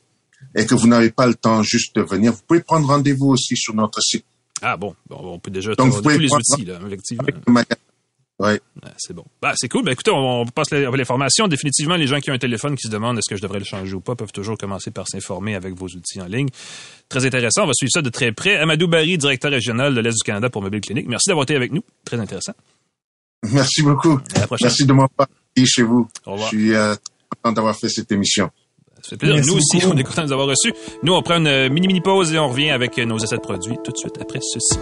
et 0.55 0.67
que 0.67 0.75
vous 0.75 0.87
n'avez 0.87 1.11
pas 1.11 1.27
le 1.27 1.35
temps 1.35 1.63
juste 1.63 1.97
de 1.97 2.03
venir, 2.03 2.33
vous 2.33 2.43
pouvez 2.47 2.61
prendre 2.61 2.87
rendez-vous 2.87 3.29
aussi 3.29 3.57
sur 3.57 3.75
notre 3.75 4.01
site. 4.01 4.25
Ah 4.63 4.77
bon, 4.77 4.95
on 5.11 5.39
peut 5.39 5.51
déjà 5.51 5.75
Donc, 5.75 6.01
tous 6.03 6.09
les 6.09 6.33
outils, 6.33 6.65
là, 6.65 6.79
effectivement. 6.87 7.25
Ouais. 8.39 8.61
c'est 8.97 9.13
bon. 9.13 9.25
Bah, 9.41 9.53
c'est 9.57 9.69
cool. 9.69 9.85
Ben, 9.85 9.93
écoutez, 9.93 10.11
on, 10.13 10.45
passe 10.47 10.71
l'information. 10.71 11.47
Définitivement, 11.47 11.95
les 11.95 12.07
gens 12.07 12.19
qui 12.19 12.31
ont 12.31 12.35
un 12.35 12.39
téléphone 12.39 12.75
qui 12.75 12.83
se 12.83 12.93
demandent 12.93 13.17
est-ce 13.19 13.29
que 13.29 13.37
je 13.37 13.43
devrais 13.43 13.61
le 13.61 13.65
changer 13.65 13.95
ou 13.95 14.01
pas 14.01 14.17
peuvent 14.17 14.33
toujours 14.33 14.59
commencer 14.59 14.91
par 14.91 15.07
s'informer 15.09 15.55
avec 15.55 15.75
vos 15.75 15.87
outils 15.87 16.21
en 16.21 16.27
ligne. 16.27 16.49
Très 17.09 17.25
intéressant. 17.25 17.63
On 17.63 17.67
va 17.67 17.75
suivre 17.75 17.93
ça 17.93 18.03
de 18.03 18.11
très 18.11 18.33
près. 18.33 18.57
Amadou 18.57 18.89
Barry, 18.89 19.19
directeur 19.19 19.53
régional 19.53 19.95
de 19.95 20.01
l'Est 20.01 20.17
du 20.17 20.25
Canada 20.25 20.51
pour 20.51 20.63
Mobile 20.63 20.81
Clinic. 20.81 21.07
Merci 21.07 21.29
d'avoir 21.29 21.45
été 21.45 21.55
avec 21.55 21.73
nous. 21.73 21.85
Très 22.05 22.19
intéressant. 22.19 22.55
Merci 23.53 23.83
beaucoup. 23.83 24.19
À 24.35 24.41
la 24.41 24.47
prochaine. 24.47 24.67
Merci 24.67 24.85
de 24.85 24.93
m'avoir 24.93 25.11
parlé 25.11 25.67
chez 25.67 25.83
vous. 25.83 26.09
Au 26.27 26.33
revoir. 26.33 26.51
Je 26.51 26.57
suis 26.57 26.75
euh, 26.75 26.95
content 27.29 27.53
d'avoir 27.53 27.77
fait 27.77 27.89
cette 27.89 28.11
émission. 28.11 28.51
Ça 29.05 29.11
fait 29.11 29.17
plaisir. 29.19 29.45
nous 29.47 29.59
aussi, 29.59 29.85
on 29.85 29.97
est 29.99 30.03
content 30.03 30.23
de 30.23 30.29
nous 30.29 30.33
avoir 30.33 30.49
reçus. 30.49 30.73
Nous, 31.03 31.13
on 31.13 31.21
prend 31.21 31.37
une 31.37 31.69
mini-mini 31.69 32.01
pause 32.01 32.33
et 32.33 32.39
on 32.39 32.49
revient 32.49 32.71
avec 32.71 32.97
nos 32.97 33.19
essais 33.19 33.37
de 33.37 33.43
produits 33.43 33.77
tout 33.85 33.93
de 33.93 33.99
suite 33.99 34.15
après 34.19 34.41
ceci. 34.41 34.79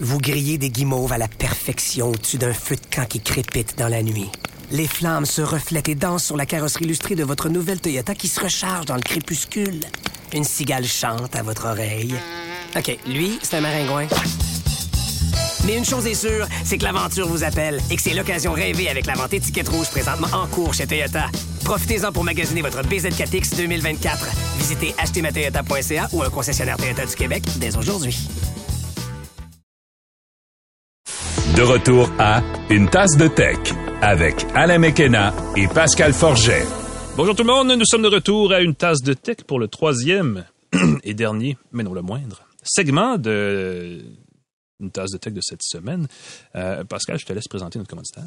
Vous 0.00 0.18
grillez 0.18 0.58
des 0.58 0.68
guimauves 0.68 1.12
à 1.12 1.18
la 1.18 1.28
perfection 1.28 2.10
au-dessus 2.10 2.36
d'un 2.36 2.52
feu 2.52 2.76
de 2.76 2.94
camp 2.94 3.06
qui 3.06 3.20
crépite 3.20 3.78
dans 3.78 3.88
la 3.88 4.02
nuit. 4.02 4.28
Les 4.70 4.86
flammes 4.86 5.24
se 5.24 5.40
reflètent 5.40 5.88
et 5.88 5.94
dansent 5.94 6.24
sur 6.24 6.36
la 6.36 6.44
carrosserie 6.44 6.84
illustrée 6.84 7.14
de 7.14 7.24
votre 7.24 7.48
nouvelle 7.48 7.80
Toyota 7.80 8.14
qui 8.14 8.28
se 8.28 8.40
recharge 8.40 8.84
dans 8.84 8.96
le 8.96 9.02
crépuscule. 9.02 9.80
Une 10.34 10.44
cigale 10.44 10.84
chante 10.84 11.34
à 11.34 11.42
votre 11.42 11.66
oreille. 11.66 12.14
OK, 12.76 12.98
lui, 13.06 13.38
c'est 13.42 13.56
un 13.56 13.62
maringouin. 13.62 14.06
Mais 15.66 15.76
une 15.76 15.84
chose 15.84 16.06
est 16.06 16.14
sûre, 16.14 16.46
c'est 16.64 16.78
que 16.78 16.84
l'aventure 16.84 17.26
vous 17.26 17.44
appelle 17.44 17.80
et 17.90 17.96
que 17.96 18.02
c'est 18.02 18.14
l'occasion 18.14 18.52
rêvée 18.52 18.88
avec 18.88 19.06
la 19.06 19.14
vente 19.14 19.34
étiquette 19.34 19.68
rouge 19.68 19.90
présentement 19.90 20.28
en 20.32 20.46
cours 20.46 20.72
chez 20.74 20.86
Toyota. 20.86 21.26
Profitez-en 21.64 22.12
pour 22.12 22.24
magasiner 22.24 22.62
votre 22.62 22.82
BZ4X 22.82 23.56
2024. 23.56 24.28
Visitez 24.58 24.94
achetermatoyota.ca 24.98 26.08
ou 26.12 26.22
un 26.22 26.30
concessionnaire 26.30 26.76
Toyota 26.76 27.04
du 27.04 27.14
Québec 27.14 27.42
dès 27.58 27.76
aujourd'hui. 27.76 28.16
De 31.56 31.62
retour 31.62 32.10
à 32.18 32.42
Une 32.70 32.88
tasse 32.88 33.16
de 33.16 33.28
tech 33.28 33.58
avec 34.00 34.46
Alain 34.54 34.78
Mekena 34.78 35.34
et 35.56 35.68
Pascal 35.68 36.14
Forget. 36.14 36.64
Bonjour 37.16 37.34
tout 37.36 37.42
le 37.42 37.52
monde, 37.52 37.76
nous 37.76 37.84
sommes 37.84 38.02
de 38.02 38.08
retour 38.08 38.52
à 38.52 38.60
Une 38.60 38.74
tasse 38.74 39.02
de 39.02 39.12
tech 39.12 39.38
pour 39.46 39.58
le 39.58 39.68
troisième 39.68 40.44
et 41.04 41.12
dernier, 41.12 41.58
mais 41.72 41.82
non 41.82 41.92
le 41.92 42.02
moindre, 42.02 42.40
segment 42.62 43.18
de 43.18 44.02
Une 44.80 44.90
tasse 44.90 45.10
de 45.10 45.18
tech 45.18 45.32
de 45.32 45.40
cette 45.42 45.62
semaine. 45.62 46.06
Euh, 46.56 46.84
Pascal, 46.84 47.18
je 47.18 47.26
te 47.26 47.32
laisse 47.32 47.48
présenter 47.48 47.78
notre 47.78 47.90
commanditaire. 47.90 48.24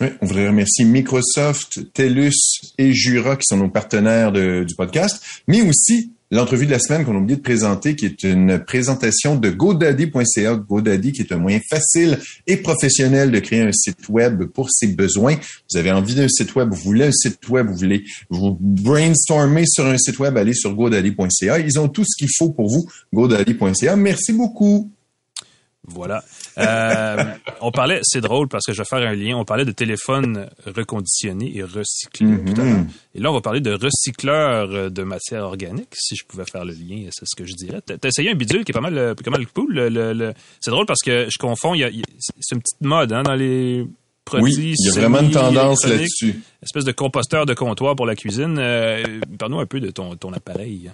Oui, 0.00 0.08
on 0.20 0.26
voudrait 0.26 0.48
remercier 0.48 0.84
Microsoft, 0.84 1.92
TELUS 1.92 2.32
et 2.78 2.92
Jura 2.92 3.36
qui 3.36 3.44
sont 3.46 3.58
nos 3.58 3.68
partenaires 3.68 4.32
du 4.32 4.74
podcast, 4.76 5.24
mais 5.46 5.62
aussi 5.62 6.10
l'entrevue 6.32 6.66
de 6.66 6.72
la 6.72 6.78
semaine 6.80 7.04
qu'on 7.04 7.14
a 7.14 7.18
oublié 7.18 7.36
de 7.36 7.42
présenter, 7.42 7.94
qui 7.94 8.06
est 8.06 8.24
une 8.24 8.58
présentation 8.58 9.36
de 9.36 9.50
GoDaddy.ca. 9.50 10.56
GoDaddy, 10.56 11.12
qui 11.12 11.22
est 11.22 11.32
un 11.32 11.38
moyen 11.38 11.60
facile 11.70 12.18
et 12.46 12.56
professionnel 12.56 13.30
de 13.30 13.38
créer 13.38 13.62
un 13.62 13.72
site 13.72 14.08
web 14.08 14.44
pour 14.46 14.68
ses 14.70 14.88
besoins. 14.88 15.36
Vous 15.70 15.78
avez 15.78 15.92
envie 15.92 16.14
d'un 16.16 16.28
site 16.28 16.54
web, 16.56 16.70
vous 16.70 16.82
voulez 16.82 17.06
un 17.06 17.12
site 17.12 17.48
web, 17.48 17.68
vous 17.68 17.76
voulez 17.76 18.04
vous 18.30 18.56
brainstormer 18.60 19.64
sur 19.66 19.86
un 19.86 19.98
site 19.98 20.18
web, 20.18 20.36
allez 20.36 20.54
sur 20.54 20.74
GoDaddy.ca. 20.74 21.60
Ils 21.60 21.78
ont 21.78 21.88
tout 21.88 22.04
ce 22.04 22.16
qu'il 22.18 22.30
faut 22.36 22.50
pour 22.50 22.68
vous. 22.68 22.84
GoDaddy.ca. 23.12 23.94
Merci 23.96 24.32
beaucoup. 24.32 24.90
Voilà. 25.86 26.22
Euh, 26.58 27.24
on 27.60 27.70
parlait, 27.70 28.00
c'est 28.02 28.20
drôle 28.20 28.48
parce 28.48 28.64
que 28.66 28.72
je 28.72 28.78
vais 28.78 28.84
faire 28.88 29.06
un 29.06 29.14
lien. 29.14 29.36
On 29.36 29.44
parlait 29.44 29.64
de 29.64 29.72
téléphone 29.72 30.48
reconditionné 30.66 31.56
et 31.56 31.62
recyclé 31.62 32.26
Mhm. 32.26 32.54
tout 32.54 32.60
à 32.60 32.64
l'heure. 32.64 32.84
Et 33.14 33.20
là, 33.20 33.30
on 33.30 33.34
va 33.34 33.40
parler 33.40 33.60
de 33.60 33.72
recycleur 33.72 34.90
de 34.90 35.02
matière 35.02 35.44
organique. 35.44 35.88
Si 35.94 36.16
je 36.16 36.24
pouvais 36.24 36.44
faire 36.50 36.64
le 36.64 36.72
lien, 36.72 37.08
c'est 37.10 37.26
ce 37.26 37.36
que 37.36 37.44
je 37.46 37.54
dirais. 37.54 37.80
T'as 37.84 38.08
essayé 38.08 38.30
un 38.30 38.34
bidule 38.34 38.64
qui 38.64 38.72
est 38.72 38.74
pas 38.74 38.80
mal, 38.80 38.96
euh, 38.96 39.14
pas 39.14 39.30
mal 39.30 39.46
cool. 39.48 39.74
le- 39.74 39.88
le- 39.88 40.12
le- 40.12 40.34
C'est 40.60 40.70
drôle 40.70 40.86
parce 40.86 41.02
que 41.02 41.26
je 41.30 41.38
confonds. 41.38 41.74
il 41.74 41.80
y 41.80 41.84
a- 41.84 41.90
y 41.90 42.00
a- 42.00 42.04
C'est 42.40 42.54
une 42.54 42.60
petite 42.62 42.80
mode 42.80 43.12
hein, 43.12 43.22
dans 43.22 43.34
les 43.34 43.86
produits. 44.24 44.54
Oui, 44.56 44.74
il 44.78 44.86
y 44.86 44.88
a 44.88 44.92
vraiment 44.92 45.20
une 45.20 45.30
tendance 45.30 45.84
là-dessus. 45.86 46.40
Espèce 46.62 46.84
de 46.84 46.92
composteur 46.92 47.44
de 47.46 47.54
comptoir 47.54 47.94
pour 47.96 48.06
la 48.06 48.14
cuisine. 48.16 48.56
Euh, 48.58 49.02
Parle-nous 49.38 49.60
un 49.60 49.66
peu 49.66 49.80
de 49.80 49.90
ton, 49.90 50.16
ton 50.16 50.32
appareil. 50.32 50.90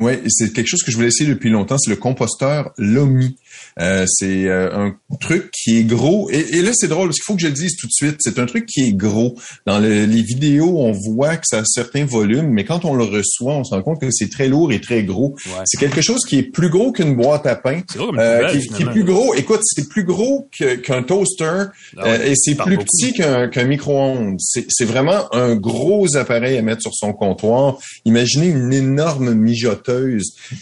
Oui, 0.00 0.14
c'est 0.28 0.52
quelque 0.52 0.66
chose 0.66 0.82
que 0.82 0.90
je 0.90 0.96
voulais 0.96 1.08
essayer 1.08 1.28
depuis 1.28 1.50
longtemps, 1.50 1.76
c'est 1.78 1.90
le 1.90 1.96
composteur 1.96 2.72
Lomi. 2.78 3.36
Euh, 3.78 4.04
c'est 4.08 4.46
euh, 4.46 4.70
un 4.74 4.94
truc 5.20 5.50
qui 5.52 5.78
est 5.78 5.84
gros. 5.84 6.28
Et, 6.30 6.38
et 6.58 6.62
là, 6.62 6.70
c'est 6.74 6.88
drôle, 6.88 7.08
parce 7.08 7.16
qu'il 7.18 7.24
faut 7.24 7.34
que 7.34 7.42
je 7.42 7.46
le 7.46 7.52
dise 7.52 7.76
tout 7.76 7.86
de 7.86 7.92
suite. 7.92 8.16
C'est 8.20 8.38
un 8.38 8.46
truc 8.46 8.66
qui 8.66 8.80
est 8.88 8.92
gros. 8.92 9.36
Dans 9.66 9.78
le- 9.78 10.04
les 10.06 10.22
vidéos, 10.22 10.78
on 10.78 10.92
voit 10.92 11.36
que 11.36 11.44
ça 11.46 11.58
a 11.58 11.64
certains 11.64 12.04
volumes, 12.04 12.48
mais 12.48 12.64
quand 12.64 12.84
on 12.84 12.94
le 12.94 13.04
reçoit, 13.04 13.54
on 13.56 13.64
se 13.64 13.74
rend 13.74 13.82
compte 13.82 14.00
que 14.00 14.10
c'est 14.10 14.28
très 14.30 14.48
lourd 14.48 14.72
et 14.72 14.80
très 14.80 15.02
gros. 15.04 15.36
Ouais. 15.46 15.62
C'est 15.66 15.78
quelque 15.78 16.00
chose 16.00 16.24
qui 16.26 16.38
est 16.38 16.42
plus 16.42 16.70
gros 16.70 16.92
qu'une 16.92 17.14
boîte 17.14 17.46
à 17.46 17.54
pain. 17.56 17.80
C'est 17.90 17.98
gros 17.98 18.16
euh, 18.18 18.50
qui, 18.52 18.66
qui 18.68 18.82
est 18.82 18.86
plus 18.86 19.04
gros. 19.04 19.34
Écoute, 19.34 19.60
c'est 19.64 19.88
plus 19.88 20.04
gros 20.04 20.48
qu'un 20.82 21.02
toaster 21.02 21.44
Ah 21.44 21.70
euh, 21.98 22.18
ouais, 22.18 22.30
et 22.30 22.34
c'est 22.36 22.54
plus 22.56 22.76
beaucoup. 22.76 22.86
petit 22.86 23.12
qu'un 23.12 23.64
micro-ondes. 23.64 24.36
C'est 24.40 24.66
c'est 24.68 24.84
vraiment 24.84 25.32
un 25.34 25.54
gros 25.56 26.16
appareil 26.16 26.56
à 26.58 26.62
mettre 26.62 26.82
sur 26.82 26.94
son 26.94 27.12
comptoir. 27.12 27.78
Imaginez 28.04 28.46
une 28.48 28.72
énorme 28.72 29.34
mijoteuse 29.34 29.89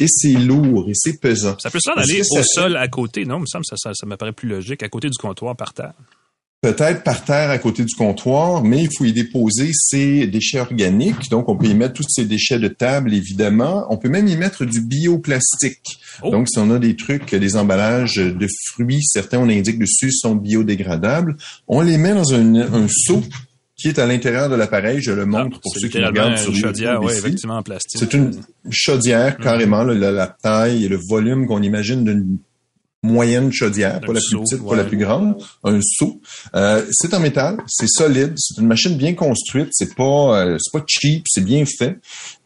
et 0.01 0.07
c'est 0.09 0.33
lourd 0.33 0.87
et 0.89 0.95
c'est 0.95 1.21
pesant. 1.21 1.57
Ça 1.59 1.71
peut 1.71 1.79
se 1.81 1.95
d'aller 1.95 2.23
ça 2.25 2.41
au 2.41 2.43
fait- 2.43 2.49
sol 2.49 2.77
à 2.77 2.89
côté, 2.89 3.25
non? 3.25 3.39
Il 3.39 3.43
me 3.43 3.47
semble 3.47 3.65
ça, 3.65 3.77
ça, 3.77 3.93
ça 3.95 4.07
m'apparaît 4.07 4.33
plus 4.33 4.49
logique, 4.49 4.83
à 4.83 4.89
côté 4.89 5.09
du 5.09 5.17
comptoir 5.19 5.57
par 5.57 5.73
terre. 5.75 5.93
Peut-être 6.61 7.05
par 7.05 7.25
terre 7.25 7.51
à 7.51 7.59
côté 7.59 7.85
du 7.85 7.95
comptoir, 7.95 8.65
mais 8.65 8.83
il 8.83 8.89
faut 8.99 9.05
y 9.05 9.13
déposer 9.13 9.71
ses 9.73 10.27
déchets 10.27 10.59
organiques. 10.59 11.31
Donc, 11.31 11.49
on 11.49 11.57
peut 11.57 11.67
y 11.69 11.75
mettre 11.75 11.95
tous 11.95 12.07
ces 12.09 12.25
déchets 12.25 12.59
de 12.59 12.67
table, 12.67 13.15
évidemment. 13.15 13.87
On 13.91 13.97
peut 13.97 14.09
même 14.09 14.27
y 14.27 14.37
mettre 14.37 14.65
du 14.65 14.81
bioplastique. 14.81 16.01
Oh. 16.21 16.31
Donc, 16.33 16.49
si 16.49 16.59
on 16.59 16.69
a 16.73 16.81
des 16.81 16.97
trucs, 16.97 17.33
des 17.33 17.55
emballages 17.57 18.17
de 18.17 18.49
fruits, 18.73 19.05
certains, 19.05 19.39
on 19.39 19.49
indique 19.49 19.79
dessus, 19.79 20.11
sont 20.11 20.35
biodégradables. 20.35 21.37
On 21.69 21.81
les 21.81 21.97
met 21.97 22.13
dans 22.15 22.35
un, 22.35 22.57
un 22.57 22.89
seau 22.89 23.23
qui 23.79 23.89
est 23.89 23.99
à 23.99 24.07
l'intérieur 24.07 24.51
de 24.51 24.57
l'appareil. 24.57 25.01
Je 25.01 25.13
le 25.13 25.25
montre 25.25 25.61
pour 25.61 25.73
Ah, 25.75 25.79
ceux 25.81 25.89
qui 25.89 26.05
regardent 26.05 26.37
sur 26.37 26.51
une 26.53 26.57
chaudière, 26.61 27.01
effectivement, 27.09 27.57
en 27.59 27.63
plastique. 27.63 27.99
C'est 28.01 28.13
une 28.13 28.33
chaudière, 28.71 29.37
Mhm. 29.39 29.45
carrément, 29.45 29.83
là, 29.85 29.95
la, 29.95 30.11
la 30.13 30.27
taille 30.27 30.85
et 30.85 30.89
le 30.89 30.99
volume 31.09 31.47
qu'on 31.47 31.63
imagine 31.63 32.05
d'une 32.05 32.39
moyenne 33.05 33.53
chaudière, 33.53 34.01
pas 34.01 34.13
la 34.13 34.19
plus 34.21 34.37
petite, 34.41 34.61
ouais. 34.61 34.69
pas 34.71 34.75
la 34.77 34.83
plus 34.83 34.97
grande, 34.97 35.37
un 35.63 35.79
seau. 35.81 36.21
Euh, 36.57 36.83
c'est 36.91 37.15
en 37.15 37.21
métal, 37.21 37.59
c'est 37.69 37.87
solide, 37.89 38.33
c'est 38.37 38.61
une 38.61 38.67
machine 38.67 38.97
bien 38.97 39.15
construite, 39.15 39.69
c'est 39.71 39.95
pas 39.95 40.41
euh, 40.45 40.59
c'est 40.59 40.73
pas 40.77 40.85
cheap, 40.85 41.23
c'est 41.29 41.45
bien 41.45 41.65
fait. 41.65 41.97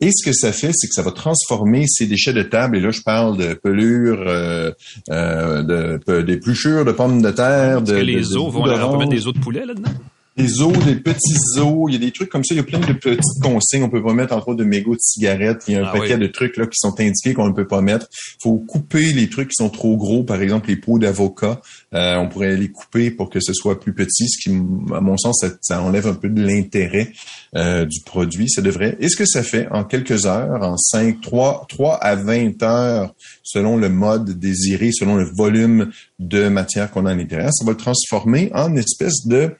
Et 0.03 0.11
ce 0.15 0.23
que 0.23 0.35
ça 0.35 0.53
fait, 0.53 0.73
c'est 0.75 0.89
que 0.89 0.93
ça 0.95 1.01
va 1.01 1.11
transformer 1.13 1.87
ces 1.89 2.05
déchets 2.07 2.35
de 2.35 2.43
table. 2.43 2.77
Et 2.77 2.81
là, 2.81 2.91
je 2.91 3.01
parle 3.01 3.39
de 3.39 3.55
pelures, 3.55 4.23
euh, 4.29 4.71
euh, 5.11 5.63
de, 5.63 6.21
d'épluchures 6.21 6.85
de 6.85 6.93
pommes 6.93 7.23
de 7.23 7.31
terre, 7.31 7.81
de, 7.81 7.93
que 7.93 7.97
de- 7.97 8.03
les 8.05 8.17
de 8.21 8.21
os 8.21 8.35
bouts 8.35 8.51
vont, 8.51 8.67
d'orange 8.67 8.99
mettre 8.99 9.11
des 9.11 9.27
os 9.27 9.33
de 9.33 9.41
poulet 9.41 9.65
là-dedans? 9.65 9.91
Des 10.37 10.63
os, 10.63 10.77
des 10.85 10.97
petits 10.97 11.59
os, 11.59 11.85
il 11.89 11.93
y 11.93 11.97
a 11.97 11.99
des 11.99 12.11
trucs 12.11 12.29
comme 12.31 12.45
ça, 12.45 12.55
il 12.55 12.59
y 12.59 12.61
a 12.61 12.65
plein 12.65 12.79
de 12.79 12.93
petites 12.93 13.43
consignes. 13.43 13.83
On 13.85 13.91
peut 13.91 14.03
pas 14.03 14.15
mettre 14.15 14.35
entre 14.35 14.49
autres 14.49 14.59
de 14.59 14.65
mégots 14.65 14.95
de 14.95 15.01
cigarettes. 15.01 15.65
Il 15.69 15.75
y 15.75 15.77
a 15.77 15.83
un 15.83 15.89
Ah 15.89 15.93
paquet 15.93 16.15
oui. 16.15 16.21
de 16.21 16.27
trucs 16.29 16.57
là 16.57 16.67
qui 16.67 16.79
sont 16.79 16.99
indiqués 16.99 17.35
qu'on 17.35 17.49
ne 17.49 17.53
peut 17.55 17.67
pas 17.67 17.81
mettre. 17.83 18.07
Il 18.11 18.43
faut 18.43 18.59
couper 18.59 19.13
les 19.13 19.29
trucs 19.29 19.49
qui 19.49 19.57
sont 19.57 19.69
trop 19.71 19.97
gros, 19.97 20.23
par 20.25 20.41
exemple 20.41 20.69
les 20.69 20.77
pots 20.77 20.99
d'avocat. 20.99 21.61
Euh, 21.95 22.17
on 22.17 22.29
pourrait 22.29 22.57
les 22.57 22.71
couper 22.71 23.11
pour 23.11 23.29
que 23.31 23.41
ce 23.41 23.53
soit 23.53 23.79
plus 23.79 23.93
petit, 23.95 24.29
ce 24.29 24.39
qui, 24.43 24.51
à 24.95 25.01
mon 25.01 25.17
sens, 25.19 25.39
ça, 25.41 25.49
ça 25.61 25.83
enlève 25.83 26.07
un 26.07 26.15
peu 26.15 26.29
de 26.29 26.43
l'intérêt 26.43 27.13
euh, 27.57 27.85
du 27.85 28.01
produit. 28.01 28.49
Ça 28.49 28.63
devrait. 28.63 28.97
Et 29.01 29.09
ce 29.09 29.17
que 29.17 29.27
ça 29.27 29.43
fait 29.43 29.69
en 29.71 29.85
quelques 29.85 30.27
heures, 30.27 30.63
en 30.63 30.77
5, 30.77 31.21
3, 31.21 31.67
3 31.69 31.97
à 31.97 32.15
20 32.17 32.63
heures, 32.63 33.15
selon 33.43 33.77
le 33.77 33.89
mode 33.91 34.39
désiré, 34.39 34.91
selon 34.93 35.17
le 35.17 35.29
volume 35.37 35.91
de 36.19 36.49
matière 36.49 36.91
qu'on 36.91 37.05
a 37.07 37.11
à 37.11 37.15
l'intérieur, 37.15 37.51
ça 37.53 37.65
va 37.65 37.73
le 37.73 37.77
transformer 37.77 38.51
en 38.55 38.75
espèce 38.77 39.27
de 39.27 39.51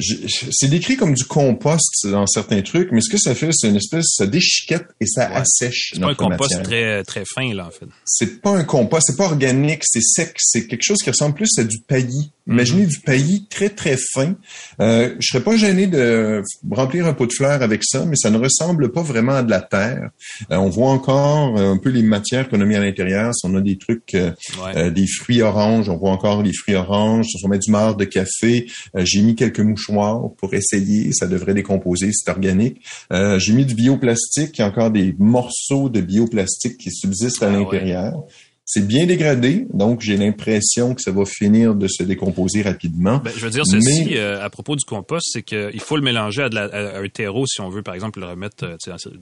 c'est 0.00 0.68
décrit 0.68 0.96
comme 0.96 1.14
du 1.14 1.24
compost 1.24 2.06
dans 2.06 2.26
certains 2.26 2.62
trucs, 2.62 2.90
mais 2.92 3.00
ce 3.00 3.10
que 3.10 3.18
ça 3.18 3.34
fait, 3.34 3.50
c'est 3.52 3.68
une 3.68 3.76
espèce, 3.76 4.06
ça 4.16 4.26
déchiquette 4.26 4.86
et 5.00 5.06
ça 5.06 5.28
Ouais. 5.30 5.36
assèche 5.36 5.90
C'est 5.94 6.00
pas 6.00 6.10
un 6.10 6.14
compost 6.14 6.40
matière. 6.56 6.62
très, 6.62 7.04
très 7.04 7.24
fin, 7.24 7.54
là, 7.54 7.66
en 7.66 7.70
fait. 7.70 7.86
C'est 8.04 8.40
pas 8.40 8.50
un 8.56 8.64
compost, 8.64 9.06
c'est 9.08 9.16
pas 9.16 9.26
organique, 9.26 9.82
c'est 9.84 10.00
sec, 10.02 10.34
c'est 10.38 10.66
quelque 10.66 10.82
chose 10.82 10.98
qui 11.02 11.10
ressemble 11.10 11.34
plus 11.34 11.50
à 11.58 11.64
du 11.64 11.78
paillis. 11.80 12.32
Imaginez 12.48 12.86
du 12.86 12.98
paillis 12.98 13.46
très 13.48 13.68
très 13.68 13.96
fin. 14.12 14.34
Euh, 14.80 15.14
je 15.20 15.26
serais 15.28 15.44
pas 15.44 15.56
gêné 15.56 15.86
de 15.86 16.42
remplir 16.68 17.06
un 17.06 17.12
pot 17.12 17.26
de 17.26 17.32
fleurs 17.32 17.62
avec 17.62 17.84
ça, 17.84 18.04
mais 18.06 18.16
ça 18.16 18.30
ne 18.30 18.38
ressemble 18.38 18.90
pas 18.90 19.02
vraiment 19.02 19.34
à 19.34 19.42
de 19.44 19.50
la 19.50 19.60
terre. 19.60 20.10
Euh, 20.50 20.56
on 20.56 20.68
voit 20.68 20.90
encore 20.90 21.56
euh, 21.56 21.72
un 21.72 21.76
peu 21.76 21.90
les 21.90 22.02
matières 22.02 22.48
qu'on 22.48 22.60
a 22.60 22.64
mis 22.64 22.74
à 22.74 22.80
l'intérieur. 22.80 23.32
Si 23.36 23.46
on 23.46 23.54
a 23.54 23.60
des 23.60 23.78
trucs, 23.78 24.14
euh, 24.14 24.32
Ouais. 24.64 24.76
euh, 24.76 24.90
des 24.90 25.06
fruits 25.06 25.42
oranges, 25.42 25.88
on 25.90 25.96
voit 25.96 26.10
encore 26.10 26.42
les 26.42 26.52
fruits 26.52 26.74
oranges. 26.74 27.26
Si 27.26 27.44
on 27.44 27.48
met 27.48 27.58
du 27.58 27.70
marc 27.70 27.96
de 28.00 28.04
café, 28.04 28.66
euh, 28.96 29.02
j'ai 29.04 29.20
mis 29.20 29.36
quelques 29.36 29.60
mouchoirs 29.60 29.89
pour 30.38 30.54
essayer. 30.54 31.12
Ça 31.12 31.26
devrait 31.26 31.54
décomposer, 31.54 32.10
c'est 32.12 32.30
organique. 32.30 32.82
Euh, 33.12 33.38
j'ai 33.38 33.52
mis 33.52 33.64
du 33.66 33.74
bioplastique, 33.74 34.58
il 34.58 34.60
y 34.60 34.64
a 34.64 34.68
encore 34.68 34.90
des 34.90 35.14
morceaux 35.18 35.88
de 35.88 36.00
bioplastique 36.00 36.78
qui 36.78 36.90
subsistent 36.90 37.42
à 37.42 37.48
Ah 37.48 37.52
ouais. 37.52 37.58
l'intérieur. 37.64 38.24
C'est 38.72 38.86
bien 38.86 39.04
dégradé, 39.04 39.66
donc 39.74 40.00
j'ai 40.00 40.16
l'impression 40.16 40.94
que 40.94 41.02
ça 41.02 41.10
va 41.10 41.24
finir 41.24 41.74
de 41.74 41.88
se 41.88 42.04
décomposer 42.04 42.62
rapidement. 42.62 43.18
Ben, 43.18 43.32
je 43.36 43.44
veux 43.44 43.50
dire 43.50 43.64
ceci 43.66 44.04
Mais- 44.10 44.16
euh, 44.18 44.40
à 44.44 44.48
propos 44.48 44.76
du 44.76 44.84
compost, 44.84 45.26
c'est 45.32 45.42
qu'il 45.42 45.80
faut 45.80 45.96
le 45.96 46.02
mélanger 46.02 46.42
à, 46.42 46.48
de 46.48 46.54
la- 46.54 46.66
à 46.96 47.00
un 47.00 47.08
terreau 47.08 47.46
si 47.46 47.60
on 47.60 47.68
veut, 47.68 47.82
par 47.82 47.94
exemple, 47.94 48.20
le 48.20 48.26
remettre 48.26 48.64
euh, 48.64 48.76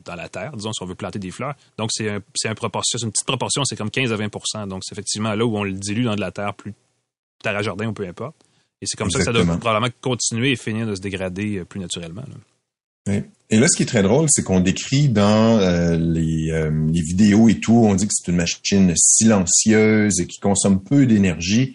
dans 0.05 0.17
la 0.17 0.29
terre, 0.29 0.53
disons, 0.55 0.75
si 0.75 0.83
on 0.83 0.87
veut 0.87 0.95
planter 0.97 1.19
des 1.19 1.31
fleurs. 1.31 1.55
Donc, 1.79 1.89
c'est 1.95 2.11
un, 2.11 2.21
c'est 2.35 2.49
un 2.49 2.55
proportion, 2.55 2.99
c'est 2.99 3.07
une 3.07 3.11
petite 3.13 3.27
proportion, 3.27 3.65
c'est 3.65 3.77
comme 3.77 3.91
15 3.91 4.13
à 4.13 4.17
20% 4.17 4.67
Donc, 4.69 4.83
c'est 4.85 4.93
effectivement 4.95 5.35
là 5.35 5.47
où 5.47 5.57
on 5.57 5.65
le 5.65 5.73
dilue 5.73 6.05
dans 6.05 6.15
de 6.17 6.21
la 6.21 6.31
terre, 6.31 6.53
plus 6.53 6.75
terre 7.43 7.57
à 7.57 7.63
jardin 7.63 7.87
ou 7.87 7.93
peu 7.95 8.07
importe. 8.07 8.37
Et 8.81 8.87
c'est 8.87 8.97
comme 8.97 9.11
ça 9.11 9.19
que 9.19 9.25
ça 9.25 9.33
doit 9.33 9.45
probablement 9.59 9.93
continuer 10.01 10.53
et 10.53 10.57
finir 10.57 10.87
de 10.87 10.95
se 10.95 11.01
dégrader 11.01 11.59
euh, 11.59 11.65
plus 11.65 11.81
naturellement. 11.81 12.23
là. 12.29 12.37
Et 13.51 13.59
là, 13.59 13.67
ce 13.69 13.77
qui 13.77 13.85
est 13.85 13.87
très 13.87 14.03
drôle, 14.03 14.27
c'est 14.29 14.43
qu'on 14.43 14.61
décrit 14.61 15.09
dans 15.09 15.59
euh, 15.59 15.97
les, 15.97 16.51
euh, 16.51 16.71
les 16.93 17.01
vidéos 17.01 17.49
et 17.49 17.59
tout, 17.59 17.73
on 17.75 17.95
dit 17.95 18.07
que 18.07 18.13
c'est 18.15 18.31
une 18.31 18.37
machine 18.37 18.93
silencieuse 18.97 20.21
et 20.21 20.27
qui 20.27 20.39
consomme 20.41 20.83
peu 20.83 21.07
d'énergie. 21.07 21.75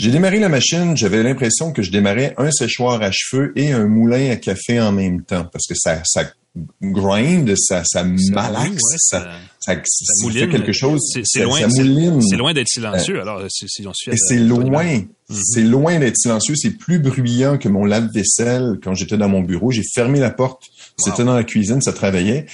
J'ai 0.00 0.10
démarré 0.10 0.40
la 0.40 0.48
machine, 0.48 0.96
j'avais 0.96 1.22
l'impression 1.22 1.72
que 1.72 1.82
je 1.82 1.92
démarrais 1.92 2.34
un 2.36 2.50
séchoir 2.50 3.00
à 3.00 3.10
cheveux 3.12 3.52
et 3.56 3.70
un 3.70 3.86
moulin 3.86 4.30
à 4.32 4.36
café 4.36 4.80
en 4.80 4.90
même 4.90 5.22
temps, 5.22 5.44
parce 5.44 5.66
que 5.68 5.74
ça, 5.76 6.02
ça 6.04 6.24
grind, 6.82 7.54
ça, 7.56 7.82
ça 7.84 8.02
malaxe, 8.04 8.70
ouais, 8.72 8.96
ça, 8.98 9.20
ça, 9.60 9.74
ça 9.84 10.24
mouline. 10.24 10.40
fait 10.40 10.48
quelque 10.48 10.72
chose, 10.72 11.00
C'est- 11.12 11.22
ça, 11.24 11.44
loin- 11.44 11.60
ça 11.60 11.68
d'être 12.54 12.68
silencieux, 12.68 13.20
alors, 13.20 13.42
si, 13.48 13.68
si 13.68 13.86
on 13.86 13.92
se 13.94 14.10
Et 14.10 14.16
c'est 14.16 14.38
loin. 14.38 15.00
C'est 15.30 15.62
loin 15.62 15.98
d'être 15.98 16.16
silencieux, 16.16 16.54
c'est 16.54 16.72
plus 16.76 16.98
bruyant 16.98 17.56
que 17.56 17.68
mon 17.68 17.86
lave-vaisselle 17.86 18.78
quand 18.82 18.94
j'étais 18.94 19.16
dans 19.16 19.28
mon 19.28 19.40
bureau. 19.40 19.70
J'ai 19.70 19.84
fermé 19.94 20.20
la 20.20 20.30
porte, 20.30 20.64
c'était 20.98 21.24
dans 21.24 21.34
la 21.34 21.44
cuisine, 21.44 21.80
ça 21.80 21.92
travaillait. 21.92 22.46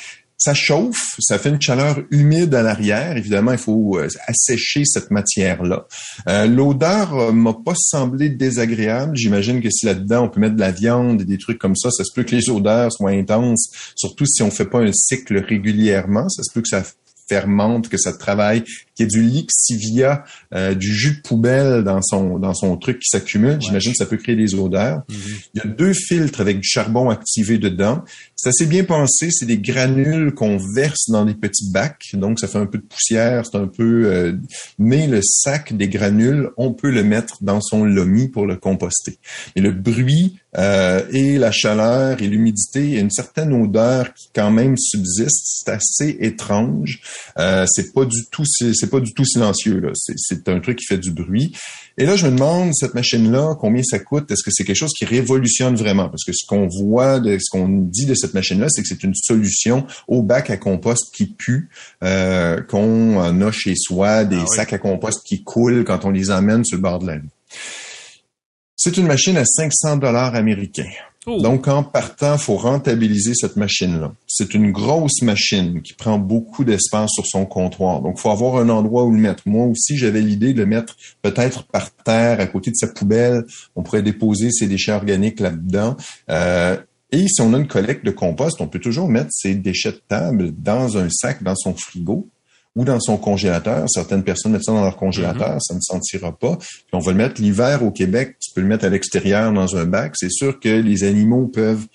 Ça 0.42 0.54
chauffe, 0.54 1.16
ça 1.18 1.38
fait 1.38 1.50
une 1.50 1.60
chaleur 1.60 2.00
humide 2.10 2.54
à 2.54 2.62
l'arrière. 2.62 3.14
Évidemment, 3.14 3.52
il 3.52 3.58
faut 3.58 3.98
euh, 3.98 4.08
assécher 4.26 4.84
cette 4.86 5.10
matière-là. 5.10 5.86
Euh, 6.28 6.46
L'odeur 6.46 7.14
euh, 7.14 7.32
m'a 7.32 7.52
pas 7.52 7.74
semblé 7.76 8.30
désagréable. 8.30 9.14
J'imagine 9.18 9.60
que 9.60 9.68
si 9.68 9.84
là-dedans 9.84 10.24
on 10.24 10.28
peut 10.30 10.40
mettre 10.40 10.54
de 10.54 10.60
la 10.60 10.70
viande 10.70 11.20
et 11.20 11.24
des 11.26 11.36
trucs 11.36 11.58
comme 11.58 11.76
ça, 11.76 11.90
ça 11.90 12.04
se 12.04 12.12
peut 12.14 12.22
que 12.22 12.34
les 12.34 12.48
odeurs 12.48 12.90
soient 12.90 13.10
intenses, 13.10 13.68
surtout 13.94 14.24
si 14.24 14.42
on 14.42 14.50
fait 14.50 14.64
pas 14.64 14.78
un 14.78 14.92
cycle 14.94 15.36
régulièrement. 15.36 16.26
Ça 16.30 16.42
se 16.42 16.50
peut 16.54 16.62
que 16.62 16.68
ça 16.68 16.84
fermente, 17.31 17.89
que 17.89 17.97
ça 17.97 18.12
travaille, 18.12 18.64
qu'il 18.95 19.01
y 19.01 19.03
ait 19.05 19.07
du 19.07 19.22
lixivia, 19.22 20.24
euh, 20.53 20.74
du 20.74 20.93
jus 20.93 21.16
de 21.16 21.20
poubelle 21.22 21.85
dans 21.85 22.03
son 22.03 22.39
dans 22.41 22.55
son 22.55 22.76
truc 22.76 22.99
qui 22.99 23.09
s'accumule. 23.09 23.59
J'imagine 23.61 23.93
que 23.93 23.99
ça 23.99 24.07
peut 24.07 24.16
créer 24.16 24.37
des 24.37 24.55
odeurs. 24.55 24.99
Mm-hmm. 25.09 25.49
Il 25.55 25.59
y 25.59 25.66
a 25.66 25.70
deux 25.70 25.93
filtres 25.95 26.41
avec 26.41 26.59
du 26.59 26.68
charbon 26.68 27.09
activé 27.09 27.59
dedans. 27.59 28.03
C'est 28.35 28.49
assez 28.49 28.66
bien 28.66 28.85
pensé. 28.85 29.28
C'est 29.31 29.47
des 29.47 29.59
granules 29.59 30.33
qu'on 30.35 30.59
verse 30.74 31.09
dans 31.09 31.24
des 31.24 31.35
petits 31.35 31.70
bacs. 31.70 32.11
Donc, 32.14 32.41
ça 32.41 32.49
fait 32.49 32.59
un 32.59 32.66
peu 32.66 32.78
de 32.78 32.85
poussière. 32.85 33.45
C'est 33.45 33.59
un 33.59 33.68
peu... 33.68 34.07
euh, 34.07 34.33
mais 34.78 35.07
le 35.07 35.20
sac 35.22 35.76
des 35.76 35.89
granules, 35.89 36.51
on 36.57 36.72
peut 36.72 36.91
le 36.91 37.05
mettre 37.05 37.37
dans 37.43 37.61
son 37.61 37.85
lomi 37.85 38.28
pour 38.28 38.47
le 38.47 38.57
composter. 38.57 39.18
Et 39.57 39.61
le 39.61 39.72
bruit 39.72 40.39
euh, 40.59 41.03
et 41.12 41.38
la 41.38 41.53
chaleur 41.53 42.20
et 42.20 42.26
l'humidité, 42.26 42.82
il 42.84 42.94
y 42.94 42.96
a 42.96 43.01
une 43.01 43.11
certaine 43.11 43.53
odeur 43.53 44.12
qui 44.14 44.28
quand 44.34 44.51
même 44.51 44.76
subsiste. 44.76 45.62
C'est 45.64 45.70
assez 45.70 46.16
étrange. 46.20 47.01
Euh, 47.38 47.66
c'est 47.70 47.92
pas 47.92 48.05
du 48.05 48.24
tout, 48.32 48.44
c'est 48.46 48.90
pas 48.90 49.01
du 49.01 49.12
tout 49.14 49.24
silencieux. 49.24 49.78
là. 49.80 49.90
C'est- 49.94 50.48
un 50.48 50.61
truc 50.61 50.78
qui 50.78 50.86
fait 50.86 50.98
du 50.98 51.11
bruit. 51.12 51.57
Et 51.98 52.07
là, 52.07 52.16
je 52.16 52.26
me 52.26 52.32
demande 52.32 52.74
cette 52.74 52.94
machine-là, 52.94 53.57
combien 53.61 53.82
ça 53.82 53.98
coûte? 53.98 54.30
Est-ce 54.30 54.42
que 54.42 54.51
c'est 54.51 54.64
quelque 54.64 54.76
chose 54.76 54.92
qui 54.98 55.05
révolutionne 55.05 55.74
vraiment? 55.76 56.09
Parce 56.09 56.24
que 56.24 56.32
ce 56.32 56.46
qu'on 56.46 56.66
voit, 56.66 57.20
de, 57.20 57.36
ce 57.38 57.51
qu'on 57.51 57.68
dit 57.68 58.07
de 58.07 58.14
cette 58.14 58.32
machine-là, 58.34 58.66
c'est 58.70 58.82
que 58.82 58.88
c'est 58.88 59.03
une 59.05 59.14
solution 59.14 59.86
au 60.09 60.22
bac 60.22 60.51
à 60.51 60.57
compost 60.57 61.14
qui 61.14 61.26
pue, 61.26 61.68
euh, 62.03 62.61
qu'on 62.62 63.18
a 63.42 63.53
chez 63.53 63.74
soi, 63.76 64.24
des 64.24 64.36
Ah 64.36 64.44
oui. 64.48 64.57
sacs 64.57 64.72
à 64.72 64.78
compost 64.78 65.20
qui 65.24 65.42
coulent 65.44 65.84
quand 65.84 66.05
on 66.05 66.11
les 66.11 66.30
emmène 66.30 66.64
sur 66.64 66.76
le 66.78 66.82
bord 66.82 66.98
de 67.01 67.07
la 67.09 67.12
rue. 67.14 67.28
C'est 68.83 68.97
une 68.97 69.09
machine 69.09 69.37
à 69.37 69.45
500 69.45 69.99
dollars 69.99 70.35
américains. 70.35 70.89
Oh. 71.26 71.39
Donc, 71.43 71.68
en 71.68 71.83
partant, 71.83 72.39
faut 72.39 72.57
rentabiliser 72.57 73.35
cette 73.35 73.57
machine-là. 73.57 74.14
C'est 74.26 74.55
une 74.55 74.72
grosse 74.72 75.20
machine 75.20 75.83
qui 75.83 75.93
prend 75.93 76.18
beaucoup 76.18 76.64
d'espace 76.64 77.11
sur 77.12 77.26
son 77.26 77.45
comptoir. 77.45 78.01
Donc, 78.01 78.18
faut 78.18 78.31
avoir 78.31 78.57
un 78.57 78.70
endroit 78.70 79.05
où 79.05 79.12
le 79.12 79.18
mettre. 79.18 79.43
Moi 79.45 79.66
aussi, 79.66 79.99
j'avais 79.99 80.22
l'idée 80.22 80.55
de 80.55 80.61
le 80.61 80.64
mettre 80.64 80.97
peut-être 81.20 81.64
par 81.64 81.91
terre, 81.91 82.41
à 82.41 82.47
côté 82.47 82.70
de 82.70 82.76
sa 82.76 82.87
poubelle. 82.87 83.45
On 83.76 83.83
pourrait 83.83 84.01
déposer 84.03 84.51
ses 84.51 84.66
déchets 84.66 84.93
organiques 84.93 85.41
là-dedans. 85.41 85.99
Euh, 86.31 86.78
et 87.12 87.28
si 87.28 87.43
on 87.43 87.53
a 87.53 87.59
une 87.59 87.68
collecte 87.68 88.07
de 88.07 88.12
compost, 88.12 88.62
on 88.62 88.66
peut 88.66 88.78
toujours 88.78 89.09
mettre 89.09 89.28
ses 89.31 89.55
déchets 89.57 89.93
de 89.93 90.01
table 90.09 90.53
dans 90.57 90.97
un 90.97 91.11
sac, 91.11 91.43
dans 91.43 91.55
son 91.55 91.74
frigo 91.74 92.31
ou 92.76 92.84
dans 92.84 93.00
son 93.00 93.16
congélateur. 93.16 93.86
Certaines 93.88 94.22
personnes 94.22 94.52
mettent 94.52 94.64
ça 94.64 94.72
dans 94.72 94.82
leur 94.82 94.96
congélateur, 94.96 95.60
ça 95.60 95.74
ne 95.74 95.80
sentira 95.80 96.36
pas. 96.36 96.56
Puis 96.56 96.84
on 96.92 97.00
va 97.00 97.12
le 97.12 97.18
mettre 97.18 97.40
l'hiver 97.40 97.82
au 97.82 97.90
Québec, 97.90 98.36
tu 98.40 98.52
peux 98.54 98.60
le 98.60 98.68
mettre 98.68 98.84
à 98.84 98.88
l'extérieur 98.88 99.52
dans 99.52 99.76
un 99.76 99.84
bac. 99.84 100.12
C'est 100.16 100.30
sûr 100.30 100.60
que 100.60 100.68
les 100.68 101.04
animaux 101.04 101.48
peuvent 101.48 101.86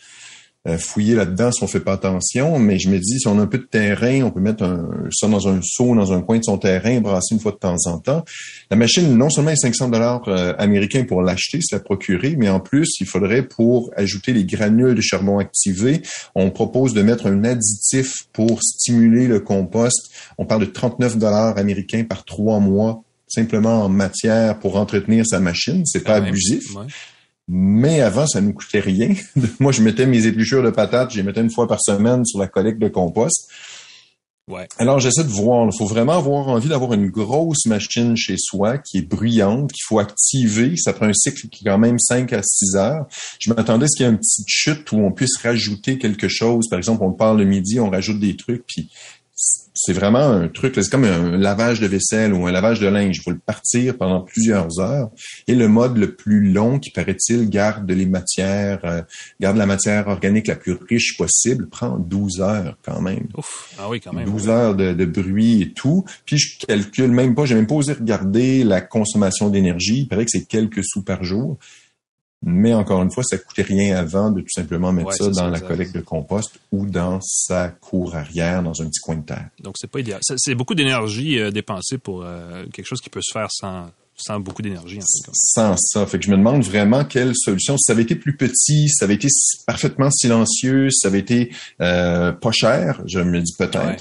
fouiller 0.80 1.16
là-dedans 1.16 1.52
si 1.52 1.64
on 1.64 1.68
fait 1.68 1.80
pas 1.80 1.94
attention, 1.94 2.58
mais 2.58 2.80
je 2.80 2.90
me 2.90 2.98
dis, 2.98 3.20
si 3.20 3.28
on 3.28 3.38
a 3.40 3.44
un 3.44 3.48
peu 3.48 3.60
de 3.60 3.66
terrain, 3.66 4.24
on 4.24 4.32
peut 4.32 4.40
mettre 4.40 4.64
un, 4.64 4.88
ça 5.12 5.28
dans 5.28 5.48
un 5.48 5.60
seau, 5.62 5.96
dans 5.96 6.12
un 6.12 6.22
coin 6.22 6.40
de 6.40 6.44
son 6.44 6.58
terrain, 6.58 7.00
brasser 7.02 7.36
une 7.36 7.40
fois 7.40 7.52
de 7.52 7.58
temps 7.58 7.78
en 7.86 8.00
temps. 8.00 8.24
La 8.72 8.78
machine, 8.78 9.16
non 9.16 9.30
seulement 9.30 9.52
est 9.52 9.58
500 9.58 9.90
dollars 9.90 10.24
euh, 10.28 10.54
américains 10.58 11.04
pour 11.04 11.22
l'acheter, 11.22 11.60
se 11.62 11.76
la 11.76 11.80
procurer, 11.80 12.36
mais 12.38 12.50
en 12.50 12.60
plus, 12.60 12.96
il 13.00 13.06
faudrait 13.06 13.44
pour 13.44 13.92
ajouter 13.96 14.34
les 14.34 14.46
granules 14.46 14.96
de 14.96 15.02
charbon 15.02 15.38
activé, 15.38 16.02
on 16.34 16.50
propose 16.50 16.94
de 16.94 17.02
mettre 17.02 17.28
un 17.28 17.44
additif 17.44 18.14
pour 18.34 18.62
stimuler 18.64 19.28
le 19.28 19.40
compost. 19.40 20.10
On 20.38 20.46
parle 20.46 20.62
de 20.62 20.72
39 20.72 21.18
dollars 21.18 21.58
américains 21.58 22.04
par 22.04 22.26
trois 22.26 22.60
mois 22.60 23.04
simplement 23.28 23.84
en 23.84 23.90
matière 23.90 24.60
pour 24.60 24.78
entretenir 24.78 25.26
sa 25.26 25.40
machine. 25.40 25.86
C'est 25.86 26.04
pas 26.04 26.20
même. 26.20 26.30
abusif. 26.30 26.76
Ouais. 26.76 26.86
Mais 27.48 28.02
avant, 28.02 28.26
ça 28.26 28.42
nous 28.42 28.54
coûtait 28.54 28.80
rien. 28.80 29.14
Moi, 29.60 29.72
je 29.72 29.82
mettais 29.82 30.06
mes 30.06 30.26
épluchures 30.26 30.64
de 30.64 30.72
patates, 30.72 31.12
je 31.12 31.18
les 31.18 31.24
mettais 31.24 31.42
une 31.42 31.52
fois 31.52 31.68
par 31.68 31.80
semaine 31.82 32.26
sur 32.26 32.40
la 32.40 32.48
collecte 32.48 32.80
de 32.80 32.88
compost. 32.88 33.50
Ouais. 34.48 34.68
Alors, 34.78 35.00
j'essaie 35.00 35.24
de 35.24 35.30
voir. 35.30 35.68
Il 35.72 35.76
faut 35.76 35.88
vraiment 35.88 36.14
avoir 36.14 36.48
envie 36.50 36.70
d'avoir 36.70 36.94
une 36.94 37.10
grosse 37.10 37.66
machine 37.66 38.16
chez 38.16 38.36
soi 38.38 38.78
qui 38.78 39.00
est 39.00 39.02
bruyante, 39.02 39.72
qu'il 39.72 39.84
faut 39.88 39.98
activer. 39.98 40.76
Ça 40.78 40.94
prend 40.94 41.08
un 41.08 41.14
cycle 41.14 41.48
qui 41.50 41.66
est 41.66 41.70
quand 41.70 41.80
même 41.80 41.98
5 41.98 42.32
à 42.32 42.44
6 42.44 42.76
heures. 42.76 43.08
Je 43.40 43.52
m'attendais 43.52 43.86
à 43.86 43.88
ce 43.88 43.98
qu'il 43.98 44.06
y 44.06 44.10
ait 44.10 44.12
une 44.12 44.20
petite 44.20 44.48
chute 44.48 44.92
où 44.92 44.98
on 44.98 45.12
puisse 45.12 45.38
rajouter 45.38 45.98
quelque 45.98 46.28
chose. 46.28 46.68
Par 46.70 46.78
exemple, 46.78 47.04
on 47.04 47.12
parle 47.12 47.40
le 47.40 47.46
midi, 47.46 47.80
on 47.80 47.90
rajoute 47.90 48.20
des 48.20 48.36
trucs, 48.36 48.68
puis 48.68 48.92
c'est 49.36 49.92
vraiment 49.92 50.20
un 50.20 50.48
truc, 50.48 50.74
c'est 50.76 50.90
comme 50.90 51.04
un 51.04 51.38
lavage 51.38 51.82
de 51.82 51.88
vaisselle 51.88 52.34
ou 52.34 52.48
un 52.48 52.52
lavage 52.52 52.80
de 52.80 52.88
linge. 52.88 53.18
Il 53.18 53.22
faut 53.22 53.32
le 53.32 53.38
partir 53.38 53.98
pendant 53.98 54.22
plusieurs 54.22 54.80
heures. 54.80 55.10
Et 55.48 55.56
le 55.56 55.68
mode 55.68 55.98
le 55.98 56.16
plus 56.16 56.52
long, 56.52 56.80
qui 56.80 56.90
paraît-il, 56.90 57.50
garde 57.50 57.90
les 57.92 58.06
matières, 58.06 58.80
euh, 58.86 59.02
garde 59.42 59.58
la 59.58 59.66
matière 59.66 60.08
organique 60.08 60.48
la 60.48 60.56
plus 60.56 60.78
riche 60.90 61.18
possible, 61.18 61.68
prend 61.68 61.98
12 61.98 62.40
heures 62.40 62.78
quand 62.84 63.02
même. 63.02 63.28
Ouf. 63.38 63.74
Ah 63.78 63.90
oui, 63.90 64.00
quand 64.00 64.14
même. 64.14 64.26
12 64.26 64.50
heures 64.50 64.76
de, 64.76 64.94
de 64.94 65.06
bruit 65.06 65.62
et 65.62 65.74
tout. 65.74 66.06
Puis 66.26 66.38
je 66.38 66.66
calcule 66.66 67.12
même 67.12 67.36
pas, 67.36 67.46
j'ai 67.46 67.56
même 67.56 67.68
pas 67.68 67.76
osé 67.76 67.92
regarder 67.92 68.64
la 68.64 68.80
consommation 68.80 69.50
d'énergie. 69.50 70.02
Il 70.02 70.08
paraît 70.08 70.24
que 70.24 70.32
c'est 70.32 70.46
quelques 70.46 70.86
sous 70.86 71.04
par 71.04 71.26
jour. 71.26 71.58
Mais 72.44 72.74
encore 72.74 73.02
une 73.02 73.12
fois, 73.12 73.24
ça 73.24 73.38
coûtait 73.38 73.64
rien 73.64 73.98
avant 73.98 74.30
de 74.30 74.42
tout 74.42 74.50
simplement 74.50 74.92
mettre 74.92 75.10
Ouais, 75.10 75.16
ça 75.16 75.26
dans 75.26 75.34
ça, 75.34 75.50
la 75.50 75.60
collecte 75.60 75.96
de 75.96 76.02
compost 76.02 76.60
ou 76.72 76.86
dans 76.86 77.20
sa 77.22 77.70
cour 77.70 78.16
arrière, 78.16 78.62
dans 78.62 78.82
un 78.82 78.86
petit 78.86 79.00
coin 79.00 79.16
de 79.16 79.26
terre. 79.26 79.50
Donc, 79.62 79.76
c'est 79.78 79.90
pas 79.90 80.00
idéal. 80.00 80.20
C'est 80.22 80.54
beaucoup 80.54 80.76
d'énergie 80.76 81.40
euh, 81.40 81.50
dépensée 81.50 81.98
pour 81.98 82.24
euh, 82.24 82.66
quelque 82.72 82.86
chose 82.86 83.02
qui 83.02 83.10
peut 83.10 83.22
se 83.24 83.32
faire 83.34 83.48
sans, 83.52 83.88
sans 84.16 84.40
beaucoup 84.40 84.62
d'énergie. 84.62 84.98
En 84.98 85.02
fait. 85.02 85.32
Sans 85.34 85.76
ça. 85.78 86.06
Fait 86.06 86.20
que 86.20 86.26
je 86.26 86.32
me 86.32 86.38
demande 86.38 86.64
vraiment 86.64 87.04
quelle 87.04 87.32
solution. 87.36 87.78
Si 87.78 87.86
ça 87.86 87.94
avait 87.94 88.04
été 88.04 88.16
plus 88.16 88.36
petit, 88.38 88.90
si 88.90 88.90
ça 88.90 89.06
avait 89.06 89.16
été 89.16 89.28
parfaitement 89.66 90.12
silencieux, 90.12 90.90
si 90.92 91.00
ça 91.00 91.08
avait 91.08 91.20
été 91.20 91.52
euh, 91.82 92.32
pas 92.32 92.52
cher, 92.52 93.02
je 93.06 93.20
me 93.20 93.42
dis 93.42 93.54
peut-être. 93.58 93.86
Ouais. 93.86 93.98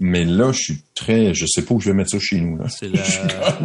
Mais 0.00 0.24
là, 0.24 0.52
je 0.52 0.58
suis 0.60 0.82
très, 0.94 1.34
je 1.34 1.44
sais 1.48 1.62
pas 1.62 1.74
où 1.74 1.80
je 1.80 1.90
vais 1.90 1.94
mettre 1.96 2.10
ça 2.10 2.18
chez 2.20 2.40
nous. 2.40 2.56
là. 2.56 2.68
C'est 2.68 2.88
la- 2.92 3.58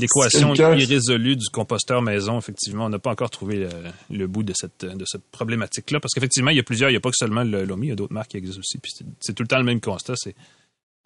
L'équation 0.00 0.52
quelqu'un- 0.54 0.76
irrésolue 0.76 1.36
du 1.36 1.46
composteur 1.52 2.02
maison, 2.02 2.38
effectivement, 2.38 2.86
on 2.86 2.88
n'a 2.88 2.98
pas 2.98 3.10
encore 3.10 3.30
trouvé 3.30 3.56
le, 3.58 3.68
le 4.10 4.26
bout 4.26 4.42
de 4.42 4.52
cette, 4.56 4.84
de 4.84 5.04
cette 5.06 5.24
problématique-là. 5.30 6.00
Parce 6.00 6.14
qu'effectivement, 6.14 6.50
il 6.50 6.56
y 6.56 6.60
a 6.60 6.62
plusieurs, 6.62 6.90
il 6.90 6.94
n'y 6.94 6.96
a 6.96 7.00
pas 7.00 7.10
que 7.10 7.16
seulement 7.16 7.44
le 7.44 7.64
Lomi, 7.64 7.88
il 7.88 7.90
y 7.90 7.92
a 7.92 7.96
d'autres 7.96 8.14
marques 8.14 8.30
qui 8.30 8.36
existent 8.38 8.60
aussi. 8.60 8.78
Puis 8.78 8.92
c'est- 9.20 9.34
tout 9.34 9.42
le 9.42 9.48
temps 9.48 9.58
le 9.58 9.64
même 9.64 9.80
constat. 9.80 10.14
C'est 10.16 10.34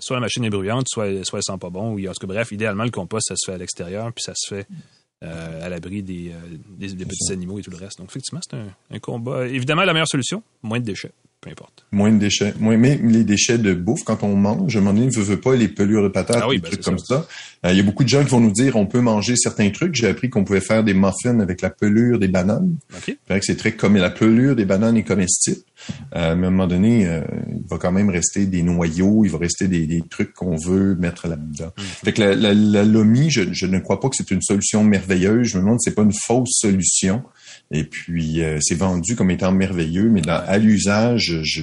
soit 0.00 0.16
la 0.16 0.20
machine 0.20 0.44
est 0.44 0.50
bruyante, 0.50 0.86
soit, 0.88 1.24
soit 1.24 1.38
elle 1.40 1.42
sent 1.54 1.58
pas 1.60 1.70
bon. 1.70 1.92
Ou, 1.92 2.00
en 2.08 2.12
tout 2.12 2.20
cas, 2.20 2.26
bref, 2.26 2.52
idéalement, 2.52 2.84
le 2.84 2.90
compost, 2.90 3.26
ça 3.28 3.34
se 3.36 3.46
fait 3.50 3.54
à 3.54 3.58
l'extérieur, 3.58 4.12
puis 4.12 4.22
ça 4.24 4.32
se 4.36 4.54
fait 4.54 4.66
euh, 5.24 5.64
à 5.66 5.68
l'abri 5.68 6.02
des, 6.02 6.30
euh, 6.32 6.56
des, 6.76 6.92
des 6.92 7.04
petits 7.06 7.32
animaux 7.32 7.58
et 7.58 7.62
tout 7.62 7.70
le 7.70 7.76
reste. 7.76 7.98
Donc, 7.98 8.08
effectivement, 8.10 8.40
c'est 8.48 8.56
un, 8.56 8.68
un 8.90 8.98
combat. 8.98 9.46
Évidemment, 9.48 9.82
la 9.84 9.92
meilleure 9.92 10.08
solution, 10.08 10.42
moins 10.62 10.78
de 10.80 10.84
déchets, 10.84 11.12
peu 11.44 11.50
importe. 11.50 11.84
Moins 11.92 12.10
de 12.10 12.18
déchets. 12.18 12.54
Moins, 12.58 12.76
mais 12.78 12.98
les 13.04 13.22
déchets 13.22 13.58
de 13.58 13.74
bouffe, 13.74 14.02
quand 14.04 14.22
on 14.22 14.34
mange, 14.34 14.72
je 14.72 14.78
m'en 14.78 14.96
ai, 14.96 15.10
je 15.14 15.20
veux 15.20 15.38
pas 15.38 15.54
les 15.54 15.68
pelures 15.68 16.02
de 16.02 16.08
patates, 16.08 16.38
Ah 16.40 16.48
oui, 16.48 16.56
des 16.56 16.62
ben, 16.62 16.70
trucs 16.70 16.82
comme 16.82 16.98
ça. 16.98 17.26
Euh, 17.66 17.72
Il 17.72 17.76
y 17.76 17.80
a 17.80 17.82
beaucoup 17.82 18.02
de 18.02 18.08
gens 18.08 18.24
qui 18.24 18.30
vont 18.30 18.40
nous 18.40 18.52
dire 18.52 18.76
on 18.76 18.86
peut 18.86 19.00
manger 19.00 19.36
certains 19.36 19.70
trucs. 19.70 19.94
J'ai 19.94 20.08
appris 20.08 20.30
qu'on 20.30 20.44
pouvait 20.44 20.60
faire 20.60 20.82
des 20.82 20.94
muffins 20.94 21.38
avec 21.40 21.60
la 21.60 21.70
pelure 21.70 22.18
des 22.18 22.28
bananes. 22.28 22.76
OK? 22.94 23.02
C'est 23.06 23.18
vrai 23.28 23.40
que 23.40 23.46
c'est 23.46 23.56
très 23.56 23.72
comme 23.72 23.96
la 23.96 24.10
pelure 24.10 24.56
des 24.56 24.64
bananes 24.64 24.96
est 24.96 25.04
comestible. 25.04 25.60
Euh, 26.16 26.34
mais 26.34 26.46
à 26.46 26.48
un 26.48 26.50
moment 26.50 26.66
donné, 26.66 27.06
euh, 27.06 27.20
il 27.48 27.68
va 27.68 27.76
quand 27.76 27.92
même 27.92 28.08
rester 28.08 28.46
des 28.46 28.62
noyaux, 28.62 29.24
il 29.24 29.30
va 29.30 29.36
rester 29.38 29.68
des, 29.68 29.86
des 29.86 30.02
trucs 30.08 30.32
qu'on 30.32 30.56
veut 30.56 30.94
mettre 30.94 31.28
là-dedans. 31.28 31.72
Fait 31.76 32.12
que 32.14 32.22
la, 32.22 32.34
la, 32.34 32.54
la 32.54 32.84
Lomi, 32.84 33.30
je, 33.30 33.52
je 33.52 33.66
ne 33.66 33.78
crois 33.80 34.00
pas 34.00 34.08
que 34.08 34.16
c'est 34.16 34.30
une 34.30 34.40
solution 34.40 34.82
merveilleuse. 34.82 35.48
Je 35.48 35.58
me 35.58 35.62
demande 35.62 35.80
si 35.80 35.90
c'est 35.90 35.94
pas 35.94 36.02
une 36.02 36.14
fausse 36.14 36.52
solution. 36.52 37.22
Et 37.76 37.82
puis, 37.84 38.40
euh, 38.42 38.58
c'est 38.62 38.76
vendu 38.76 39.16
comme 39.16 39.30
étant 39.32 39.50
merveilleux, 39.50 40.08
mais 40.08 40.20
dans, 40.20 40.40
à 40.46 40.58
l'usage, 40.58 41.40
je, 41.42 41.62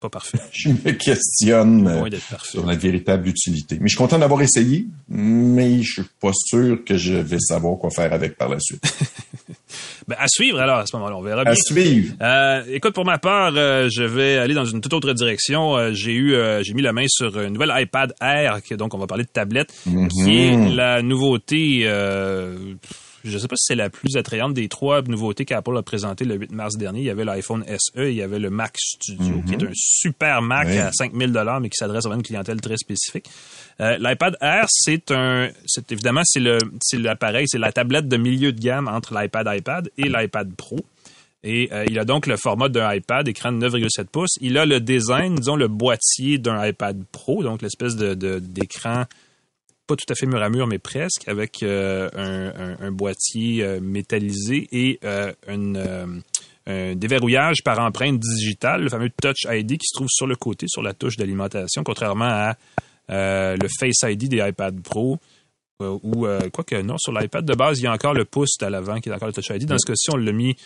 Pas 0.00 0.08
parfait. 0.10 0.38
je 0.52 0.70
me 0.70 0.90
questionne 0.92 1.86
euh, 1.86 2.10
sur 2.42 2.66
la 2.66 2.74
véritable 2.74 3.28
utilité. 3.28 3.76
Mais 3.80 3.86
je 3.86 3.90
suis 3.90 3.96
content 3.98 4.18
d'avoir 4.18 4.42
essayé, 4.42 4.86
mais 5.08 5.82
je 5.82 5.92
suis 5.92 6.02
pas 6.20 6.32
sûr 6.34 6.84
que 6.84 6.96
je 6.98 7.14
vais 7.14 7.38
savoir 7.38 7.78
quoi 7.78 7.90
faire 7.90 8.12
avec 8.12 8.36
par 8.36 8.48
la 8.48 8.58
suite. 8.60 8.82
Ben, 10.08 10.14
à 10.20 10.28
suivre, 10.28 10.60
alors, 10.60 10.78
à 10.78 10.86
ce 10.86 10.94
moment-là, 10.96 11.16
on 11.16 11.20
verra 11.20 11.42
bien. 11.42 11.52
À 11.52 11.56
suivre. 11.56 12.14
Euh, 12.22 12.62
écoute, 12.70 12.94
pour 12.94 13.04
ma 13.04 13.18
part, 13.18 13.52
euh, 13.56 13.88
je 13.92 14.04
vais 14.04 14.36
aller 14.38 14.54
dans 14.54 14.64
une 14.64 14.80
toute 14.80 14.92
autre 14.92 15.12
direction. 15.12 15.92
J'ai 15.92 16.12
eu, 16.14 16.36
j'ai 16.62 16.74
mis 16.74 16.82
la 16.82 16.92
main 16.92 17.06
sur 17.08 17.40
une 17.40 17.54
nouvelle 17.54 17.72
iPad 17.74 18.14
Air, 18.20 18.60
donc 18.78 18.94
on 18.94 18.98
va 18.98 19.08
parler 19.08 19.24
de 19.24 19.28
tablette, 19.28 19.74
qui 19.84 20.36
est 20.38 20.56
Mhm. 20.56 20.76
la 20.76 21.02
nouveauté. 21.02 21.90
Je 23.26 23.34
ne 23.34 23.38
sais 23.38 23.48
pas 23.48 23.56
si 23.56 23.66
c'est 23.66 23.74
la 23.74 23.90
plus 23.90 24.16
attrayante 24.16 24.54
des 24.54 24.68
trois 24.68 25.02
nouveautés 25.02 25.44
qu'Apple 25.44 25.76
a 25.76 25.82
présentées 25.82 26.24
le 26.24 26.36
8 26.36 26.52
mars 26.52 26.76
dernier. 26.76 27.00
Il 27.00 27.06
y 27.06 27.10
avait 27.10 27.24
l'iPhone 27.24 27.64
SE, 27.66 28.08
il 28.08 28.14
y 28.14 28.22
avait 28.22 28.38
le 28.38 28.50
Mac 28.50 28.74
Studio, 28.78 29.42
qui 29.46 29.54
est 29.54 29.62
un 29.62 29.70
super 29.74 30.42
Mac 30.42 30.68
à 30.68 30.92
5000 30.92 31.32
dollars, 31.32 31.60
mais 31.60 31.68
qui 31.68 31.76
s'adresse 31.76 32.06
à 32.06 32.14
une 32.14 32.22
clientèle 32.22 32.60
très 32.60 32.76
spécifique. 32.76 33.26
Euh, 33.80 33.98
L'iPad 33.98 34.36
Air, 34.40 34.66
c'est 34.68 35.10
un, 35.10 35.48
c'est 35.66 35.92
évidemment 35.92 36.22
c'est 36.24 36.40
le, 36.40 36.58
c'est 36.80 36.98
l'appareil, 36.98 37.46
c'est 37.48 37.58
la 37.58 37.72
tablette 37.72 38.08
de 38.08 38.16
milieu 38.16 38.52
de 38.52 38.60
gamme 38.60 38.88
entre 38.88 39.14
l'iPad 39.14 39.46
iPad 39.58 39.90
et 39.98 40.08
l'iPad 40.08 40.54
Pro. 40.54 40.78
Et 41.44 41.68
euh, 41.72 41.84
il 41.88 41.98
a 41.98 42.04
donc 42.04 42.26
le 42.26 42.36
format 42.36 42.68
d'un 42.68 42.92
iPad, 42.92 43.28
écran 43.28 43.52
de 43.52 43.68
9,7 43.68 44.06
pouces. 44.06 44.36
Il 44.40 44.58
a 44.58 44.66
le 44.66 44.80
design, 44.80 45.36
disons 45.36 45.54
le 45.56 45.68
boîtier 45.68 46.38
d'un 46.38 46.66
iPad 46.66 47.00
Pro, 47.12 47.42
donc 47.42 47.62
l'espèce 47.62 47.94
de, 47.94 48.14
d'écran 48.40 49.04
pas 49.86 49.96
tout 49.96 50.10
à 50.10 50.14
fait 50.14 50.26
mur 50.26 50.42
à 50.42 50.48
mur, 50.48 50.66
mais 50.66 50.78
presque, 50.78 51.28
avec 51.28 51.62
euh, 51.62 52.08
un, 52.80 52.90
boîtier 52.90 53.62
euh, 53.62 53.80
métallisé 53.80 54.68
et 54.72 54.98
euh, 55.04 55.32
un 56.66 56.94
déverrouillage 56.94 57.62
par 57.62 57.78
empreinte 57.78 58.18
digitale, 58.18 58.82
le 58.82 58.88
fameux 58.88 59.10
Touch 59.10 59.46
ID 59.48 59.78
qui 59.78 59.86
se 59.86 59.94
trouve 59.94 60.08
sur 60.10 60.26
le 60.26 60.34
côté, 60.34 60.66
sur 60.68 60.82
la 60.82 60.94
touche 60.94 61.16
d'alimentation, 61.16 61.84
contrairement 61.84 62.24
à 62.28 62.56
le 63.08 63.68
Face 63.78 64.02
ID 64.02 64.28
des 64.28 64.38
iPad 64.38 64.80
Pro. 64.82 65.18
ou 65.80 66.26
quoi 66.52 66.64
que 66.64 66.82
non, 66.82 66.98
sur 66.98 67.12
l'iPad 67.12 67.44
de 67.44 67.54
base, 67.54 67.78
il 67.78 67.84
y 67.84 67.86
a 67.86 67.92
encore 67.92 68.14
le 68.14 68.24
pouce 68.24 68.56
à 68.62 68.70
l'avant 68.70 68.98
qui 68.98 69.10
est 69.10 69.12
encore 69.12 69.28
le 69.28 69.34
Touch 69.34 69.48
ID. 69.50 69.66
Dans 69.66 69.78
ce 69.78 69.86
cas-ci, 69.86 70.10
on 70.12 70.16
l'a 70.16 70.32
mis 70.32 70.56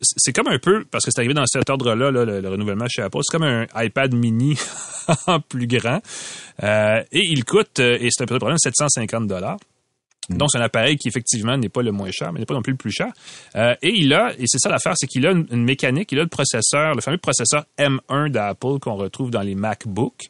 c'est 0.00 0.32
comme 0.32 0.48
un 0.48 0.58
peu, 0.58 0.84
parce 0.90 1.04
que 1.04 1.10
c'est 1.10 1.20
arrivé 1.20 1.34
dans 1.34 1.46
cet 1.46 1.68
ordre-là, 1.70 2.10
le, 2.10 2.48
renouvellement 2.48 2.86
chez 2.88 3.02
Apple, 3.02 3.18
c'est 3.22 3.36
comme 3.36 3.46
un 3.46 3.66
iPad 3.74 4.14
mini 4.14 4.58
en 5.26 5.40
plus 5.40 5.66
grand. 5.66 6.00
Euh, 6.62 7.02
et 7.12 7.20
il 7.22 7.44
coûte, 7.44 7.80
euh, 7.80 7.98
et 8.00 8.08
c'est 8.10 8.24
un 8.24 8.26
peu 8.26 8.34
le 8.34 8.40
problème, 8.40 8.58
750 8.58 9.26
dollars. 9.26 9.58
Mm. 10.28 10.36
Donc, 10.38 10.50
c'est 10.50 10.58
un 10.58 10.62
appareil 10.62 10.96
qui, 10.96 11.08
effectivement, 11.08 11.56
n'est 11.56 11.68
pas 11.68 11.82
le 11.82 11.92
moins 11.92 12.10
cher, 12.10 12.32
mais 12.32 12.40
n'est 12.40 12.46
pas 12.46 12.54
non 12.54 12.62
plus 12.62 12.72
le 12.72 12.78
plus 12.78 12.92
cher. 12.92 13.08
Euh, 13.54 13.74
et 13.82 13.92
il 13.94 14.12
a, 14.12 14.32
et 14.38 14.44
c'est 14.46 14.58
ça 14.58 14.68
l'affaire, 14.68 14.94
c'est 14.96 15.06
qu'il 15.06 15.26
a 15.26 15.30
une, 15.32 15.64
mécanique, 15.64 16.10
il 16.12 16.18
a 16.18 16.22
le 16.22 16.28
processeur, 16.28 16.94
le 16.94 17.00
fameux 17.00 17.18
processeur 17.18 17.64
M1 17.78 18.30
d'Apple 18.30 18.78
qu'on 18.80 18.96
retrouve 18.96 19.30
dans 19.30 19.42
les 19.42 19.54
MacBooks 19.54 20.26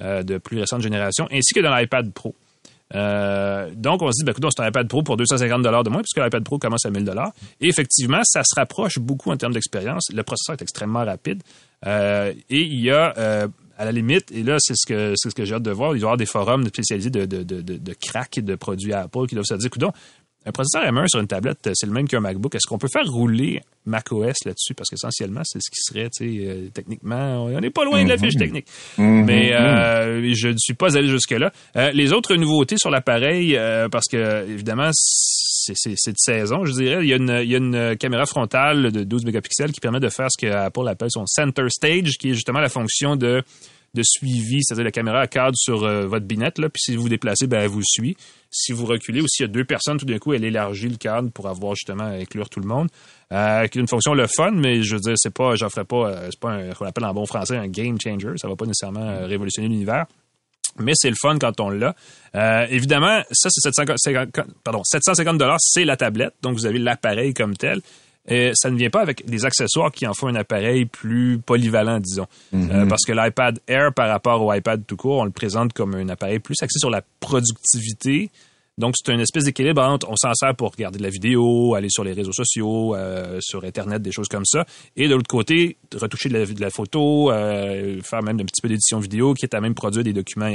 de 0.00 0.38
plus 0.38 0.60
récente 0.60 0.80
génération, 0.80 1.26
ainsi 1.32 1.54
que 1.54 1.58
dans 1.58 1.74
l'iPad 1.74 2.12
Pro. 2.12 2.32
Euh, 2.94 3.70
donc, 3.74 4.02
on 4.02 4.10
se 4.10 4.18
dit, 4.18 4.24
ben, 4.24 4.34
c'est 4.50 4.62
un 4.62 4.68
iPad 4.68 4.88
Pro 4.88 5.02
pour 5.02 5.16
250 5.16 5.62
de 5.62 5.90
moins, 5.90 6.02
puisque 6.02 6.18
l'iPad 6.18 6.42
Pro 6.44 6.58
commence 6.58 6.86
à 6.86 6.90
1000 6.90 7.10
Et 7.60 7.68
effectivement, 7.68 8.20
ça 8.24 8.42
se 8.44 8.58
rapproche 8.58 8.98
beaucoup 8.98 9.30
en 9.30 9.36
termes 9.36 9.52
d'expérience. 9.52 10.10
Le 10.12 10.22
processeur 10.22 10.54
est 10.54 10.62
extrêmement 10.62 11.04
rapide. 11.04 11.42
Euh, 11.86 12.32
et 12.50 12.60
il 12.60 12.80
y 12.80 12.90
a, 12.90 13.14
euh, 13.18 13.48
à 13.76 13.84
la 13.84 13.92
limite, 13.92 14.32
et 14.32 14.42
là, 14.42 14.56
c'est 14.58 14.74
ce 14.76 14.86
que 14.86 15.14
ce 15.16 15.28
que 15.28 15.44
j'ai 15.44 15.54
hâte 15.54 15.62
de 15.62 15.70
voir, 15.70 15.94
il 15.94 16.00
y 16.00 16.02
avoir 16.02 16.16
des 16.16 16.26
forums 16.26 16.66
spécialisés 16.66 17.10
de, 17.10 17.26
de, 17.26 17.42
de, 17.42 17.60
de, 17.60 17.94
crack 17.94 18.38
et 18.38 18.42
de 18.42 18.56
produits 18.56 18.92
Apple 18.92 19.26
qui 19.28 19.36
doivent 19.36 19.46
se 19.46 19.54
dire, 19.54 19.70
coudons, 19.70 19.92
un 20.46 20.52
processeur 20.52 20.82
M1 20.84 21.08
sur 21.08 21.20
une 21.20 21.26
tablette, 21.26 21.68
c'est 21.74 21.86
le 21.86 21.92
même 21.92 22.08
qu'un 22.08 22.20
MacBook. 22.20 22.54
Est-ce 22.54 22.66
qu'on 22.66 22.78
peut 22.78 22.88
faire 22.90 23.06
rouler 23.06 23.60
macOS 23.86 24.44
là-dessus? 24.44 24.74
Parce 24.74 24.88
qu'essentiellement, 24.88 25.42
c'est 25.44 25.58
ce 25.60 25.70
qui 25.70 25.80
serait, 25.80 26.08
tu 26.10 26.24
sais, 26.24 26.46
euh, 26.46 26.68
techniquement, 26.72 27.44
on 27.44 27.60
n'est 27.60 27.70
pas 27.70 27.84
loin 27.84 28.02
de 28.04 28.08
la 28.08 28.16
fiche 28.16 28.34
mhm. 28.34 28.40
technique. 28.40 28.66
Mhm. 28.96 29.24
Mais 29.24 29.52
euh, 29.52 30.32
je 30.34 30.48
ne 30.48 30.56
suis 30.58 30.74
pas 30.74 30.96
allé 30.96 31.08
jusque-là. 31.08 31.52
Euh, 31.76 31.90
les 31.92 32.12
autres 32.12 32.34
nouveautés 32.36 32.76
sur 32.78 32.90
l'appareil, 32.90 33.58
parce 33.90 34.06
que, 34.06 34.48
évidemment, 34.48 34.90
c'est 34.92 36.12
de 36.12 36.16
saison, 36.16 36.64
je 36.64 36.72
dirais. 36.72 36.98
Il 37.02 37.08
y, 37.08 37.12
a 37.12 37.16
une, 37.16 37.40
il 37.42 37.50
y, 37.50 37.54
a 37.54 37.58
une, 37.58 37.96
caméra 37.96 38.24
frontale 38.24 38.92
de 38.92 39.04
12 39.04 39.24
mégapixels 39.24 39.72
qui 39.72 39.80
permet 39.80 40.00
de 40.00 40.08
faire 40.08 40.28
ce 40.30 40.46
que 40.46 40.50
Apple 40.50 40.86
appelle 40.88 41.10
son 41.10 41.26
center 41.26 41.68
stage, 41.68 42.16
qui 42.18 42.30
est 42.30 42.34
justement 42.34 42.60
la 42.60 42.68
fonction 42.68 43.16
de 43.16 43.42
de 43.94 44.02
suivi, 44.04 44.62
c'est-à-dire 44.62 44.84
la 44.84 44.90
caméra 44.90 45.26
cadre 45.26 45.56
sur 45.56 45.84
euh, 45.84 46.06
votre 46.06 46.26
binette, 46.26 46.58
là, 46.58 46.68
puis 46.68 46.80
si 46.80 46.96
vous 46.96 47.02
vous 47.02 47.08
déplacez, 47.08 47.46
ben, 47.46 47.60
elle 47.60 47.68
vous 47.68 47.82
suit. 47.82 48.16
Si 48.50 48.72
vous 48.72 48.86
reculez 48.86 49.20
ou 49.20 49.28
s'il 49.28 49.44
y 49.44 49.48
a 49.48 49.52
deux 49.52 49.64
personnes, 49.64 49.98
tout 49.98 50.06
d'un 50.06 50.18
coup, 50.18 50.32
elle 50.32 50.44
élargit 50.44 50.88
le 50.88 50.96
cadre 50.96 51.30
pour 51.30 51.48
avoir 51.48 51.74
justement 51.74 52.04
inclure 52.04 52.48
tout 52.48 52.60
le 52.60 52.66
monde. 52.66 52.88
Euh, 53.32 53.66
une 53.74 53.88
fonction 53.88 54.14
le 54.14 54.26
fun, 54.26 54.52
mais 54.52 54.82
je 54.82 54.94
veux 54.94 55.00
dire, 55.00 55.14
c'est 55.16 55.34
pas, 55.34 55.54
j'en 55.54 55.68
ferai 55.68 55.84
pas, 55.84 56.08
euh, 56.08 56.28
c'est 56.30 56.40
pas 56.40 56.52
un, 56.52 56.72
qu'on 56.72 56.86
appelle 56.86 57.04
en 57.04 57.12
bon 57.12 57.26
français 57.26 57.56
un 57.56 57.68
game 57.68 58.00
changer. 58.00 58.32
Ça 58.36 58.48
va 58.48 58.56
pas 58.56 58.64
nécessairement 58.64 59.06
euh, 59.06 59.26
révolutionner 59.26 59.68
l'univers. 59.68 60.06
Mais 60.78 60.92
c'est 60.94 61.10
le 61.10 61.16
fun 61.20 61.38
quand 61.38 61.60
on 61.60 61.70
l'a. 61.70 61.94
évidemment, 62.70 63.22
ça, 63.32 63.48
c'est 63.50 63.72
750, 63.72 64.30
pardon, 64.62 64.82
750 64.84 65.42
c'est 65.58 65.84
la 65.84 65.96
tablette. 65.96 66.34
Donc, 66.40 66.54
vous 66.54 66.66
avez 66.66 66.78
l'appareil 66.78 67.34
comme 67.34 67.56
tel. 67.56 67.80
Et 68.28 68.50
ça 68.54 68.70
ne 68.70 68.76
vient 68.76 68.90
pas 68.90 69.00
avec 69.00 69.24
des 69.26 69.44
accessoires 69.44 69.90
qui 69.90 70.06
en 70.06 70.14
font 70.14 70.28
un 70.28 70.34
appareil 70.34 70.84
plus 70.84 71.38
polyvalent, 71.38 71.98
disons. 71.98 72.26
Mhm. 72.52 72.70
Euh, 72.70 72.86
parce 72.86 73.04
que 73.04 73.12
l'iPad 73.12 73.58
Air, 73.66 73.92
par 73.94 74.08
rapport 74.08 74.42
au 74.42 74.52
iPad 74.52 74.82
tout 74.86 74.96
court, 74.96 75.18
on 75.18 75.24
le 75.24 75.30
présente 75.30 75.72
comme 75.72 75.94
un 75.94 76.08
appareil 76.08 76.38
plus 76.38 76.56
axé 76.60 76.78
sur 76.78 76.90
la 76.90 77.02
productivité. 77.20 78.30
Donc, 78.76 78.94
c'est 78.96 79.12
une 79.12 79.20
espèce 79.20 79.44
d'équilibre 79.44 79.82
entre 79.82 80.08
on 80.08 80.14
s'en 80.14 80.32
sert 80.34 80.54
pour 80.54 80.70
regarder 80.70 80.98
de 80.98 81.02
la 81.02 81.10
vidéo, 81.10 81.74
aller 81.74 81.88
sur 81.90 82.04
les 82.04 82.12
réseaux 82.12 82.32
sociaux, 82.32 82.94
euh, 82.94 83.38
sur 83.40 83.64
Internet, 83.64 84.02
des 84.02 84.12
choses 84.12 84.28
comme 84.28 84.44
ça. 84.44 84.66
Et 84.94 85.08
de 85.08 85.14
l'autre 85.16 85.26
côté, 85.26 85.78
retoucher 85.96 86.28
de 86.28 86.38
la, 86.38 86.46
de 86.46 86.60
la 86.60 86.70
photo, 86.70 87.32
euh, 87.32 88.00
faire 88.02 88.22
même 88.22 88.38
un 88.38 88.44
petit 88.44 88.60
peu 88.62 88.68
d'édition 88.68 89.00
vidéo, 89.00 89.34
qui 89.34 89.46
est 89.46 89.54
à 89.54 89.60
même 89.60 89.74
produire 89.74 90.04
des 90.04 90.12
documents 90.12 90.54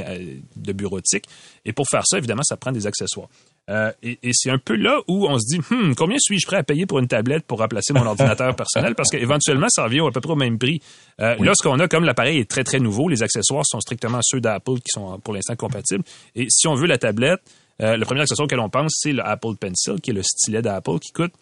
de 0.55 0.71
bureautique. 0.71 1.25
Et 1.65 1.73
pour 1.73 1.85
faire 1.89 2.03
ça, 2.05 2.17
évidemment, 2.17 2.43
ça 2.43 2.55
prend 2.55 2.71
des 2.71 2.87
accessoires. 2.87 3.27
Euh, 3.69 3.91
et, 4.01 4.17
c'est 4.33 4.49
un 4.49 4.57
peu 4.57 4.75
là 4.75 4.99
où 5.07 5.25
on 5.27 5.39
se 5.39 5.45
dit, 5.47 5.59
hmm, 5.59 5.95
combien 5.95 6.17
suis-je 6.19 6.45
prêt 6.45 6.57
à 6.57 6.63
payer 6.63 6.85
pour 6.85 6.99
une 6.99 7.07
tablette 7.07 7.45
pour 7.45 7.59
remplacer 7.59 7.93
mon 7.93 8.05
ordinateur 8.05 8.55
personnel? 8.57 8.93
Parce 8.95 9.09
qu'éventuellement, 9.09 9.67
ça 9.69 9.85
revient 9.85 10.01
à 10.01 10.11
peu 10.11 10.19
près 10.19 10.33
au 10.33 10.37
même 10.37 10.57
prix. 10.57 10.81
Euh, 11.21 11.35
Là, 11.39 11.53
ce 11.55 11.63
qu'on 11.63 11.79
a, 11.79 11.87
comme 11.87 12.03
l'appareil 12.03 12.39
est 12.39 12.49
très, 12.49 12.63
très 12.63 12.79
nouveau, 12.79 13.07
les 13.07 13.23
accessoires 13.23 13.65
sont 13.65 13.79
strictement 13.79 14.19
ceux 14.21 14.41
d'Apple 14.41 14.75
qui 14.75 14.89
sont 14.89 15.19
pour 15.19 15.33
l'instant 15.33 15.55
compatibles. 15.55 16.03
Et 16.35 16.47
si 16.49 16.67
on 16.67 16.75
veut 16.75 16.87
la 16.87 16.97
tablette, 16.97 17.39
euh, 17.81 17.95
le 17.95 18.05
premier 18.05 18.21
accessoire 18.21 18.45
auquel 18.45 18.59
on 18.59 18.69
pense, 18.69 18.91
c'est 18.99 19.13
le 19.13 19.25
Apple 19.25 19.55
Pencil, 19.59 20.01
qui 20.01 20.11
est 20.11 20.13
le 20.13 20.23
stylet 20.23 20.61
d'Apple, 20.61 20.99
qui 20.99 21.11
coûte 21.11 21.33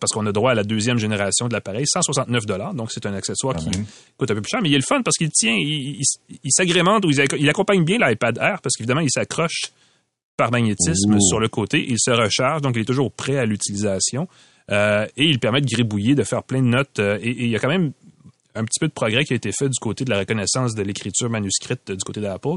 parce 0.00 0.12
qu'on 0.12 0.26
a 0.26 0.32
droit 0.32 0.50
à 0.50 0.54
la 0.54 0.64
deuxième 0.64 0.98
génération 0.98 1.46
de 1.46 1.52
l'appareil, 1.52 1.84
169 1.86 2.46
dollars. 2.46 2.74
Donc, 2.74 2.90
c'est 2.90 3.06
un 3.06 3.14
accessoire 3.14 3.54
qui 3.54 3.70
coûte 4.16 4.30
un 4.30 4.34
peu 4.34 4.40
plus 4.40 4.50
cher, 4.50 4.60
mais 4.60 4.70
il 4.70 4.74
est 4.74 4.78
le 4.78 4.82
fun 4.82 5.02
parce 5.02 5.16
qu'il 5.16 5.30
tient, 5.30 5.54
il, 5.54 6.02
s'agrémente 6.48 7.04
ou 7.04 7.10
il, 7.10 7.48
accompagne 7.48 7.84
bien 7.84 7.98
l'iPad 7.98 8.38
Air 8.38 8.60
parce 8.60 8.74
qu'évidemment, 8.76 9.00
il 9.00 9.10
s'accroche 9.10 9.70
par 10.38 10.52
magnétisme 10.52 11.18
sur 11.20 11.40
le 11.40 11.48
côté. 11.48 11.84
Il 11.86 11.98
se 11.98 12.12
recharge, 12.12 12.62
donc 12.62 12.76
il 12.76 12.82
est 12.82 12.86
toujours 12.86 13.12
prêt 13.12 13.36
à 13.36 13.44
l'utilisation. 13.44 14.28
Euh, 14.70 15.06
et 15.16 15.24
il 15.24 15.40
permet 15.40 15.60
de 15.60 15.66
gribouiller, 15.66 16.14
de 16.14 16.22
faire 16.22 16.44
plein 16.44 16.62
de 16.62 16.68
notes. 16.68 17.00
Euh, 17.00 17.18
et, 17.20 17.44
il 17.44 17.48
y 17.48 17.56
a 17.56 17.58
quand 17.58 17.68
même 17.68 17.92
un 18.54 18.64
petit 18.64 18.78
peu 18.78 18.86
de 18.86 18.92
progrès 18.92 19.24
qui 19.24 19.32
a 19.32 19.36
été 19.36 19.50
fait 19.52 19.68
du 19.68 19.78
côté 19.78 20.04
de 20.04 20.10
la 20.10 20.18
reconnaissance 20.20 20.74
de 20.74 20.82
l'écriture 20.82 21.28
manuscrite 21.28 21.90
du 21.90 22.04
côté 22.04 22.20
d'Apple. 22.20 22.56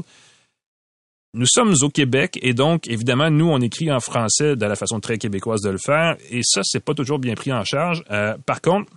Nous 1.34 1.46
sommes 1.46 1.74
au 1.80 1.88
Québec 1.88 2.38
et 2.42 2.54
donc, 2.54 2.86
évidemment, 2.86 3.30
nous, 3.30 3.48
on 3.48 3.58
écrit 3.60 3.90
en 3.90 4.00
français 4.00 4.54
de 4.54 4.66
la 4.66 4.76
façon 4.76 5.00
très 5.00 5.18
québécoise 5.18 5.62
de 5.62 5.70
le 5.70 5.78
faire 5.78 6.16
et 6.30 6.42
ça, 6.44 6.60
c'est 6.62 6.84
pas 6.84 6.94
toujours 6.94 7.18
bien 7.18 7.34
pris 7.34 7.52
en 7.52 7.64
charge. 7.64 8.04
Euh, 8.10 8.36
par 8.44 8.60
contre, 8.60 8.92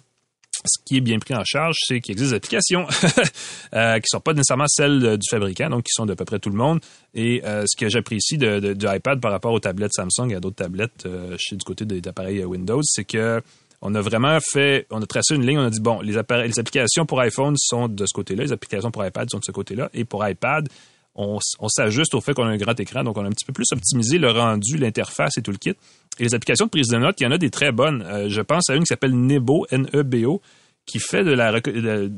ce 0.66 0.84
qui 0.84 0.98
est 0.98 1.02
bien 1.02 1.20
pris 1.20 1.36
en 1.36 1.44
charge, 1.44 1.76
c'est 1.88 2.02
qu'il 2.02 2.14
existe 2.14 2.32
des 2.32 2.38
applications 2.38 2.86
euh, 3.74 4.00
qui 4.00 4.08
sont 4.08 4.20
pas 4.20 4.34
nécessairement 4.34 4.68
celles 4.68 5.18
du 5.18 5.28
fabricant, 5.30 5.70
donc 5.70 5.84
qui 5.84 5.92
sont 5.94 6.06
d'à 6.06 6.16
peu 6.16 6.26
près 6.26 6.40
tout 6.40 6.50
le 6.50 6.58
monde. 6.58 6.80
Et 7.14 7.42
euh, 7.46 7.64
ce 7.68 7.78
que 7.78 7.90
j'apprécie 7.90 8.38
de, 8.38 8.60
de, 8.60 8.74
du 8.74 8.86
iPad 8.88 9.20
par 9.22 9.32
rapport 9.32 9.54
aux 9.54 9.60
tablettes 9.60 9.94
Samsung 9.94 10.32
et 10.32 10.36
à 10.36 10.40
d'autres 10.40 10.58
tablettes 10.58 11.06
euh, 11.06 11.36
chez 11.40 11.56
du 11.56 11.64
côté 11.64 11.86
des 11.86 12.02
appareils 12.08 12.44
Windows, 12.44 12.82
c'est 12.84 13.06
que 13.06 13.42
on 13.82 13.94
a 13.94 14.02
vraiment 14.02 14.40
fait, 14.40 14.88
on 14.90 15.02
a 15.02 15.06
tracé 15.06 15.36
une 15.36 15.46
ligne, 15.46 15.60
on 15.60 15.66
a 15.66 15.70
dit 15.70 15.82
bon, 15.82 16.02
les, 16.02 16.18
applications 16.18 17.06
pour 17.06 17.20
iPhone 17.20 17.56
sont 17.58 17.88
de 17.88 18.06
ce 18.06 18.14
côté-là, 18.14 18.44
les 18.44 18.52
applications 18.52 18.90
pour 18.90 19.06
iPad 19.06 19.30
sont 19.30 19.38
de 19.38 19.44
ce 19.46 19.52
côté-là, 19.52 19.90
et 19.94 20.06
pour 20.06 20.28
iPad, 20.28 20.68
on, 21.16 21.40
s'ajuste 21.70 22.14
au 22.14 22.22
fait 22.22 22.34
qu'on 22.34 22.44
a 22.44 22.50
un 22.50 22.58
grand 22.58 22.78
écran, 22.80 23.04
donc 23.04 23.18
on 23.18 23.24
a 23.24 23.28
un 23.28 23.32
petit 23.32 23.46
peu 23.46 23.54
plus 23.54 23.68
optimisé 23.72 24.18
le 24.18 24.32
rendu, 24.32 24.78
l'interface 24.78 25.38
et 25.38 25.42
tout 25.42 25.52
le 25.52 25.58
kit. 25.58 25.76
Et 26.20 26.24
les 26.24 26.34
applications 26.34 26.66
de 26.66 26.72
prise 26.72 26.88
de 26.88 26.98
notes, 26.98 27.20
il 27.20 27.24
y 27.24 27.28
en 27.28 27.32
a 27.32 27.38
des 27.38 27.50
très 27.50 27.72
bonnes. 27.72 28.02
Euh, 28.04 28.30
je 28.30 28.42
pense 28.42 28.70
à 28.70 28.76
une 28.76 28.82
qui 28.82 28.88
s'appelle 28.88 29.16
Nebo, 29.16 29.66
N-E-B-O, 29.70 30.42
qui 30.86 31.00
fait 31.00 31.24
de 31.24 31.32
la, 31.32 31.60
de, 31.60 32.12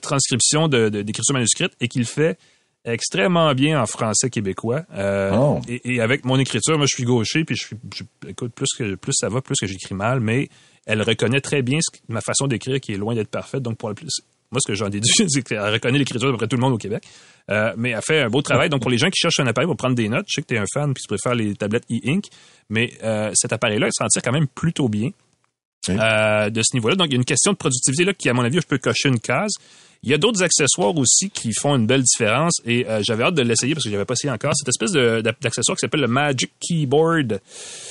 transcription 0.00 0.68
d'écriture 0.68 1.34
manuscrite 1.34 1.72
et 1.80 1.88
qui 1.88 1.98
le 1.98 2.04
fait 2.04 2.38
extrêmement 2.84 3.52
bien 3.54 3.80
en 3.80 3.86
français 3.86 4.30
québécois. 4.30 4.84
Euh, 4.94 5.30
oh. 5.34 5.60
et, 5.68 6.00
avec 6.00 6.24
mon 6.24 6.38
écriture, 6.38 6.76
moi 6.76 6.86
je 6.86 6.94
suis 6.94 7.04
gaucher, 7.04 7.44
puis 7.44 7.56
je 7.56 7.66
suis, 7.66 7.76
écoute, 8.26 8.52
plus 8.54 8.68
que 8.76 8.94
plus 8.94 9.12
ça 9.14 9.28
va, 9.28 9.40
plus 9.40 9.56
que 9.60 9.66
j'écris 9.66 9.94
mal, 9.94 10.20
mais 10.20 10.48
elle 10.86 11.02
reconnaît 11.02 11.40
très 11.40 11.62
bien 11.62 11.78
ma 12.08 12.20
façon 12.20 12.46
d'écrire 12.46 12.80
qui 12.80 12.92
est 12.92 12.96
loin 12.96 13.14
d'être 13.14 13.30
parfaite. 13.30 13.62
Donc 13.62 13.76
pour 13.76 13.88
la 13.88 13.94
plus, 13.94 14.08
moi, 14.50 14.60
ce 14.60 14.66
que 14.66 14.74
j'en 14.74 14.88
déduis, 14.88 15.12
c'est 15.28 15.42
qu'elle 15.42 15.60
reconnaît 15.60 15.98
l'écriture 15.98 16.28
d'à 16.28 16.32
peu 16.32 16.38
près 16.38 16.48
tout 16.48 16.56
le 16.56 16.62
monde 16.62 16.72
au 16.72 16.78
Québec. 16.78 17.04
Euh, 17.50 17.72
mais 17.76 17.90
elle 17.90 18.02
fait 18.02 18.22
un 18.22 18.28
beau 18.28 18.42
travail. 18.42 18.68
Donc, 18.68 18.82
pour 18.82 18.90
les 18.90 18.98
gens 18.98 19.08
qui 19.08 19.18
cherchent 19.18 19.40
un 19.40 19.46
appareil 19.46 19.66
pour 19.66 19.76
prendre 19.76 19.94
des 19.94 20.08
notes, 20.08 20.26
je 20.28 20.36
sais 20.36 20.42
que 20.42 20.48
tu 20.48 20.54
es 20.54 20.58
un 20.58 20.66
fan 20.72 20.92
puis 20.92 21.02
tu 21.02 21.08
préfères 21.08 21.34
les 21.34 21.54
tablettes 21.54 21.84
e-ink, 21.90 22.26
mais 22.68 22.92
euh, 23.02 23.30
cet 23.34 23.52
appareil-là, 23.52 23.88
il 23.88 23.92
s'en 23.92 24.06
tire 24.08 24.22
quand 24.22 24.32
même 24.32 24.48
plutôt 24.48 24.88
bien 24.88 25.10
euh, 25.88 26.50
de 26.50 26.62
ce 26.62 26.76
niveau-là. 26.76 26.96
Donc, 26.96 27.08
il 27.08 27.12
y 27.12 27.16
a 27.16 27.18
une 27.18 27.24
question 27.24 27.52
de 27.52 27.56
productivité 27.56 28.04
là 28.04 28.12
qui, 28.12 28.28
à 28.28 28.32
mon 28.32 28.42
avis, 28.42 28.60
je 28.60 28.66
peux 28.66 28.78
cocher 28.78 29.08
une 29.08 29.20
case. 29.20 29.54
Il 30.02 30.10
y 30.10 30.14
a 30.14 30.18
d'autres 30.18 30.42
accessoires 30.42 30.96
aussi 30.96 31.28
qui 31.28 31.52
font 31.52 31.76
une 31.76 31.86
belle 31.86 32.02
différence 32.02 32.54
et 32.64 32.86
euh, 32.88 33.02
j'avais 33.02 33.22
hâte 33.24 33.34
de 33.34 33.42
l'essayer 33.42 33.74
parce 33.74 33.84
que 33.84 33.90
j'avais 33.90 34.06
pas 34.06 34.14
essayé 34.14 34.32
encore. 34.32 34.52
Cette 34.54 34.68
espèce 34.68 34.92
d'accessoire 34.92 35.76
qui 35.76 35.80
s'appelle 35.80 36.00
le 36.00 36.08
Magic 36.08 36.52
Keyboard 36.58 37.40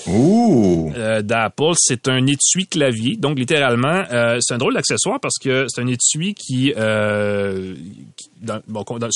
euh, 0.08 1.22
d'Apple. 1.22 1.74
C'est 1.76 2.08
un 2.08 2.26
étui 2.26 2.66
clavier. 2.66 3.16
Donc 3.16 3.38
littéralement, 3.38 4.04
euh, 4.12 4.40
c'est 4.42 4.56
un 4.56 4.58
drôle 4.58 4.74
d'accessoire 4.74 5.20
parce 5.20 5.38
que 5.38 5.66
c'est 5.70 5.82
un 5.82 5.88
étui 5.88 6.34
qui, 6.34 6.74
sur 6.74 6.80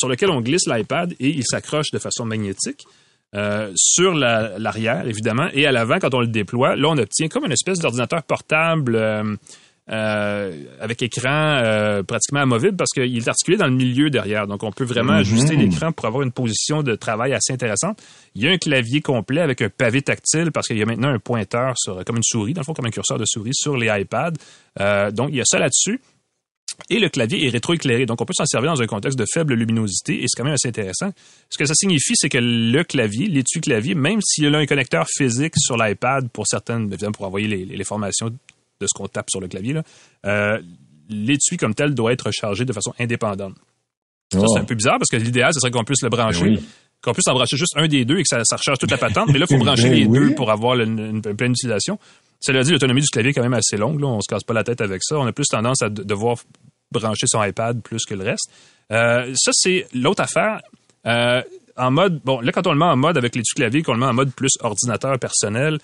lequel 0.10 0.30
on 0.30 0.42
glisse 0.42 0.68
l'iPad 0.68 1.14
et 1.20 1.30
il 1.30 1.44
s'accroche 1.50 1.90
de 1.92 1.98
façon 2.00 2.26
magnétique. 2.26 2.86
euh, 3.36 3.72
sur 3.76 4.14
l'arrière, 4.14 5.08
évidemment, 5.08 5.48
et 5.54 5.66
à 5.66 5.72
l'avant, 5.72 5.98
quand 6.00 6.14
on 6.14 6.20
le 6.20 6.28
déploie, 6.28 6.76
là, 6.76 6.88
on 6.90 6.98
obtient 6.98 7.28
comme 7.28 7.46
une 7.46 7.52
espèce 7.52 7.80
d'ordinateur 7.80 8.22
portable 8.24 8.96
euh, 8.96 9.36
euh, 9.92 10.52
avec 10.80 11.02
écran 11.02 12.02
pratiquement 12.08 12.42
amovible 12.42 12.78
parce 12.78 12.92
qu'il 12.92 13.18
est 13.18 13.28
articulé 13.28 13.58
dans 13.58 13.68
le 13.68 13.74
milieu 13.74 14.10
derrière. 14.10 14.48
Donc, 14.48 14.64
on 14.64 14.72
peut 14.72 14.86
vraiment 14.86 15.14
Mm-hmm. 15.14 15.20
ajuster 15.20 15.56
l'écran 15.56 15.92
pour 15.92 16.06
avoir 16.06 16.24
une 16.24 16.32
position 16.32 16.84
de 16.84 16.96
travail 16.96 17.34
assez 17.34 17.54
intéressante. 17.54 18.02
Il 18.36 18.44
y 18.44 18.48
a 18.48 18.52
un 18.52 18.58
clavier 18.58 19.02
complet 19.02 19.42
avec 19.42 19.62
un 19.62 19.70
pavé 19.70 20.02
tactile 20.02 20.52
parce 20.52 20.68
qu'il 20.68 20.78
y 20.78 20.82
a 20.82 20.86
maintenant 20.86 21.10
un 21.10 21.20
pointeur 21.20 21.74
sur, 21.78 22.04
comme 22.06 22.18
une 22.18 22.24
souris, 22.24 22.54
dans 22.54 22.62
le 22.62 22.66
fond, 22.66 22.74
comme 22.74 22.86
un 22.86 22.92
curseur 22.92 23.18
de 23.18 23.26
souris 23.26 23.54
sur 23.54 23.78
les 23.78 23.88
iPads. 23.88 25.12
donc, 25.12 25.30
il 25.30 25.36
y 25.36 25.42
a 25.42 25.46
ça 25.46 25.60
là-dessus. 25.60 26.00
Et 26.90 27.00
le 27.00 27.10
clavier 27.10 27.46
est 27.46 27.50
rétroéclairé, 27.50 28.06
donc 28.06 28.20
on 28.22 28.26
peut 28.26 28.34
s'en 28.36 28.46
servir 28.46 28.74
dans 28.74 28.82
un 28.82 28.88
contexte 28.88 29.18
de 29.18 29.26
faible 29.32 29.54
luminosité 29.54 30.24
et 30.24 30.26
c'est 30.28 30.38
quand 30.38 30.44
même 30.44 30.56
assez 30.56 30.70
intéressant. 30.70 31.12
Ce 31.50 31.58
que 31.58 31.66
ça 31.66 31.76
signifie, 31.76 32.14
c'est 32.16 32.30
que 32.30 32.40
le 32.40 32.84
clavier, 32.84 33.28
l'étui-clavier, 33.28 33.94
même 33.94 34.20
s'il 34.24 34.54
a 34.54 34.58
un 34.58 34.66
connecteur 34.66 35.06
physique 35.08 35.54
sur 35.58 35.78
l'iPad 35.78 36.30
pour 36.30 36.48
certaines, 36.48 36.88
évidemment 36.88 37.12
pour 37.12 37.28
envoyer 37.28 37.48
les, 37.48 37.66
les 37.66 37.84
formations 37.84 38.32
de 38.80 38.88
ce 38.88 38.94
qu'on 38.96 39.08
tape 39.08 39.30
sur 39.30 39.40
le 39.40 39.48
clavier, 39.48 39.76
euh, 40.26 40.60
l'étui 41.10 41.58
comme 41.58 41.74
tel 41.76 41.94
doit 41.94 42.14
être 42.14 42.28
rechargé 42.28 42.66
de 42.66 42.74
façon 42.74 42.94
indépendante. 43.00 43.56
Ça, 44.32 44.40
Oh. 44.42 44.48
c'est 44.54 44.60
un 44.60 44.66
peu 44.66 44.76
bizarre 44.76 44.98
parce 44.98 45.10
que 45.10 45.18
l'idéal, 45.18 45.52
ce 45.54 45.60
serait 45.60 45.72
qu'on 45.72 45.84
puisse 45.84 46.02
le 46.02 46.10
brancher, 46.10 46.44
oui. 46.44 46.64
qu'on 47.04 47.14
puisse 47.14 47.28
en 47.28 47.34
brancher 47.34 47.58
juste 47.58 47.74
un 47.78 47.88
des 47.88 48.04
deux 48.06 48.18
et 48.18 48.24
que 48.24 48.28
ça, 48.30 48.42
ça 48.46 48.56
recharge 48.56 48.80
toute 48.80 48.90
la 48.92 48.98
patente. 48.98 49.30
Mais 49.32 49.38
là, 49.38 49.46
il 49.50 49.58
faut 49.58 49.64
brancher 49.64 49.90
Ben 49.90 49.94
les 50.00 50.06
oui. 50.06 50.20
deux 50.30 50.36
pour 50.36 50.50
avoir 50.52 50.76
le- 50.76 50.86
une, 50.86 51.00
une 51.00 51.22
pleine 51.22 51.52
utilisation. 51.52 52.00
Cela 52.40 52.64
dit, 52.64 52.72
l'autonomie 52.72 53.02
du 53.02 53.08
clavier 53.10 53.30
est 53.32 53.34
quand 53.34 53.44
même 53.44 53.54
assez 53.54 53.78
longue. 53.78 54.00
Là. 54.02 54.08
On 54.08 54.22
se 54.22 54.28
casse 54.28 54.44
pas 54.44 54.54
la 54.54 54.64
tête 54.64 54.82
avec 54.82 55.02
ça. 55.04 55.18
On 55.20 55.26
a 55.28 55.32
plus 55.32 55.46
tendance 55.46 55.82
à 55.82 55.90
de- 55.90 56.04
devoir 56.04 56.38
brancher 56.92 57.28
son 57.28 57.44
iPad 57.44 57.82
plus 57.82 58.06
que 58.06 58.16
le 58.16 58.24
reste. 58.24 58.50
Euh, 58.92 59.32
ça, 59.36 59.52
c'est 59.54 59.88
l'autre 59.94 60.22
affaire. 60.24 60.62
Euh, 61.06 61.42
en 61.78 61.92
mode, 61.92 62.20
bon, 62.24 62.40
là, 62.42 62.52
quand 62.52 62.66
on 62.68 62.72
le 62.74 62.80
met 62.80 62.86
en 62.86 62.98
mode 62.98 63.18
avec 63.18 63.36
l'étui 63.36 63.54
clavier, 63.56 63.82
qu'on 63.84 63.94
le 63.94 64.00
met 64.00 64.06
en 64.06 64.14
mode 64.14 64.32
plus 64.34 64.52
ordinateur 64.62 65.18
personnel, 65.20 65.80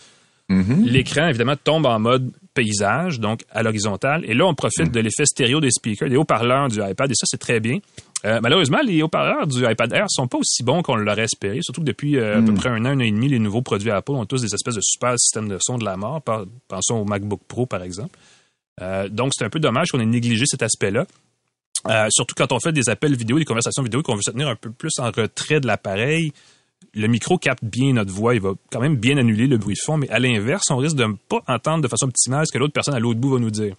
l'écran, 0.49 1.27
évidemment, 1.27 1.55
tombe 1.63 1.85
en 1.85 1.99
mode 1.99 2.31
paysage, 2.53 3.19
donc 3.19 3.43
à 3.51 3.61
l'horizontale. 3.63 4.23
Et 4.25 4.33
là, 4.33 4.45
on 4.47 4.55
profite 4.55 4.91
de 4.91 4.99
l'effet 4.99 5.25
stéréo 5.25 5.59
des 5.61 5.69
speakers, 5.71 6.09
des 6.09 6.15
haut-parleurs 6.17 6.67
du 6.69 6.79
iPad, 6.81 7.09
et 7.11 7.13
ça, 7.15 7.25
c'est 7.25 7.37
très 7.39 7.59
bien. 7.59 7.77
Euh, 8.25 8.39
malheureusement, 8.41 8.79
les 8.85 9.01
haut-parleurs 9.01 9.47
du 9.47 9.63
iPad 9.63 9.93
Air 9.93 10.05
sont 10.09 10.27
pas 10.27 10.37
aussi 10.39 10.63
bons 10.63 10.81
qu'on 10.81 10.95
l'aurait 10.95 11.23
espéré, 11.23 11.59
surtout 11.61 11.81
que 11.81 11.85
depuis 11.85 12.17
euh, 12.17 12.39
à 12.39 12.41
peu 12.41 12.53
près 12.53 12.69
un 12.69 12.83
an, 12.85 12.89
un 12.89 12.97
an 12.97 12.99
et 12.99 13.11
demi, 13.11 13.29
les 13.29 13.39
nouveaux 13.39 13.61
produits 13.61 13.91
Apple 13.91 14.11
ont 14.11 14.25
tous 14.25 14.41
des 14.41 14.53
espèces 14.53 14.75
de 14.75 14.81
super 14.81 15.17
systèmes 15.17 15.47
de 15.47 15.57
son 15.61 15.77
de 15.77 15.85
la 15.85 15.95
mort. 15.95 16.21
Par- 16.21 16.45
Pensons 16.67 16.95
au 16.95 17.05
MacBook 17.05 17.41
Pro, 17.47 17.65
par 17.65 17.81
exemple. 17.83 18.17
Euh, 18.81 19.07
donc, 19.07 19.31
c'est 19.35 19.45
un 19.45 19.49
peu 19.49 19.59
dommage 19.59 19.89
qu'on 19.91 19.99
ait 19.99 20.05
négligé 20.05 20.45
cet 20.47 20.63
aspect-là. 20.63 21.05
Surtout 22.09 22.35
quand 22.35 22.51
on 22.51 22.59
fait 22.59 22.73
des 22.73 22.89
appels 22.89 23.15
vidéo, 23.15 23.39
des 23.39 23.45
conversations 23.45 23.83
vidéo, 23.83 24.01
qu'on 24.01 24.15
veut 24.15 24.21
se 24.21 24.31
tenir 24.31 24.49
un 24.49 24.55
peu 24.55 24.69
plus 24.71 24.91
en 24.99 25.11
retrait 25.11 25.61
de 25.61 25.67
l'appareil, 25.67 26.33
le 26.93 27.07
micro 27.07 27.37
capte 27.37 27.63
bien 27.63 27.93
notre 27.93 28.11
voix, 28.11 28.35
il 28.35 28.41
va 28.41 28.53
quand 28.71 28.79
même 28.81 28.95
bien 28.95 29.17
annuler 29.17 29.47
le 29.47 29.57
bruit 29.57 29.75
de 29.75 29.81
fond, 29.83 29.97
mais 29.97 30.09
à 30.09 30.19
l'inverse, 30.19 30.69
on 30.71 30.77
risque 30.77 30.95
de 30.95 31.05
ne 31.05 31.13
pas 31.13 31.41
entendre 31.47 31.83
de 31.83 31.87
façon 31.87 32.05
optimale 32.05 32.45
ce 32.47 32.51
que 32.51 32.57
l'autre 32.57 32.73
personne 32.73 32.95
à 32.95 32.99
l'autre 32.99 33.19
bout 33.19 33.31
va 33.31 33.39
nous 33.39 33.51
dire. 33.51 33.75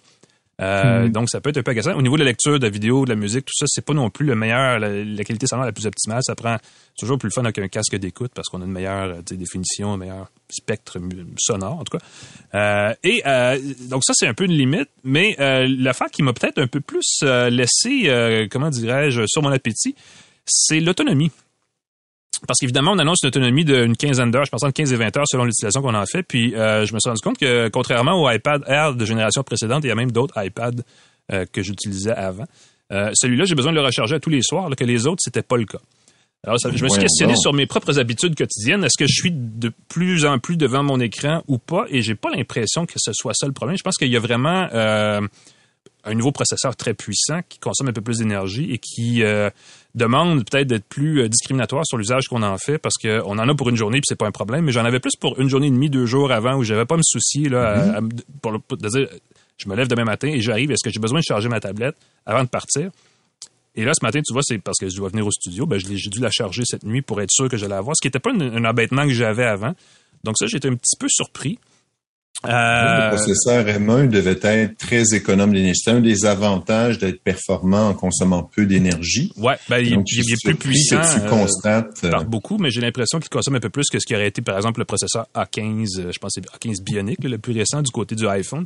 Euh, 0.61 1.09
Donc, 1.09 1.29
ça 1.29 1.41
peut 1.41 1.49
être 1.49 1.57
un 1.57 1.63
peu 1.63 1.71
agaçant. 1.71 1.95
Au 1.95 2.01
niveau 2.03 2.17
de 2.17 2.23
la 2.23 2.29
lecture, 2.29 2.59
de 2.59 2.65
la 2.65 2.69
vidéo, 2.69 3.03
de 3.05 3.09
la 3.09 3.15
musique, 3.15 3.45
tout 3.45 3.53
ça, 3.55 3.65
c'est 3.67 3.83
pas 3.83 3.93
non 3.93 4.11
plus 4.11 4.25
le 4.25 4.35
meilleur, 4.35 4.77
la, 4.77 5.03
la 5.03 5.23
qualité 5.23 5.47
sonore 5.47 5.65
la 5.65 5.71
plus 5.71 5.87
optimale. 5.87 6.21
Ça 6.21 6.35
prend 6.35 6.57
toujours 6.99 7.17
plus 7.17 7.29
le 7.29 7.31
fun 7.31 7.41
avec 7.43 7.57
un 7.57 7.67
casque 7.67 7.95
d'écoute 7.95 8.31
parce 8.35 8.47
qu'on 8.47 8.61
a 8.61 8.65
une 8.65 8.71
meilleure 8.71 9.09
euh, 9.09 9.21
définition, 9.21 9.93
un 9.93 9.97
meilleur 9.97 10.29
spectre 10.49 10.99
sonore, 11.39 11.79
en 11.79 11.83
tout 11.83 11.97
cas. 11.97 12.03
Euh, 12.53 12.93
et 13.03 13.23
euh, 13.25 13.59
donc, 13.89 14.03
ça, 14.03 14.13
c'est 14.15 14.27
un 14.27 14.35
peu 14.35 14.43
une 14.43 14.51
limite, 14.51 14.89
mais 15.03 15.35
l'affaire 15.39 16.11
qui 16.11 16.21
m'a 16.21 16.33
peut-être 16.33 16.59
un 16.59 16.67
peu 16.67 16.79
plus 16.79 17.23
laissé, 17.23 18.47
comment 18.51 18.69
dirais-je, 18.69 19.23
sur 19.25 19.41
mon 19.41 19.51
appétit, 19.51 19.95
c'est 20.45 20.79
l'autonomie. 20.79 21.31
Parce 22.47 22.59
qu'évidemment, 22.59 22.91
on 22.93 22.97
annonce 22.99 23.19
une 23.23 23.27
autonomie 23.27 23.63
d'une 23.65 23.95
quinzaine 23.95 24.31
d'heures, 24.31 24.45
je 24.45 24.51
pense 24.51 24.63
entre 24.63 24.73
15 24.73 24.91
et 24.93 24.95
20 24.95 25.15
heures 25.17 25.27
selon 25.27 25.43
l'utilisation 25.45 25.81
qu'on 25.81 25.93
en 25.93 26.05
fait. 26.05 26.23
Puis 26.23 26.55
euh, 26.55 26.85
je 26.85 26.93
me 26.93 26.99
suis 26.99 27.09
rendu 27.09 27.21
compte 27.21 27.37
que 27.37 27.69
contrairement 27.69 28.21
au 28.21 28.29
iPad 28.29 28.63
Air 28.67 28.95
de 28.95 29.05
génération 29.05 29.43
précédente, 29.43 29.83
il 29.83 29.87
y 29.87 29.91
a 29.91 29.95
même 29.95 30.11
d'autres 30.11 30.33
iPads 30.43 30.81
euh, 31.31 31.45
que 31.51 31.61
j'utilisais 31.61 32.11
avant. 32.11 32.45
Euh, 32.91 33.11
Celui-là, 33.13 33.45
j'ai 33.45 33.55
besoin 33.55 33.71
de 33.71 33.77
le 33.77 33.83
recharger 33.85 34.15
à 34.15 34.19
tous 34.19 34.31
les 34.31 34.41
soirs, 34.41 34.65
alors 34.65 34.75
que 34.75 34.83
les 34.83 35.05
autres, 35.07 35.21
c'était 35.23 35.43
pas 35.43 35.55
le 35.57 35.65
cas. 35.65 35.77
Alors, 36.43 36.59
ça- 36.59 36.71
je 36.75 36.83
me 36.83 36.89
suis 36.89 36.99
questionné 36.99 37.35
sur 37.35 37.53
mes 37.53 37.67
propres 37.67 37.99
habitudes 37.99 38.35
quotidiennes. 38.35 38.83
Est-ce 38.83 38.97
que 38.97 39.05
je 39.07 39.13
suis 39.13 39.31
de 39.31 39.71
plus 39.87 40.25
en 40.25 40.39
plus 40.39 40.57
devant 40.57 40.81
mon 40.81 40.99
écran 40.99 41.43
ou 41.47 41.59
pas? 41.59 41.85
Et 41.89 42.01
j'ai 42.01 42.15
pas 42.15 42.31
l'impression 42.35 42.87
que 42.87 42.93
ce 42.97 43.11
soit 43.13 43.33
ça 43.35 43.45
le 43.45 43.53
problème. 43.53 43.77
Je 43.77 43.83
pense 43.83 43.95
qu'il 43.97 44.09
y 44.09 44.17
a 44.17 44.19
vraiment 44.19 44.67
euh, 44.73 45.21
un 46.03 46.13
nouveau 46.15 46.31
processeur 46.31 46.75
très 46.75 46.93
puissant 46.93 47.41
qui 47.47 47.59
consomme 47.59 47.87
un 47.89 47.93
peu 47.93 48.01
plus 48.01 48.17
d'énergie 48.19 48.71
et 48.71 48.77
qui 48.79 49.23
euh, 49.23 49.49
demande 49.95 50.43
peut-être 50.49 50.67
d'être 50.67 50.85
plus 50.85 51.21
euh, 51.21 51.29
discriminatoire 51.29 51.85
sur 51.85 51.97
l'usage 51.97 52.27
qu'on 52.27 52.41
en 52.43 52.57
fait 52.57 52.77
parce 52.77 52.95
qu'on 52.97 53.37
en 53.37 53.47
a 53.49 53.53
pour 53.55 53.69
une 53.69 53.75
journée 53.75 53.99
puis 53.99 54.07
c'est 54.07 54.15
pas 54.17 54.25
un 54.27 54.31
problème. 54.31 54.65
Mais 54.65 54.71
j'en 54.71 54.85
avais 54.85 54.99
plus 54.99 55.15
pour 55.19 55.39
une 55.39 55.49
journée 55.49 55.67
et 55.67 55.71
demie, 55.71 55.89
deux 55.89 56.05
jours 56.05 56.31
avant 56.31 56.55
où 56.55 56.63
j'avais 56.63 56.85
pas 56.85 56.95
à 56.95 56.97
me 56.97 57.03
soucier 57.03 57.49
là, 57.49 57.69
à- 57.69 57.97
à 57.97 58.01
me- 58.01 58.09
pour, 58.41 58.51
le- 58.51 58.59
pour 58.59 58.77
de 58.77 58.87
dire 58.89 59.07
je 59.57 59.69
me 59.69 59.75
lève 59.75 59.87
demain 59.87 60.05
matin 60.05 60.27
et 60.27 60.41
j'arrive. 60.41 60.71
Est-ce 60.71 60.83
que 60.83 60.89
j'ai 60.89 60.99
besoin 60.99 61.19
de 61.19 61.23
charger 61.23 61.47
ma 61.49 61.59
tablette 61.59 61.95
avant 62.25 62.43
de 62.43 62.49
partir? 62.49 62.89
Et 63.75 63.85
là, 63.85 63.91
ce 63.93 64.03
matin, 64.03 64.19
tu 64.25 64.33
vois, 64.33 64.41
c'est 64.43 64.57
parce 64.57 64.77
que 64.79 64.89
je 64.89 64.95
dois 64.97 65.09
venir 65.09 65.25
au 65.27 65.31
studio. 65.31 65.65
Ben, 65.67 65.79
j'ai 65.79 66.09
dû 66.09 66.19
la 66.19 66.31
charger 66.31 66.63
cette 66.65 66.83
nuit 66.83 67.01
pour 67.03 67.21
être 67.21 67.29
sûr 67.31 67.47
que 67.47 67.55
j'allais 67.57 67.75
avoir, 67.75 67.95
ce 67.95 68.01
qui 68.01 68.07
n'était 68.07 68.19
pas 68.19 68.31
un, 68.31 68.41
un 68.41 68.65
embêtement 68.65 69.03
que 69.03 69.13
j'avais 69.13 69.45
avant. 69.45 69.73
Donc 70.23 70.35
ça, 70.37 70.47
j'étais 70.47 70.67
un 70.67 70.75
petit 70.75 70.97
peu 70.99 71.07
surpris. 71.09 71.57
Le 72.43 72.49
Euh, 72.51 73.09
processeur 73.09 73.65
M1 73.65 74.09
devait 74.09 74.39
être 74.41 74.77
très 74.77 75.03
économe 75.13 75.53
d'énergie. 75.53 75.79
C'est 75.83 75.91
un 75.91 75.99
des 75.99 76.25
avantages 76.25 76.97
d'être 76.97 77.21
performant 77.23 77.89
en 77.89 77.93
consommant 77.93 78.43
peu 78.43 78.65
d'énergie. 78.65 79.31
ouais, 79.37 79.55
ben, 79.69 79.77
il, 79.79 79.93
Donc, 79.95 80.05
il- 80.11 80.21
est 80.21 80.43
plus 80.43 80.55
puissant. 80.55 81.01
que 81.01 81.19
tu 81.19 81.25
euh, 81.25 81.29
constates. 81.29 82.03
euh, 82.03 82.09
par 82.09 82.25
beaucoup, 82.25 82.57
mais 82.57 82.71
j'ai 82.71 82.81
l'impression 82.81 83.19
qu'il 83.19 83.29
consomme 83.29 83.55
un 83.55 83.59
peu 83.59 83.69
plus 83.69 83.85
que 83.91 83.99
ce 83.99 84.05
qui 84.07 84.15
aurait 84.15 84.27
été, 84.27 84.41
par 84.41 84.55
exemple, 84.57 84.79
le 84.79 84.85
processeur 84.85 85.27
A15, 85.35 85.99
euh, 85.99 86.11
je 86.11 86.17
pense 86.19 86.33
que 86.35 86.41
c'est 86.41 86.49
A15 86.67 86.81
Bionic, 86.83 87.23
le 87.23 87.37
plus 87.37 87.53
récent 87.53 87.81
du 87.83 87.91
côté 87.91 88.15
du 88.15 88.27
iPhone. 88.27 88.65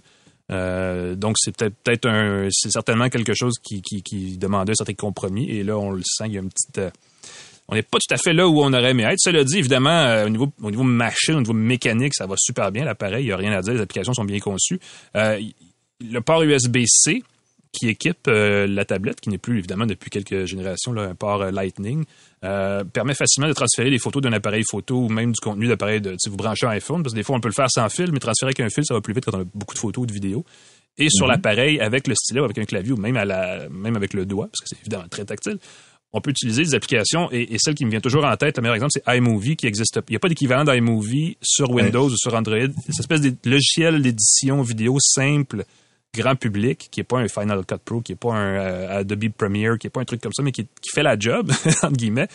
Euh, 0.51 1.15
donc, 1.15 1.35
c'est 1.39 1.55
peut-être 1.55 1.73
peut-être 1.83 2.07
un, 2.07 2.47
c'est 2.51 2.71
certainement 2.71 3.09
quelque 3.09 3.33
chose 3.33 3.55
qui, 3.61 3.81
qui, 3.81 4.03
qui 4.03 4.37
demandait 4.37 4.71
un 4.71 4.75
certain 4.75 4.93
compromis. 4.93 5.49
Et 5.49 5.63
là, 5.63 5.77
on 5.77 5.91
le 5.91 6.01
sent, 6.05 6.25
il 6.27 6.33
y 6.33 6.37
a 6.37 6.41
une 6.41 6.49
petite, 6.49 6.93
on 7.67 7.75
n'est 7.75 7.83
pas 7.83 7.97
tout 7.97 8.13
à 8.13 8.17
fait 8.17 8.33
là 8.33 8.47
où 8.47 8.61
on 8.61 8.71
aurait 8.73 8.91
aimé 8.91 9.03
être. 9.03 9.19
Cela 9.19 9.43
dit, 9.43 9.57
évidemment, 9.57 9.89
euh, 9.89 10.25
au 10.25 10.29
niveau, 10.29 10.51
au 10.61 10.69
niveau 10.69 10.83
machine, 10.83 11.35
au 11.35 11.39
niveau 11.39 11.53
mécanique, 11.53 12.13
ça 12.13 12.27
va 12.27 12.35
super 12.37 12.71
bien. 12.71 12.85
L'appareil, 12.85 13.23
il 13.23 13.27
n'y 13.27 13.31
a 13.31 13.37
rien 13.37 13.51
à 13.53 13.61
dire. 13.61 13.73
Les 13.73 13.81
applications 13.81 14.13
sont 14.13 14.25
bien 14.25 14.39
conçues. 14.39 14.79
Euh, 15.15 15.39
le 15.99 16.19
port 16.21 16.43
USB-C 16.43 17.23
qui 17.71 17.89
équipe 17.89 18.27
euh, 18.27 18.67
la 18.67 18.85
tablette, 18.85 19.19
qui 19.19 19.29
n'est 19.29 19.37
plus 19.37 19.57
évidemment 19.57 19.85
depuis 19.85 20.09
quelques 20.09 20.45
générations 20.45 20.93
là, 20.93 21.03
un 21.03 21.15
port 21.15 21.51
Lightning, 21.51 22.05
permet 22.93 23.15
facilement 23.15 23.47
de 23.47 23.53
transférer 23.53 23.89
les 23.89 23.97
photos 23.97 24.21
d'un 24.21 24.31
appareil 24.31 24.63
photo 24.69 24.97
ou 24.97 25.09
même 25.09 25.31
du 25.31 25.41
contenu 25.41 25.67
d'appareil 25.67 25.99
de. 25.99 26.15
Si 26.19 26.29
vous 26.29 26.37
branchez 26.37 26.67
un 26.67 26.69
iPhone, 26.69 27.01
parce 27.01 27.13
que 27.13 27.17
des 27.17 27.23
fois 27.23 27.35
on 27.35 27.41
peut 27.41 27.49
le 27.49 27.55
faire 27.55 27.69
sans 27.69 27.89
fil, 27.89 28.11
mais 28.11 28.19
transférer 28.19 28.49
avec 28.49 28.59
un 28.59 28.69
fil, 28.69 28.85
ça 28.85 28.93
va 28.93 29.01
plus 29.01 29.13
vite 29.15 29.25
quand 29.25 29.35
on 29.35 29.41
a 29.41 29.45
beaucoup 29.55 29.73
de 29.73 29.79
photos 29.79 30.03
ou 30.03 30.05
de 30.05 30.13
vidéos. 30.13 30.45
Et 30.97 31.09
sur 31.09 31.27
l'appareil, 31.27 31.81
avec 31.81 32.07
le 32.07 32.15
stylet, 32.15 32.39
ou 32.39 32.45
avec 32.45 32.57
un 32.57 32.63
clavier 32.63 32.93
ou 32.93 32.97
même, 32.97 33.17
à 33.17 33.25
la, 33.25 33.67
même 33.69 33.95
avec 33.97 34.13
le 34.13 34.25
doigt, 34.25 34.45
parce 34.45 34.61
que 34.61 34.67
c'est 34.69 34.79
évidemment 34.81 35.07
très 35.09 35.25
tactile, 35.25 35.57
on 36.13 36.21
peut 36.21 36.29
utiliser 36.31 36.63
des 36.63 36.75
applications 36.75 37.29
et, 37.31 37.53
et 37.53 37.57
celle 37.59 37.75
qui 37.75 37.83
me 37.85 37.91
vient 37.91 37.99
toujours 37.99 38.23
en 38.25 38.35
tête, 38.37 38.57
le 38.57 38.61
meilleur 38.61 38.75
exemple, 38.75 38.91
c'est 38.93 39.03
iMovie 39.17 39.55
qui 39.57 39.67
existe. 39.67 39.99
Il 40.07 40.11
n'y 40.11 40.15
a 40.15 40.19
pas 40.19 40.29
d'équivalent 40.29 40.63
d'iMovie 40.63 41.37
sur 41.41 41.69
Windows 41.71 42.07
ou 42.09 42.15
sur 42.17 42.33
Android. 42.33 42.57
C'est 42.59 42.93
une 42.93 42.99
espèce 42.99 43.21
de 43.21 43.33
logiciel 43.45 44.01
d'édition 44.01 44.61
vidéo 44.61 44.97
simple, 44.99 45.65
grand 46.15 46.35
public, 46.37 46.87
qui 46.89 47.01
n'est 47.01 47.03
pas 47.05 47.17
un 47.19 47.27
Final 47.27 47.65
Cut 47.65 47.75
Pro, 47.83 47.99
qui 48.01 48.13
n'est 48.13 48.17
pas 48.17 48.33
un 48.33 48.55
euh, 48.55 48.99
Adobe 48.99 49.29
Premiere, 49.37 49.77
qui 49.77 49.87
n'est 49.87 49.91
pas 49.91 49.99
un 49.99 50.05
truc 50.05 50.21
comme 50.21 50.31
ça, 50.33 50.41
mais 50.41 50.53
qui, 50.53 50.63
qui 50.63 50.89
fait 50.93 51.03
la 51.03 51.19
job, 51.19 51.51
entre 51.83 51.91
guillemets, 51.91 52.29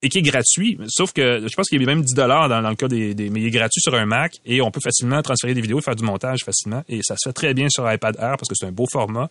et 0.00 0.08
qui 0.08 0.16
est 0.16 0.22
gratuit. 0.22 0.78
Sauf 0.88 1.12
que 1.12 1.46
je 1.46 1.54
pense 1.54 1.68
qu'il 1.68 1.78
y 1.78 1.84
a 1.84 1.86
même 1.86 2.00
10 2.02 2.14
dollars 2.14 2.48
dans, 2.48 2.62
dans 2.62 2.70
le 2.70 2.76
cas 2.76 2.88
des, 2.88 3.12
des- 3.14 3.28
Mais 3.28 3.42
il 3.42 3.46
est 3.48 3.50
gratuit 3.50 3.82
sur 3.82 3.94
un 3.94 4.06
Mac 4.06 4.40
et 4.46 4.62
on 4.62 4.70
peut 4.70 4.80
facilement 4.82 5.20
transférer 5.20 5.52
des 5.52 5.60
vidéos, 5.60 5.82
faire 5.82 5.94
du 5.94 6.04
montage 6.04 6.40
facilement. 6.42 6.82
Et 6.88 7.00
ça 7.02 7.16
se 7.18 7.28
fait 7.28 7.34
très 7.34 7.52
bien 7.52 7.66
sur 7.68 7.90
iPad 7.92 8.16
Air 8.18 8.36
parce 8.38 8.48
que 8.48 8.54
c'est 8.54 8.64
un 8.64 8.72
beau 8.72 8.86
format. 8.90 9.28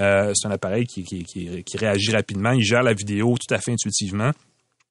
Euh, 0.00 0.32
c'est 0.34 0.48
un 0.48 0.50
appareil 0.50 0.86
qui, 0.86 1.64
réagit 1.74 2.12
rapidement. 2.12 2.52
Il 2.52 2.62
gère 2.62 2.82
la 2.82 2.94
vidéo 2.94 3.36
tout 3.38 3.54
à 3.54 3.58
fait 3.58 3.72
intuitivement. 3.72 4.32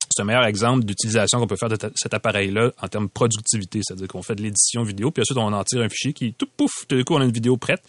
C'est 0.10 0.22
un 0.22 0.26
meilleur 0.26 0.46
exemple 0.46 0.84
d'utilisation 0.84 1.40
qu'on 1.40 1.48
peut 1.48 1.56
faire 1.56 1.70
de 1.70 1.78
cet 1.96 2.14
appareil-là 2.14 2.72
en 2.82 2.88
termes 2.88 3.06
de 3.06 3.12
productivité. 3.12 3.82
C'est-à-dire 3.84 4.08
qu'on 4.08 4.22
fait 4.22 4.36
de 4.36 4.44
l'édition 4.44 4.84
vidéo, 4.84 5.12
puis 5.12 5.22
ensuite 5.22 5.38
on 5.38 5.52
en 5.52 5.64
tire 5.64 5.82
un 5.82 5.90
fichier 5.90 6.14
qui, 6.14 6.34
tout 6.34 6.48
pouf, 6.56 6.86
tout 6.88 6.96
d'un 6.96 7.04
coup 7.04 7.16
on 7.16 7.22
a 7.22 7.26
une 7.26 7.32
vidéo 7.32 7.58
prête 7.58 7.82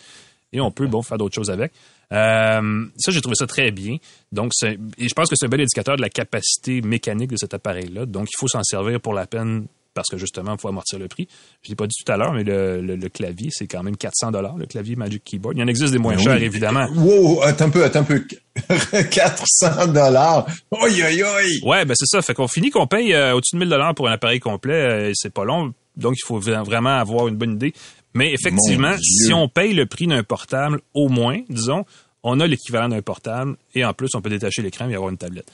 et 0.52 0.60
on 0.60 0.70
peut 0.70 0.86
bon 0.86 1.02
faire 1.02 1.18
d'autres 1.18 1.34
choses 1.34 1.50
avec. 1.50 1.72
Euh, 2.12 2.86
ça, 2.96 3.10
j'ai 3.10 3.20
trouvé 3.20 3.34
ça 3.34 3.46
très 3.46 3.70
bien. 3.72 3.96
Donc, 4.32 4.52
et 4.62 5.08
je 5.08 5.14
pense 5.14 5.28
que 5.28 5.34
c'est 5.36 5.46
un 5.46 5.48
bel 5.48 5.60
indicateur 5.60 5.96
de 5.96 6.02
la 6.02 6.08
capacité 6.08 6.80
mécanique 6.80 7.30
de 7.30 7.36
cet 7.36 7.54
appareil-là. 7.54 8.06
Donc, 8.06 8.28
il 8.32 8.38
faut 8.38 8.48
s'en 8.48 8.62
servir 8.62 9.00
pour 9.00 9.14
la 9.14 9.26
peine 9.26 9.66
parce 9.94 10.08
que 10.10 10.18
justement, 10.18 10.54
il 10.54 10.60
faut 10.60 10.68
amortir 10.68 10.98
le 10.98 11.08
prix. 11.08 11.28
Je 11.62 11.70
l'ai 11.70 11.76
pas 11.76 11.86
dit 11.86 11.94
tout 12.04 12.10
à 12.12 12.16
l'heure, 12.16 12.32
mais 12.32 12.44
le, 12.44 12.80
le- 12.82 12.96
le 12.96 13.08
clavier, 13.08 13.48
c'est 13.52 13.66
quand 13.66 13.82
même 13.82 13.96
400 13.96 14.32
dollars, 14.32 14.56
le 14.58 14.66
clavier 14.66 14.96
Magic 14.96 15.22
Keyboard. 15.24 15.56
Il 15.56 15.60
y 15.60 15.62
en 15.62 15.68
existe 15.68 15.92
des 15.92 15.98
moins 15.98 16.14
Ben 16.16 16.22
chers, 16.22 16.42
évidemment. 16.42 16.86
Wow, 16.96 17.42
attends 17.42 17.66
un 17.66 17.70
peu, 17.70 17.84
attends 17.84 18.00
un 18.00 18.04
peu. 18.04 18.24
400 19.10 19.86
dollars. 19.88 20.46
Oi, 20.70 20.88
oi, 20.90 21.22
oi. 21.22 21.68
Ouais, 21.68 21.84
ben 21.84 21.94
c'est 21.96 22.06
ça. 22.06 22.22
Fait 22.22 22.34
qu'on 22.34 22.48
finit 22.48 22.70
qu'on 22.70 22.86
paye 22.86 23.12
euh, 23.14 23.34
au-dessus 23.34 23.56
de 23.56 23.60
1000 23.60 23.68
dollars 23.68 23.94
pour 23.94 24.08
un 24.08 24.12
appareil 24.12 24.40
complet. 24.40 24.74
euh, 24.74 25.08
et 25.10 25.12
c'est 25.14 25.32
pas 25.32 25.44
long. 25.44 25.72
Donc, 25.96 26.14
il 26.16 26.26
faut 26.26 26.40
vra- 26.40 26.64
vraiment 26.64 26.96
avoir 26.96 27.28
une 27.28 27.36
bonne 27.36 27.52
idée. 27.52 27.72
Mais 28.14 28.32
effectivement, 28.32 28.94
si 29.00 29.32
on 29.32 29.48
paye 29.48 29.74
le 29.74 29.86
prix 29.86 30.06
d'un 30.06 30.22
portable, 30.22 30.80
au 30.94 31.08
moins, 31.08 31.40
disons, 31.48 31.84
on 32.22 32.40
a 32.40 32.46
l'équivalent 32.46 32.88
d'un 32.88 33.02
portable 33.02 33.56
et 33.74 33.84
en 33.84 33.92
plus, 33.92 34.08
on 34.14 34.20
peut 34.22 34.30
détacher 34.30 34.62
l'écran 34.62 34.88
et 34.88 34.94
avoir 34.94 35.10
une 35.10 35.18
tablette. 35.18 35.46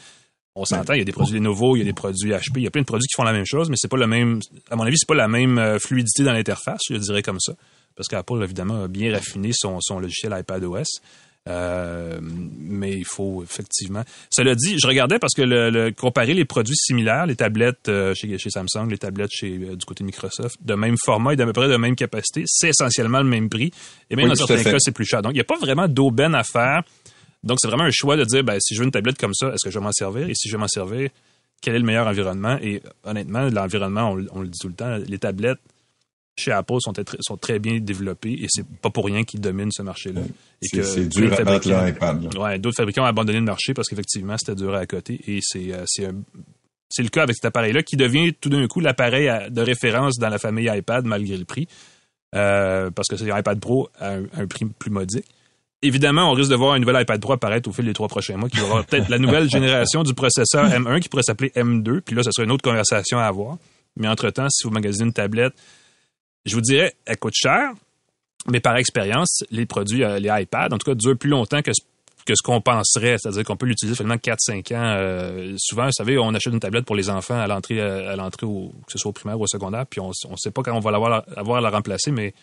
On 0.56 0.64
s'entend, 0.64 0.94
il 0.94 0.98
y 0.98 1.02
a 1.02 1.04
des 1.04 1.12
produits 1.12 1.34
Lenovo, 1.34 1.76
il 1.76 1.80
y 1.80 1.82
a 1.82 1.84
des 1.84 1.92
produits 1.92 2.32
HP, 2.32 2.56
il 2.56 2.62
y 2.62 2.66
a 2.66 2.70
plein 2.70 2.82
de 2.82 2.86
produits 2.86 3.06
qui 3.06 3.14
font 3.14 3.22
la 3.22 3.32
même 3.32 3.46
chose, 3.46 3.70
mais 3.70 3.76
c'est 3.78 3.88
pas 3.88 3.96
le 3.96 4.08
même, 4.08 4.40
à 4.68 4.76
mon 4.76 4.82
avis, 4.82 4.96
c'est 4.98 5.06
pas 5.06 5.14
la 5.14 5.28
même 5.28 5.58
euh, 5.58 5.78
fluidité 5.78 6.24
dans 6.24 6.32
l'interface, 6.32 6.80
je 6.90 6.96
dirais 6.96 7.22
comme 7.22 7.38
ça. 7.38 7.54
Parce 7.94 8.08
qu'Apple, 8.08 8.42
évidemment, 8.42 8.84
a 8.84 8.88
bien 8.88 9.12
raffiné 9.12 9.50
son, 9.52 9.78
son 9.80 10.00
logiciel 10.00 10.34
iPadOS. 10.36 11.00
Euh, 11.48 12.18
mais 12.22 12.92
il 12.92 13.06
faut 13.06 13.42
effectivement. 13.42 14.02
Cela 14.30 14.54
dit, 14.54 14.78
je 14.78 14.86
regardais 14.86 15.18
parce 15.18 15.32
que 15.32 15.40
le, 15.42 15.90
comparer 15.90 16.34
les 16.34 16.44
produits 16.44 16.76
similaires, 16.76 17.24
les 17.24 17.36
tablettes 17.36 17.88
euh, 17.88 18.12
chez, 18.14 18.36
chez, 18.36 18.50
Samsung, 18.50 18.88
les 18.90 18.98
tablettes 18.98 19.30
chez 19.32 19.56
euh, 19.56 19.74
du 19.74 19.86
côté 19.86 20.04
de 20.04 20.06
Microsoft, 20.06 20.56
de 20.62 20.74
même 20.74 20.96
format 21.02 21.32
et 21.32 21.36
d'à 21.36 21.46
peu 21.46 21.54
près 21.54 21.68
de 21.68 21.76
même 21.76 21.96
capacité, 21.96 22.44
c'est 22.46 22.68
essentiellement 22.68 23.20
le 23.20 23.28
même 23.28 23.48
prix. 23.48 23.70
Et 24.10 24.16
même 24.16 24.28
dans 24.28 24.34
certains 24.34 24.62
cas, 24.62 24.76
c'est 24.78 24.92
plus 24.92 25.06
cher. 25.06 25.22
Donc, 25.22 25.32
il 25.32 25.36
n'y 25.36 25.40
a 25.40 25.44
pas 25.44 25.58
vraiment 25.58 25.88
d'aubaine 25.88 26.34
à 26.34 26.44
faire. 26.44 26.82
Donc, 27.42 27.58
c'est 27.60 27.68
vraiment 27.68 27.84
un 27.84 27.90
choix 27.90 28.16
de 28.16 28.24
dire, 28.24 28.44
ben, 28.44 28.58
si 28.60 28.74
je 28.74 28.80
veux 28.80 28.84
une 28.84 28.90
tablette 28.90 29.18
comme 29.18 29.34
ça, 29.34 29.48
est-ce 29.48 29.64
que 29.64 29.70
je 29.70 29.78
vais 29.78 29.84
m'en 29.84 29.92
servir? 29.92 30.28
Et 30.28 30.34
si 30.34 30.48
je 30.48 30.54
vais 30.54 30.60
m'en 30.60 30.68
servir, 30.68 31.10
quel 31.62 31.74
est 31.74 31.78
le 31.78 31.84
meilleur 31.84 32.06
environnement? 32.06 32.58
Et 32.62 32.82
honnêtement, 33.04 33.48
l'environnement, 33.48 34.12
on, 34.12 34.26
on, 34.32 34.42
le 34.42 34.48
dit 34.48 34.58
tout 34.58 34.68
le 34.68 34.74
temps, 34.74 34.96
les 34.96 35.18
tablettes 35.18 35.60
chez 36.40 36.52
Apple 36.52 36.76
sont, 36.80 36.92
sont 37.20 37.36
très 37.36 37.58
bien 37.58 37.78
développés 37.80 38.32
et 38.32 38.46
c'est 38.48 38.66
pas 38.66 38.90
pour 38.90 39.04
rien 39.04 39.24
qu'ils 39.24 39.40
dominent 39.40 39.70
ce 39.70 39.82
marché-là. 39.82 40.22
C'est 40.62 41.08
dur 41.08 41.32
à 41.32 41.44
battre 41.44 41.68
l'iPad. 41.68 42.34
Ouais, 42.36 42.58
d'autres 42.58 42.76
fabricants 42.76 43.02
ont 43.02 43.06
abandonné 43.06 43.38
le 43.38 43.44
marché 43.44 43.74
parce 43.74 43.88
qu'effectivement, 43.88 44.36
c'était 44.38 44.54
dur 44.54 44.74
à 44.74 44.86
côté 44.86 45.20
et 45.26 45.40
c'est 45.42 45.72
euh, 45.72 45.84
c'est 46.88 47.02
le 47.02 47.08
cas 47.08 47.22
avec 47.22 47.36
cet 47.36 47.44
appareil-là 47.44 47.82
qui 47.82 47.96
devient 47.96 48.32
tout 48.34 48.48
d'un 48.48 48.66
coup 48.66 48.80
l'appareil 48.80 49.30
de 49.50 49.60
référence 49.60 50.18
dans 50.18 50.28
la 50.28 50.38
famille 50.38 50.68
iPad 50.68 51.04
malgré 51.04 51.36
le 51.36 51.44
prix. 51.44 51.68
Euh, 52.34 52.90
parce 52.90 53.08
que 53.08 53.16
c'est 53.16 53.30
un 53.30 53.38
iPad 53.38 53.58
Pro 53.58 53.88
à 53.98 54.14
un, 54.14 54.46
prix 54.46 54.64
plus 54.64 54.90
modique. 54.90 55.26
Évidemment, 55.82 56.30
on 56.30 56.34
risque 56.34 56.50
de 56.50 56.56
voir 56.56 56.74
un 56.74 56.78
nouvel 56.78 57.00
iPad 57.00 57.20
Pro 57.20 57.32
apparaître 57.32 57.68
au 57.68 57.72
fil 57.72 57.86
des 57.86 57.94
trois 57.94 58.08
prochains 58.08 58.36
mois, 58.36 58.48
qui 58.48 58.58
va 58.58 58.64
avoir 58.64 58.84
peut-être 58.84 59.08
la 59.08 59.18
nouvelle 59.18 59.48
génération 59.50 60.02
du 60.02 60.14
processeur 60.14 60.68
M1 60.68 61.00
qui 61.00 61.08
pourrait 61.08 61.22
s'appeler 61.22 61.50
M2, 61.56 62.00
puis 62.02 62.14
là, 62.14 62.22
ce 62.22 62.30
serait 62.32 62.44
une 62.44 62.52
autre 62.52 62.62
conversation 62.62 63.18
à 63.18 63.24
avoir. 63.24 63.56
Mais 63.96 64.08
entre-temps, 64.08 64.48
si 64.50 64.66
vous 64.66 64.70
magasinez 64.70 65.06
une 65.06 65.12
tablette 65.12 65.54
je 66.44 66.54
vous 66.54 66.60
dirais, 66.60 66.94
elle 67.06 67.18
coûte 67.18 67.34
cher, 67.34 67.72
mais 68.46 68.60
par 68.60 68.76
expérience, 68.76 69.44
les 69.50 69.66
produits, 69.66 70.04
euh, 70.04 70.18
les 70.18 70.30
iPads, 70.32 70.72
en 70.72 70.78
tout 70.78 70.90
cas, 70.90 70.94
durent 70.94 71.18
plus 71.18 71.30
longtemps 71.30 71.62
que 71.62 71.72
ce 71.72 71.82
que 72.26 72.34
ce 72.36 72.42
qu'on 72.42 72.60
penserait, 72.60 73.16
c'est-à-dire 73.18 73.44
qu'on 73.44 73.56
peut 73.56 73.64
l'utiliser 73.66 73.96
finalement 73.96 74.18
4-5 74.18 74.74
ans. 74.74 74.94
Euh, 74.98 75.54
souvent, 75.56 75.86
vous 75.86 75.92
savez, 75.92 76.18
on 76.18 76.34
achète 76.34 76.52
une 76.52 76.60
tablette 76.60 76.84
pour 76.84 76.94
les 76.94 77.08
enfants 77.08 77.40
à 77.40 77.46
l'entrée, 77.46 77.80
euh, 77.80 78.12
à 78.12 78.16
l'entrée 78.16 78.46
que 78.46 78.92
ce 78.92 78.98
soit 78.98 79.08
au 79.08 79.12
primaire 79.12 79.40
ou 79.40 79.44
au 79.44 79.46
secondaire, 79.46 79.86
puis 79.86 80.00
on 80.00 80.08
ne 80.08 80.36
sait 80.36 80.50
pas 80.50 80.62
quand 80.62 80.76
on 80.76 80.80
va 80.80 80.90
l'avoir, 80.90 81.24
avoir 81.34 81.58
à 81.58 81.60
la 81.62 81.70
remplacer, 81.70 82.10
mais 82.12 82.34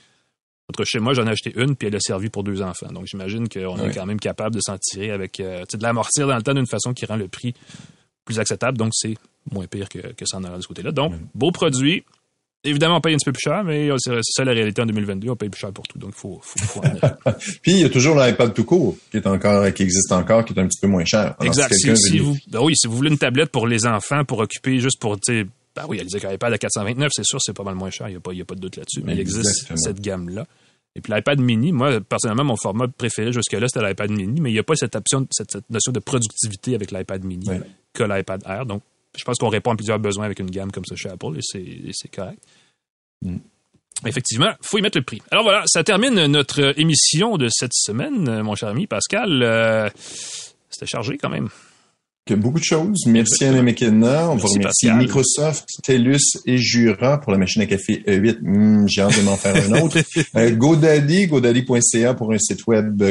chez 0.84 1.00
moi, 1.00 1.14
j'en 1.14 1.26
ai 1.28 1.32
acheté 1.32 1.54
une, 1.56 1.76
puis 1.76 1.88
elle 1.88 1.96
a 1.96 2.00
servi 2.00 2.30
pour 2.30 2.44
deux 2.44 2.62
enfants. 2.62 2.92
Donc, 2.92 3.06
j'imagine 3.06 3.48
qu'on 3.48 3.78
est 3.78 3.94
quand 3.94 4.06
même 4.06 4.20
capable 4.20 4.56
de 4.56 4.62
s'en 4.62 4.78
tirer 4.78 5.12
avec, 5.12 5.40
euh, 5.40 5.64
de 5.72 5.84
l'amortir 5.84 6.28
dans 6.28 6.36
le 6.36 6.42
temps 6.42 6.54
d'une 6.54 6.68
façon 6.68 6.94
qui 6.94 7.06
rend 7.06 7.16
le 7.16 7.28
prix 7.28 7.54
plus 8.26 8.40
acceptable. 8.40 8.78
Donc, 8.78 8.92
c'est 8.94 9.16
moins 9.52 9.66
pire 9.68 9.88
que, 9.90 10.00
que 10.00 10.26
ça 10.26 10.38
en 10.38 10.44
a 10.44 10.58
de 10.58 10.62
ce 10.62 10.68
côté-là. 10.68 10.92
Donc, 10.92 11.14
beau 11.34 11.52
produit, 11.52 12.04
Évidemment, 12.64 12.98
on 12.98 13.02
paye 13.02 13.14
un 13.14 13.18
petit 13.18 13.26
peu 13.26 13.32
plus 13.32 13.44
cher, 13.44 13.64
mais 13.64 13.90
c'est 13.98 14.20
ça 14.24 14.44
la 14.44 14.52
réalité 14.52 14.82
en 14.82 14.86
2022. 14.88 15.30
On 15.30 15.36
paye 15.36 15.48
plus 15.48 15.60
cher 15.60 15.72
pour 15.72 15.88
tout, 15.88 16.00
donc 16.00 16.12
il 16.16 16.20
faut, 16.20 16.40
faut, 16.44 16.82
Puis 17.62 17.72
il 17.72 17.80
y 17.80 17.86
a 17.86 17.90
toujours 17.90 18.20
l'iPad 18.20 18.54
tout 18.54 18.66
court 18.66 18.98
qui 19.12 19.18
est 19.18 19.28
encore, 19.28 19.72
qui 19.74 19.84
existe 19.84 20.12
encore, 20.12 20.44
qui 20.44 20.54
est 20.54 20.60
un 20.60 20.68
petit 20.68 20.80
peu 20.82 20.88
moins 20.88 21.06
cher. 21.06 21.36
exact. 21.42 21.74
Si, 21.74 22.20
vous, 22.20 22.36
ben 22.52 22.60
oui, 22.62 22.74
si 22.76 22.88
vous 22.88 22.96
voulez 22.96 23.12
une 23.12 23.18
tablette 23.18 23.52
pour 23.52 23.68
les 23.68 23.86
enfants, 23.86 24.26
pour 24.26 24.40
occuper 24.40 24.80
juste 24.80 25.00
pour, 25.00 25.18
ben 25.78 25.86
oui, 25.88 25.98
elle 26.00 26.08
disait 26.08 26.20
qu'un 26.20 26.34
iPad 26.34 26.52
à 26.52 26.58
429, 26.58 27.12
c'est 27.14 27.24
sûr, 27.24 27.40
c'est 27.40 27.54
pas 27.54 27.64
mal 27.64 27.76
moins 27.76 27.92
cher. 27.92 28.08
Il 28.10 28.14
n'y 28.14 28.18
a 28.18 28.20
pas, 28.20 28.32
a 28.32 28.46
pas 28.46 28.56
de 28.56 28.60
doute 28.60 28.78
là-dessus. 28.78 29.02
Mais 29.04 29.14
il 29.14 29.20
existe 29.20 29.72
cette 29.76 30.02
gamme-là. 30.02 30.48
Et 30.96 31.02
puis 31.02 31.14
l'iPad 31.14 31.40
mini, 31.40 31.72
moi, 31.72 32.02
personnellement, 32.02 32.44
mon 32.44 32.56
format 32.56 32.88
préféré 32.88 33.32
jusque-là, 33.32 33.68
c'était 33.68 33.88
l'iPad 33.88 34.10
mini, 34.10 34.42
mais 34.42 34.50
il 34.50 34.54
n'y 34.54 34.60
a 34.60 34.64
pas 34.64 34.76
cette 34.76 34.96
option, 34.96 35.28
cette, 35.30 35.70
notion 35.70 35.92
de 35.92 36.00
productivité 36.00 36.74
avec 36.74 36.92
l'iPad 36.92 37.24
mini 37.24 37.48
que 37.94 38.04
l'iPad 38.04 38.42
Air. 38.48 38.66
Donc, 38.66 38.82
je 39.16 39.24
pense 39.24 39.38
qu'on 39.38 39.50
répond 39.50 39.72
à 39.72 39.76
plusieurs 39.76 40.00
besoins 40.00 40.26
avec 40.26 40.40
une 40.40 40.50
gamme 40.50 40.72
comme 40.72 40.86
ça 40.86 40.96
chez 40.96 41.10
Apple 41.10 41.38
et 41.38 41.92
c'est 41.94 42.08
correct. 42.08 42.42
Mm. 43.22 43.38
Effectivement, 44.06 44.52
faut 44.62 44.80
y 44.80 44.82
mettre 44.82 44.98
le 44.98 45.04
prix. 45.04 45.22
Alors 45.32 45.44
voilà, 45.44 45.64
ça 45.68 45.84
termine 45.84 46.26
notre 46.26 46.80
émission 46.80 47.38
de 47.38 47.48
cette 47.50 47.74
semaine, 47.74 48.42
mon 48.42 48.56
cher 48.56 48.70
ami 48.70 48.88
Pascal. 48.88 49.44
Euh, 49.44 49.90
c'était 50.70 50.88
chargé 50.88 51.18
quand 51.18 51.30
même 51.30 51.50
beaucoup 52.36 52.60
de 52.60 52.64
choses. 52.64 53.06
Merci 53.06 53.46
Alain 53.46 53.64
McKenna. 53.64 54.30
On 54.30 54.36
va 54.36 54.48
remercier 54.48 54.92
Microsoft, 54.92 55.66
TELUS 55.84 56.42
et 56.46 56.58
Jura 56.58 57.20
pour 57.20 57.32
la 57.32 57.38
machine 57.38 57.62
à 57.62 57.66
café 57.66 58.04
E8. 58.08 58.38
Hmm, 58.42 58.88
j'ai 58.88 59.02
hâte 59.02 59.18
de 59.18 59.24
m'en 59.24 59.38
faire 59.38 59.56
un 59.56 59.82
autre. 59.82 59.98
euh, 60.36 60.52
GoDaddy, 60.52 61.28
godaddy.ca 61.28 62.14
pour 62.14 62.34
un 62.34 62.38
site 62.38 62.66
web 62.68 63.04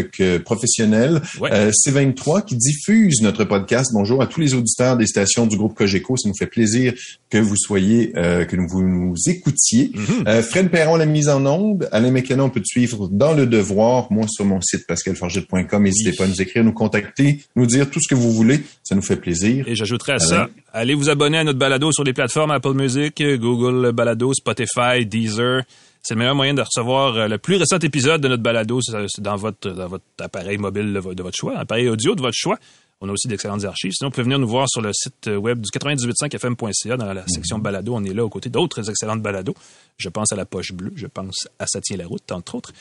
professionnel. 0.45 1.21
Euh, 1.43 1.71
C23 1.71 2.45
qui 2.45 2.57
diffuse 2.57 3.21
notre 3.23 3.45
podcast. 3.45 3.91
Bonjour 3.93 4.23
à 4.23 4.27
tous 4.27 4.41
les 4.41 4.55
auditeurs 4.55 4.97
des 4.97 5.07
stations 5.07 5.47
du 5.47 5.57
groupe 5.57 5.75
Cogeco. 5.75 6.17
Ça 6.17 6.29
nous 6.29 6.35
fait 6.39 6.47
plaisir 6.47 6.95
que 7.31 7.39
vous 7.39 7.57
soyez, 7.57 8.13
euh, 8.17 8.45
que 8.45 8.57
vous 8.57 8.83
nous 8.83 9.15
écoutiez. 9.27 9.93
Mm-hmm. 9.95 10.29
Euh, 10.29 10.43
Fred 10.43 10.71
Perron, 10.71 10.97
la 10.97 11.07
mise 11.07 11.29
en 11.29 11.45
onde. 11.47 11.89
Alain 11.93 12.11
McKenna, 12.11 12.45
on 12.45 12.51
peut 12.51 12.61
te 12.61 12.69
suivre 12.69 13.09
dans 13.09 13.33
le 13.33 13.47
devoir. 13.47 14.11
Moi, 14.11 14.27
sur 14.29 14.45
mon 14.45 14.61
site 14.61 14.87
pascalforget.com. 14.87 15.83
N'hésitez 15.83 16.13
pas 16.13 16.25
à 16.25 16.29
nous 16.29 16.41
écrire, 16.41 16.65
nous 16.65 16.73
contacter, 16.73 17.41
nous 17.55 17.67
dire 17.67 17.91
tout 17.91 18.01
ce 18.01 18.09
que 18.09 18.15
vous 18.15 18.33
voulez. 18.33 18.61
Ça 18.83 18.95
nous 18.95 19.03
fait 19.07 19.17
plaisir. 19.17 19.67
Et 19.69 19.75
j'ajouterais 19.75 20.13
à 20.13 20.19
ça, 20.19 20.49
allez 20.73 20.95
vous 20.95 21.09
abonner 21.09 21.39
à 21.39 21.45
notre 21.45 21.59
balado 21.59 21.93
sur 21.93 22.05
les 22.05 22.13
plateformes 22.13 22.51
Apple 22.51 22.75
Music, 22.75 23.23
Google 23.23 23.93
Balado, 23.93 24.33
Spotify, 24.35 25.07
Deezer. 25.07 25.63
C'est 26.03 26.15
le 26.15 26.19
meilleur 26.19 26.37
moyen 26.37 26.55
de 26.55 26.63
recevoir 26.63 27.17
euh, 27.17 27.27
le 27.27 27.39
plus 27.39 27.57
récent 27.57 27.79
épisode 27.79 28.21
de 28.21 28.29
notre 28.29 28.43
balado 28.43 28.79
dans 29.19 29.35
votre, 29.35 29.71
dans 29.71 29.89
votre 29.89 30.05
appareil 30.21 30.57
mobile 30.57 30.93
de 30.93 31.23
votre 31.23 31.37
choix, 31.37 31.59
appareil 31.59 31.89
audio 31.89 32.15
de 32.15 32.21
votre 32.21 32.37
choix. 32.37 32.59
On 33.01 33.09
a 33.09 33.13
aussi 33.13 33.29
d'excellentes 33.29 33.65
archives. 33.65 33.93
Sinon, 33.93 34.09
vous 34.09 34.13
pouvez 34.13 34.23
venir 34.23 34.39
nous 34.39 34.49
voir 34.49 34.69
sur 34.69 34.81
le 34.81 34.91
site 34.93 35.27
web 35.27 35.61
du 35.61 35.69
985fm.ca 35.69 36.97
dans 36.97 37.13
la 37.13 37.27
section 37.27 37.59
balado. 37.59 37.95
On 37.95 38.05
est 38.05 38.15
là 38.15 38.25
aux 38.25 38.31
côtés 38.31 38.49
d'autres 38.49 38.89
excellentes 38.89 39.21
balados. 39.21 39.55
Je 39.99 40.09
pense 40.09 40.33
à 40.33 40.37
la 40.37 40.47
poche 40.47 40.73
bleue, 40.73 40.93
je 40.95 41.07
pense 41.07 41.49
à 41.59 41.67
Ça 41.67 41.81
tient 41.81 41.97
la 41.99 42.07
route, 42.07 42.33
entre 42.33 42.55
autres. 42.55 42.73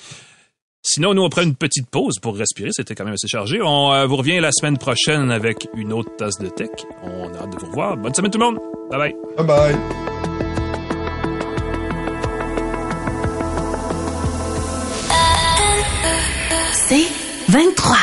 Sinon, 0.88 1.16
nous, 1.16 1.24
on 1.24 1.30
prend 1.30 1.42
une 1.42 1.56
petite 1.56 1.90
pause 1.90 2.20
pour 2.22 2.38
respirer. 2.38 2.70
C'était 2.72 2.94
quand 2.94 3.06
même 3.06 3.16
assez 3.16 3.28
chargé. 3.28 3.60
On 3.60 3.92
euh, 3.92 4.06
vous 4.06 4.18
revient 4.18 4.40
la 4.40 4.52
semaine 4.52 4.78
prochaine 4.78 5.32
avec 5.32 5.68
une 5.76 5.92
autre 5.92 6.16
tasse 6.16 6.38
de 6.38 6.48
tech. 6.48 6.70
On 7.02 7.34
a 7.34 7.40
hâte 7.40 7.54
de 7.54 7.58
vous 7.58 7.72
revoir. 7.72 7.98
Bonne 7.98 8.14
semaine 8.14 8.30
tout 8.30 8.38
le 8.38 8.46
monde. 8.46 8.60
Bye 8.92 9.00
bye. 9.00 9.16
Bye 9.36 9.48
bye. 9.48 9.76
C'est 16.88 17.08
23. 17.50 17.98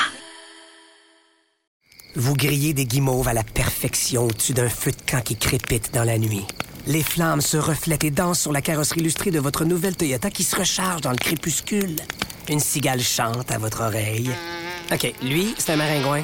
Vous 2.16 2.34
grillez 2.34 2.74
des 2.74 2.84
guimauves 2.84 3.28
à 3.28 3.32
la 3.32 3.44
perfection 3.44 4.24
au-dessus 4.24 4.54
d'un 4.54 4.68
feu 4.68 4.90
de 4.90 5.08
camp 5.08 5.22
qui 5.22 5.36
crépite 5.36 5.94
dans 5.94 6.02
la 6.02 6.18
nuit. 6.18 6.44
Les 6.88 7.04
flammes 7.04 7.42
se 7.42 7.56
reflètent 7.56 8.02
et 8.02 8.10
dansent 8.10 8.40
sur 8.40 8.52
la 8.52 8.60
carrosserie 8.60 9.02
illustrée 9.02 9.30
de 9.30 9.38
votre 9.38 9.64
nouvelle 9.64 9.94
Toyota 9.94 10.32
qui 10.32 10.42
se 10.42 10.56
recharge 10.56 11.02
dans 11.02 11.12
le 11.12 11.16
crépuscule. 11.16 11.94
Une 12.48 12.60
cigale 12.60 13.00
chante 13.00 13.50
à 13.50 13.58
votre 13.58 13.82
oreille. 13.82 14.30
OK, 14.92 15.14
lui, 15.22 15.54
c'est 15.58 15.72
un 15.72 15.76
maringouin. 15.76 16.22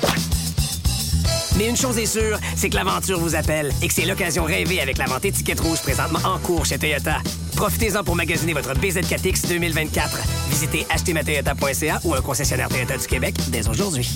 Mais 1.57 1.69
une 1.69 1.77
chose 1.77 1.99
est 1.99 2.07
sûre, 2.07 2.39
c'est 2.57 2.71
que 2.71 2.77
l'aventure 2.77 3.19
vous 3.19 3.35
appelle 3.35 3.73
et 3.83 3.89
que 3.89 3.95
c'est 3.95 4.05
l'occasion 4.05 4.45
rêvée 4.45 4.81
avec 4.81 4.99
la 4.99 5.07
vente 5.07 5.25
étiquette 5.25 5.61
rouge 5.61 5.81
présentement 5.81 6.21
en 6.25 6.39
cours 6.39 6.67
chez 6.67 6.79
Toyota. 6.79 7.19
Profitez-en 7.57 8.05
pour 8.05 8.15
magasiner 8.15 8.53
votre 8.53 8.75
BZ4X 8.75 9.49
2024. 9.49 10.21
Visitez 10.51 10.87
htmatoyota.ca 10.95 12.01
ou 12.05 12.15
un 12.15 12.21
concessionnaire 12.21 12.69
Toyota 12.69 12.97
du 12.97 13.07
Québec 13.07 13.35
dès 13.49 13.69
aujourd'hui. 13.69 14.09